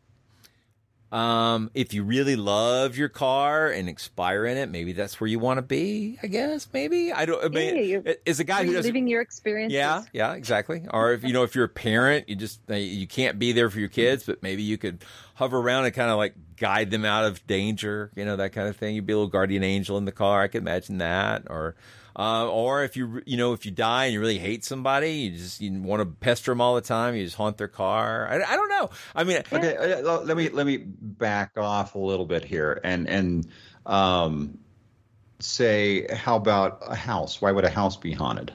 Um, 1.13 1.73
if 1.75 1.93
you 1.93 2.05
really 2.05 2.37
love 2.37 2.97
your 2.97 3.09
car 3.09 3.67
and 3.69 3.89
expire 3.89 4.47
in 4.47 4.57
it, 4.57 4.69
maybe 4.71 4.93
that's 4.93 5.21
where 5.21 5.27
you 5.27 5.41
want 5.41 5.59
to 5.59 5.63
be. 5.63 6.19
I 6.23 6.29
guess 6.29 6.69
maybe 6.73 7.13
I 7.13 7.27
don't. 7.27 7.45
I 7.45 7.49
mean, 7.49 7.75
Yeah, 7.77 7.83
you're 7.83 8.03
a 8.39 8.45
guy 8.45 8.65
who 8.65 8.73
living 8.79 9.09
your 9.09 9.21
experience. 9.21 9.73
yeah, 9.73 10.05
yeah, 10.13 10.35
exactly. 10.35 10.87
Or 10.93 11.13
if 11.13 11.25
you 11.25 11.33
know, 11.33 11.43
if 11.43 11.57
you're 11.57 11.65
a 11.65 11.69
parent, 11.69 12.29
you 12.29 12.37
just 12.37 12.61
uh, 12.71 12.75
you 12.75 13.09
can't 13.09 13.41
be 13.41 13.51
there 13.51 13.71
for 13.71 13.81
your 13.81 13.89
kids, 13.89 14.25
but 14.25 14.41
maybe 14.43 14.63
you 14.63 14.79
could 14.79 15.05
hover 15.35 15.59
around 15.59 15.85
and 15.87 15.95
kind 15.95 16.11
of 16.11 16.17
like 16.17 16.35
guide 16.57 16.91
them 16.93 17.05
out 17.05 17.25
of 17.25 17.45
danger, 17.47 18.13
you 18.15 18.25
know, 18.25 18.37
that 18.37 18.53
kind 18.53 18.69
of 18.69 18.77
thing. 18.77 18.95
You'd 18.95 19.07
be 19.07 19.13
a 19.13 19.17
little 19.17 19.29
guardian 19.31 19.65
angel 19.65 19.99
in 19.99 20.05
the 20.05 20.13
car. 20.13 20.43
I 20.43 20.49
could 20.49 20.63
imagine 20.63 20.99
that. 20.99 21.45
Or, 21.51 21.75
uh, 22.17 22.49
or 22.49 22.85
if 22.85 22.97
you 22.97 23.23
you 23.27 23.37
know 23.37 23.53
if 23.53 23.65
you 23.65 23.71
die 23.73 24.07
and 24.07 24.15
you 24.15 24.21
really 24.21 24.39
hate 24.39 24.65
somebody, 24.65 25.13
you 25.13 25.37
just 25.37 25.61
you 25.61 25.73
want 25.81 26.01
to 26.01 26.07
pester 26.07 26.51
them 26.51 26.61
all 26.61 26.75
the 26.75 26.81
time. 26.81 27.15
You 27.15 27.25
just 27.25 27.37
haunt 27.37 27.59
their 27.59 27.69
car. 27.69 28.29
I, 28.29 28.37
I 28.37 28.57
don't 28.57 28.69
know. 28.69 28.91
I 29.15 29.25
mean, 29.25 29.43
Okay, 29.53 29.77
uh, 29.77 30.21
let 30.21 30.37
me 30.37 30.49
let 30.49 30.67
me 30.67 30.79
back 30.79 31.53
off 31.57 31.95
a 31.95 31.99
little 31.99 32.27
bit 32.27 32.45
here 32.45 32.81
and 32.85 33.09
and 33.09 33.47
um, 33.87 34.59
say, 35.41 36.07
how 36.15 36.37
about 36.37 36.83
a 36.87 36.95
house? 36.95 37.41
Why 37.41 37.53
would 37.53 37.65
a 37.65 37.71
house 37.71 37.97
be 37.97 38.13
haunted? 38.13 38.53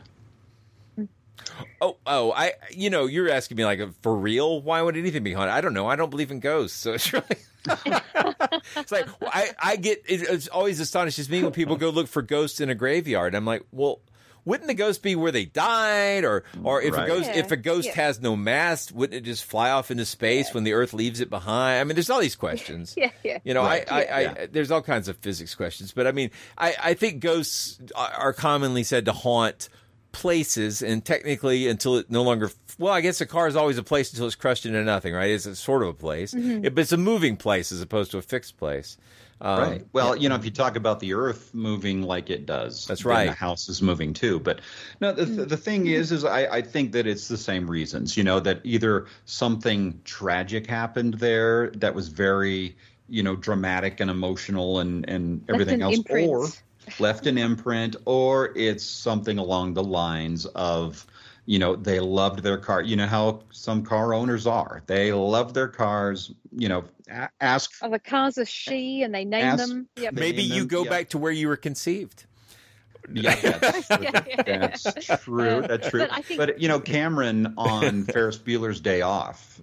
Oh, 1.81 1.97
oh, 2.05 2.31
I, 2.31 2.53
you 2.71 2.89
know, 2.89 3.05
you're 3.05 3.29
asking 3.29 3.57
me 3.57 3.65
like 3.65 3.79
for 4.01 4.15
real. 4.15 4.61
Why 4.61 4.81
would 4.81 4.97
anything 4.97 5.23
be 5.23 5.33
haunted? 5.33 5.53
I 5.53 5.61
don't 5.61 5.73
know. 5.73 5.87
I 5.87 5.95
don't 5.95 6.09
believe 6.09 6.31
in 6.31 6.39
ghosts, 6.39 6.77
so 6.77 6.93
it's 6.93 7.11
really. 7.13 7.25
it's 8.75 8.91
like 8.91 9.07
well, 9.21 9.31
I, 9.33 9.49
I 9.59 9.75
get. 9.75 10.03
It, 10.07 10.21
it 10.21 10.49
always 10.49 10.79
astonishes 10.79 11.29
me 11.29 11.43
when 11.43 11.51
people 11.51 11.75
go 11.75 11.89
look 11.89 12.07
for 12.07 12.21
ghosts 12.21 12.59
in 12.61 12.69
a 12.69 12.75
graveyard. 12.75 13.35
I'm 13.35 13.45
like, 13.45 13.65
well, 13.71 13.99
wouldn't 14.43 14.67
the 14.67 14.75
ghost 14.75 15.01
be 15.01 15.15
where 15.15 15.31
they 15.31 15.45
died, 15.45 16.23
or 16.25 16.43
or 16.63 16.81
if 16.81 16.93
a 16.93 17.07
ghost 17.07 17.25
Yeah, 17.33 17.37
if 17.39 17.51
a 17.51 17.57
ghost 17.57 17.87
yeah. 17.87 17.95
has 17.95 18.21
no 18.21 18.35
mast, 18.35 18.91
wouldn't 18.91 19.15
it 19.17 19.21
just 19.21 19.43
fly 19.45 19.71
off 19.71 19.89
into 19.89 20.05
space 20.05 20.53
when 20.53 20.63
the 20.63 20.73
Earth 20.73 20.93
leaves 20.93 21.19
it 21.21 21.29
behind? 21.29 21.79
I 21.81 21.83
mean, 21.83 21.95
there's 21.95 22.09
all 22.09 22.21
these 22.21 22.35
questions. 22.35 22.93
Yeah, 22.97 23.09
yeah. 23.23 23.39
You 23.43 23.53
know, 23.55 23.63
Right. 23.63 23.91
I, 23.91 23.95
I, 23.95 24.01
I, 24.17 24.21
Yeah. 24.21 24.45
there's 24.51 24.69
all 24.71 24.81
kinds 24.83 25.07
of 25.07 25.17
physics 25.17 25.55
questions, 25.55 25.91
but 25.91 26.05
I 26.07 26.11
mean, 26.11 26.29
I, 26.57 26.75
I 26.81 26.93
think 26.93 27.19
ghosts 27.21 27.79
are 27.95 28.11
are 28.11 28.33
commonly 28.33 28.83
said 28.83 29.05
to 29.05 29.11
haunt 29.13 29.69
places, 30.15 30.81
and 30.81 31.03
technically, 31.03 31.67
until 31.67 31.97
it 31.97 32.09
no 32.09 32.23
longer. 32.23 32.49
Well, 32.79 32.93
I 32.93 33.01
guess 33.01 33.19
a 33.21 33.25
car 33.25 33.47
is 33.47 33.55
always 33.55 33.77
a 33.77 33.83
place 33.83 34.11
until 34.11 34.25
it's 34.27 34.35
crushed 34.35 34.65
into 34.65 34.81
nothing, 34.83 35.13
right? 35.13 35.29
It's 35.29 35.45
a 35.45 35.55
sort 35.55 35.83
of 35.83 35.89
a 35.89 35.93
place, 35.93 36.33
Mm-hmm. 36.33 36.65
It- 36.65 36.73
but 36.75 36.81
it's 36.81 36.91
a 36.93 36.97
moving 36.97 37.37
place 37.37 37.71
as 37.71 37.81
opposed 37.81 38.11
to 38.11 38.17
a 38.17 38.21
fixed 38.21 38.57
place. 38.57 38.97
Um, 39.41 39.59
right. 39.59 39.85
Well, 39.91 40.15
you 40.15 40.29
know, 40.29 40.35
if 40.35 40.45
you 40.45 40.51
talk 40.51 40.77
about 40.77 41.01
the 41.01 41.13
Earth 41.13 41.53
moving 41.53 42.01
like 42.01 42.29
it 42.29 42.45
does, 42.45 42.85
That's 42.87 43.03
then 43.03 43.11
right. 43.11 43.25
The 43.25 43.33
house 43.33 43.67
is 43.67 43.81
moving 43.81 44.13
too. 44.13 44.39
But 44.39 44.61
no, 45.01 45.11
the 45.11 45.25
the 45.25 45.57
thing 45.57 45.87
is, 45.87 46.13
is 46.13 46.23
I, 46.23 46.45
I 46.45 46.61
think 46.61 46.93
that 46.93 47.05
it's 47.05 47.27
the 47.27 47.37
same 47.37 47.69
reasons. 47.69 48.15
You 48.15 48.23
know, 48.23 48.39
that 48.39 48.61
either 48.63 49.07
something 49.25 49.99
tragic 50.05 50.67
happened 50.67 51.15
there 51.15 51.69
that 51.71 51.93
was 51.93 52.07
very, 52.07 52.77
you 53.09 53.23
know, 53.23 53.35
dramatic 53.35 53.99
and 53.99 54.09
emotional 54.09 54.79
and 54.79 55.07
and 55.09 55.43
everything 55.49 55.75
an 55.75 55.81
else, 55.83 55.97
imprint. 55.97 56.29
or 56.29 56.47
left 56.99 57.25
an 57.27 57.37
imprint, 57.37 57.95
or 58.05 58.51
it's 58.55 58.83
something 58.85 59.37
along 59.37 59.73
the 59.73 59.83
lines 59.83 60.45
of. 60.47 61.05
You 61.47 61.59
know, 61.59 61.75
they 61.75 61.99
loved 61.99 62.39
their 62.41 62.57
car. 62.57 62.81
You 62.81 62.95
know 62.95 63.05
how 63.05 63.41
some 63.51 63.83
car 63.83 64.15
owners 64.15 64.47
are. 64.47 64.81
They 64.87 65.13
love 65.13 65.53
their 65.53 65.67
cars. 65.67 66.33
You 66.51 66.69
know, 66.69 66.85
a- 67.07 67.29
ask 67.39 67.71
Oh, 67.83 67.89
the 67.91 67.99
cars 67.99 68.39
are 68.39 68.45
she, 68.45 69.03
and 69.03 69.13
they 69.13 69.25
name 69.25 69.45
Ask- 69.45 69.67
them. 69.67 69.87
Yep. 69.95 70.13
Maybe 70.15 70.37
name 70.41 70.53
you 70.53 70.59
them, 70.61 70.67
go 70.69 70.83
yeah. 70.85 70.89
back 70.89 71.09
to 71.09 71.19
where 71.19 71.31
you 71.31 71.47
were 71.47 71.55
conceived. 71.55 72.25
Yeah, 73.13 73.35
that's 73.59 73.87
true. 73.89 73.97
Yeah, 74.01 74.23
yeah. 74.25 74.57
That's 74.67 75.21
true. 75.23 75.61
That's 75.61 75.87
true. 75.91 76.07
But 76.09 76.25
think- 76.25 76.39
But 76.39 76.59
you 76.59 76.67
know, 76.67 76.79
Cameron 76.79 77.53
on 77.59 78.03
Ferris 78.05 78.39
Bueller's 78.39 78.79
Day 78.81 79.01
Off 79.01 79.61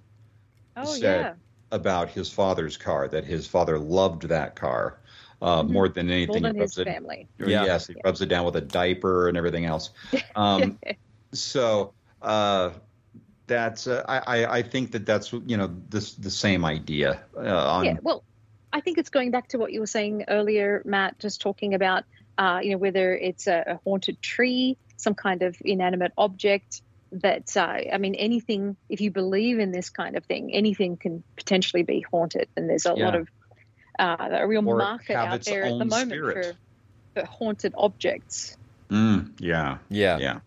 Oh 0.77 0.85
said 0.85 1.01
yeah. 1.01 1.33
about 1.69 2.09
his 2.11 2.29
father's 2.31 2.77
car 2.77 3.09
that 3.09 3.25
his 3.25 3.45
father 3.45 3.77
loved 3.77 4.29
that 4.29 4.55
car 4.55 4.99
uh, 5.43 5.63
more 5.63 5.89
than 5.89 6.09
anything. 6.09 6.41
More 6.41 6.49
than 6.49 6.55
He 6.55 6.61
rubs 6.61 6.75
his 6.75 6.87
it- 6.87 6.91
family. 6.91 7.27
Yeah. 7.37 7.65
Yes, 7.65 7.87
he 7.87 7.95
rubs 8.03 8.21
it 8.21 8.27
down 8.27 8.45
with 8.45 8.55
a 8.55 8.61
diaper 8.61 9.27
and 9.27 9.37
everything 9.37 9.65
else. 9.65 9.91
Um, 10.35 10.79
so 11.33 11.93
uh, 12.21 12.71
that's 13.45 13.85
uh, 13.87 14.03
I, 14.07 14.17
I 14.17 14.57
I 14.57 14.61
think 14.63 14.93
that 14.93 15.05
that's 15.05 15.31
you 15.31 15.57
know 15.57 15.69
this 15.89 16.15
the 16.15 16.31
same 16.31 16.65
idea 16.65 17.23
uh, 17.37 17.71
on 17.71 17.85
yeah. 17.85 17.97
Well, 18.01 18.23
I 18.71 18.81
think 18.81 18.97
it's 18.97 19.09
going 19.09 19.29
back 19.31 19.49
to 19.49 19.57
what 19.57 19.71
you 19.71 19.79
were 19.79 19.87
saying 19.87 20.25
earlier, 20.27 20.81
Matt, 20.85 21.19
just 21.19 21.41
talking 21.41 21.75
about, 21.75 22.05
uh, 22.37 22.61
you 22.63 22.71
know, 22.71 22.77
whether 22.77 23.15
it's 23.15 23.45
a, 23.45 23.63
a 23.67 23.79
haunted 23.83 24.21
tree, 24.21 24.77
some 24.97 25.13
kind 25.13 25.43
of 25.43 25.55
inanimate 25.63 26.13
object. 26.17 26.81
That 27.11 27.55
uh, 27.55 27.77
I 27.93 27.99
mean, 27.99 28.15
anything. 28.15 28.75
If 28.89 29.01
you 29.01 29.11
believe 29.11 29.59
in 29.59 29.71
this 29.71 29.91
kind 29.91 30.17
of 30.17 30.25
thing, 30.25 30.51
anything 30.51 30.97
can 30.97 31.23
potentially 31.35 31.83
be 31.83 32.03
haunted, 32.09 32.47
and 32.57 32.67
there's 32.67 32.87
a 32.87 32.93
lot 32.93 33.13
of 33.13 33.27
uh, 33.99 34.29
a 34.31 34.47
real 34.47 34.67
Or 34.67 34.77
market 34.77 35.15
out 35.15 35.41
there 35.43 35.63
at 35.63 35.69
the 35.69 35.85
moment 35.85 36.09
spirit. 36.09 36.55
for, 37.15 37.21
for 37.21 37.27
haunted 37.27 37.73
objects. 37.77 38.57
Mm, 38.89 39.31
yeah 39.39 39.77
Yeah. 39.89 40.17
yeah 40.17 40.39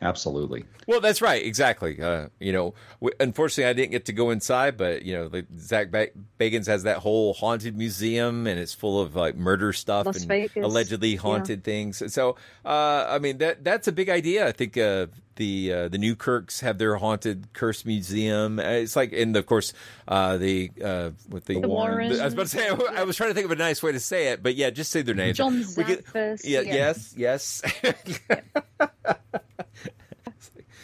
absolutely 0.00 0.64
Well, 0.86 1.00
that's 1.00 1.20
right, 1.20 1.44
exactly. 1.44 2.00
Uh, 2.00 2.28
you 2.40 2.52
know, 2.52 2.72
w- 3.00 3.14
unfortunately, 3.20 3.68
I 3.68 3.72
didn't 3.74 3.90
get 3.90 4.06
to 4.06 4.12
go 4.12 4.30
inside, 4.30 4.76
but 4.76 5.02
you 5.02 5.12
know, 5.14 5.28
like 5.32 5.46
Zak 5.58 5.90
ba- 5.90 6.08
Bagans 6.40 6.66
has 6.66 6.84
that 6.84 6.98
whole 6.98 7.34
haunted 7.34 7.76
museum, 7.76 8.46
and 8.46 8.58
it's 8.58 8.72
full 8.72 9.00
of 9.00 9.14
like 9.16 9.36
murder 9.36 9.72
stuff 9.72 10.06
Las 10.06 10.18
and 10.20 10.28
Vegas, 10.28 10.64
allegedly 10.64 11.10
yeah. 11.10 11.20
haunted 11.20 11.62
things. 11.64 12.02
So, 12.12 12.36
uh, 12.64 13.06
I 13.08 13.18
mean, 13.18 13.38
that 13.38 13.64
that's 13.64 13.86
a 13.88 13.92
big 13.92 14.08
idea. 14.08 14.46
I 14.46 14.52
think 14.52 14.78
uh, 14.78 15.08
the 15.36 15.72
uh, 15.72 15.88
the 15.88 15.98
Newkirks 15.98 16.60
have 16.60 16.78
their 16.78 16.96
haunted 16.96 17.52
curse 17.52 17.84
museum. 17.84 18.58
Uh, 18.58 18.62
It's 18.62 18.96
like, 18.96 19.12
and 19.12 19.36
of 19.36 19.44
course, 19.46 19.74
uh, 20.08 20.38
the 20.38 20.70
uh, 20.82 21.10
with 21.28 21.44
the, 21.44 21.60
The 21.60 21.68
Warrens. 21.68 22.18
I 22.18 22.24
was 22.24 22.32
about 22.32 22.46
to 22.46 22.48
say, 22.48 22.68
I, 22.68 23.02
was 23.04 23.16
trying 23.16 23.30
to 23.30 23.34
think 23.34 23.44
of 23.44 23.52
a 23.52 23.56
nice 23.56 23.82
way 23.82 23.92
to 23.92 24.00
say 24.00 24.28
it, 24.28 24.42
but 24.42 24.54
yeah, 24.54 24.70
just 24.70 24.90
say 24.90 25.02
their 25.02 25.14
names. 25.14 25.36
John 25.36 25.64
We 25.76 25.84
could- 25.84 26.04
Zaffis. 26.06 26.40
yeah, 26.44 26.60
yes, 26.62 27.14
yes. 27.16 27.62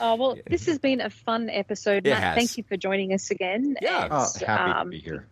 Oh 0.00 0.16
well, 0.16 0.36
this 0.48 0.66
has 0.66 0.78
been 0.78 1.00
a 1.00 1.10
fun 1.10 1.48
episode, 1.50 2.04
Matt. 2.04 2.36
Thank 2.36 2.56
you 2.58 2.64
for 2.64 2.76
joining 2.76 3.12
us 3.12 3.30
again. 3.30 3.76
Yeah. 3.80 4.08
oh, 4.10 4.26
happy 4.44 4.72
um, 4.72 4.86
to 4.86 4.90
be 4.90 4.98
here 4.98 5.28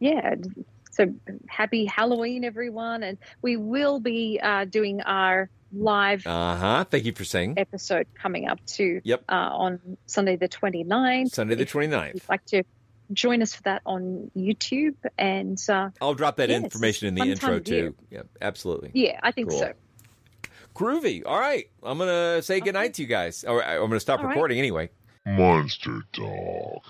yeah 0.00 0.34
so 0.90 1.14
happy 1.48 1.84
halloween 1.84 2.42
everyone 2.42 3.04
and 3.04 3.18
we 3.40 3.56
will 3.56 4.00
be 4.00 4.40
uh, 4.42 4.64
doing 4.64 5.00
our 5.02 5.48
live 5.72 6.26
Uh 6.26 6.56
huh. 6.56 6.84
Thank 6.90 7.04
you 7.04 7.12
for 7.12 7.22
saying. 7.24 7.54
episode 7.56 8.08
coming 8.20 8.48
up 8.48 8.58
too 8.66 9.00
Yep. 9.04 9.22
uh, 9.28 9.34
on 9.34 9.96
sunday 10.06 10.34
the 10.34 10.48
29th 10.48 11.30
Sunday 11.30 11.54
the 11.54 11.62
If 11.62 11.72
29th. 11.72 12.14
you'd 12.14 12.28
like 12.28 12.44
to 12.46 12.64
join 13.12 13.42
us 13.42 13.54
for 13.54 13.62
that 13.62 13.82
on 13.86 14.30
youtube 14.36 14.96
and 15.16 15.56
uh, 15.68 15.90
I'll 16.00 16.14
drop 16.14 16.36
that 16.38 16.50
information 16.50 17.06
in 17.06 17.14
the 17.14 17.30
intro 17.30 17.50
time 17.50 17.58
of 17.58 17.68
year. 17.68 17.90
too. 17.90 17.94
Yeah, 18.10 18.22
absolutely. 18.40 18.90
yeah 18.92 19.20
i 19.22 19.30
think 19.30 19.50
Cool. 19.50 19.60
so 19.60 19.72
Groovy. 20.74 21.22
All 21.26 21.38
right. 21.38 21.66
I'm 21.82 21.98
going 21.98 22.08
to 22.08 22.42
say 22.42 22.60
goodnight 22.60 22.94
to 22.94 23.02
you 23.02 23.08
guys. 23.08 23.44
Or 23.44 23.62
I- 23.64 23.74
I'm 23.74 23.80
going 23.80 23.92
to 23.92 24.00
stop 24.00 24.20
All 24.20 24.26
right. 24.26 24.30
recording 24.32 24.58
anyway. 24.58 24.90
Monster 25.26 26.02
Talk. 26.12 26.82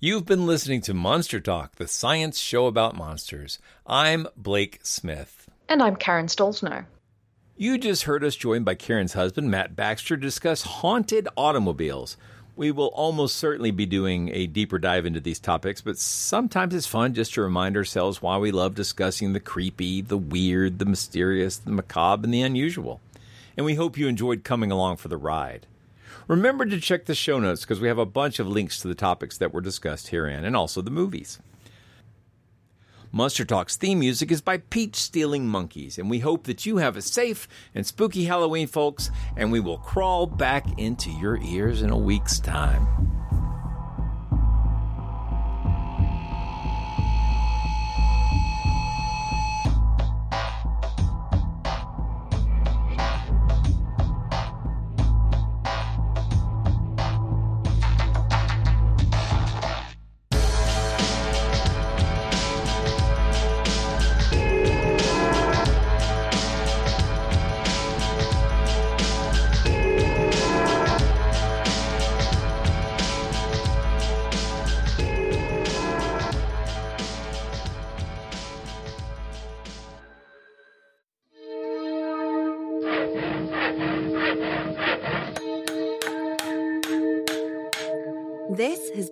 You've 0.00 0.26
been 0.26 0.46
listening 0.46 0.82
to 0.82 0.94
Monster 0.94 1.40
Talk, 1.40 1.76
the 1.76 1.88
science 1.88 2.38
show 2.38 2.66
about 2.66 2.94
monsters. 2.96 3.58
I'm 3.86 4.26
Blake 4.36 4.80
Smith. 4.82 5.48
And 5.68 5.82
I'm 5.82 5.96
Karen 5.96 6.26
Stollznow. 6.26 6.84
You 7.56 7.78
just 7.78 8.02
heard 8.02 8.22
us 8.24 8.36
joined 8.36 8.64
by 8.64 8.74
Karen's 8.74 9.14
husband, 9.14 9.50
Matt 9.50 9.74
Baxter, 9.76 10.16
to 10.16 10.20
discuss 10.22 10.62
haunted 10.62 11.26
automobiles. 11.36 12.16
We 12.56 12.70
will 12.70 12.92
almost 12.94 13.36
certainly 13.36 13.72
be 13.72 13.84
doing 13.84 14.30
a 14.32 14.46
deeper 14.46 14.78
dive 14.78 15.06
into 15.06 15.18
these 15.18 15.40
topics, 15.40 15.80
but 15.80 15.98
sometimes 15.98 16.72
it's 16.72 16.86
fun 16.86 17.12
just 17.12 17.34
to 17.34 17.42
remind 17.42 17.76
ourselves 17.76 18.22
why 18.22 18.38
we 18.38 18.52
love 18.52 18.76
discussing 18.76 19.32
the 19.32 19.40
creepy, 19.40 20.00
the 20.00 20.16
weird, 20.16 20.78
the 20.78 20.84
mysterious, 20.84 21.56
the 21.56 21.72
macabre, 21.72 22.24
and 22.24 22.32
the 22.32 22.42
unusual. 22.42 23.00
And 23.56 23.66
we 23.66 23.74
hope 23.74 23.98
you 23.98 24.06
enjoyed 24.06 24.44
coming 24.44 24.70
along 24.70 24.98
for 24.98 25.08
the 25.08 25.16
ride. 25.16 25.66
Remember 26.28 26.64
to 26.64 26.80
check 26.80 27.06
the 27.06 27.14
show 27.16 27.40
notes 27.40 27.62
because 27.62 27.80
we 27.80 27.88
have 27.88 27.98
a 27.98 28.06
bunch 28.06 28.38
of 28.38 28.46
links 28.46 28.78
to 28.80 28.88
the 28.88 28.94
topics 28.94 29.36
that 29.38 29.52
were 29.52 29.60
discussed 29.60 30.08
herein 30.08 30.44
and 30.44 30.56
also 30.56 30.80
the 30.80 30.92
movies. 30.92 31.40
Monster 33.14 33.44
Talk's 33.44 33.76
theme 33.76 34.00
music 34.00 34.32
is 34.32 34.40
by 34.40 34.56
Peach 34.56 34.96
Stealing 34.96 35.46
Monkeys, 35.46 35.98
and 35.98 36.10
we 36.10 36.18
hope 36.18 36.48
that 36.48 36.66
you 36.66 36.78
have 36.78 36.96
a 36.96 37.00
safe 37.00 37.46
and 37.72 37.86
spooky 37.86 38.24
Halloween, 38.24 38.66
folks, 38.66 39.08
and 39.36 39.52
we 39.52 39.60
will 39.60 39.78
crawl 39.78 40.26
back 40.26 40.80
into 40.80 41.12
your 41.12 41.40
ears 41.40 41.80
in 41.80 41.90
a 41.90 41.96
week's 41.96 42.40
time. 42.40 42.88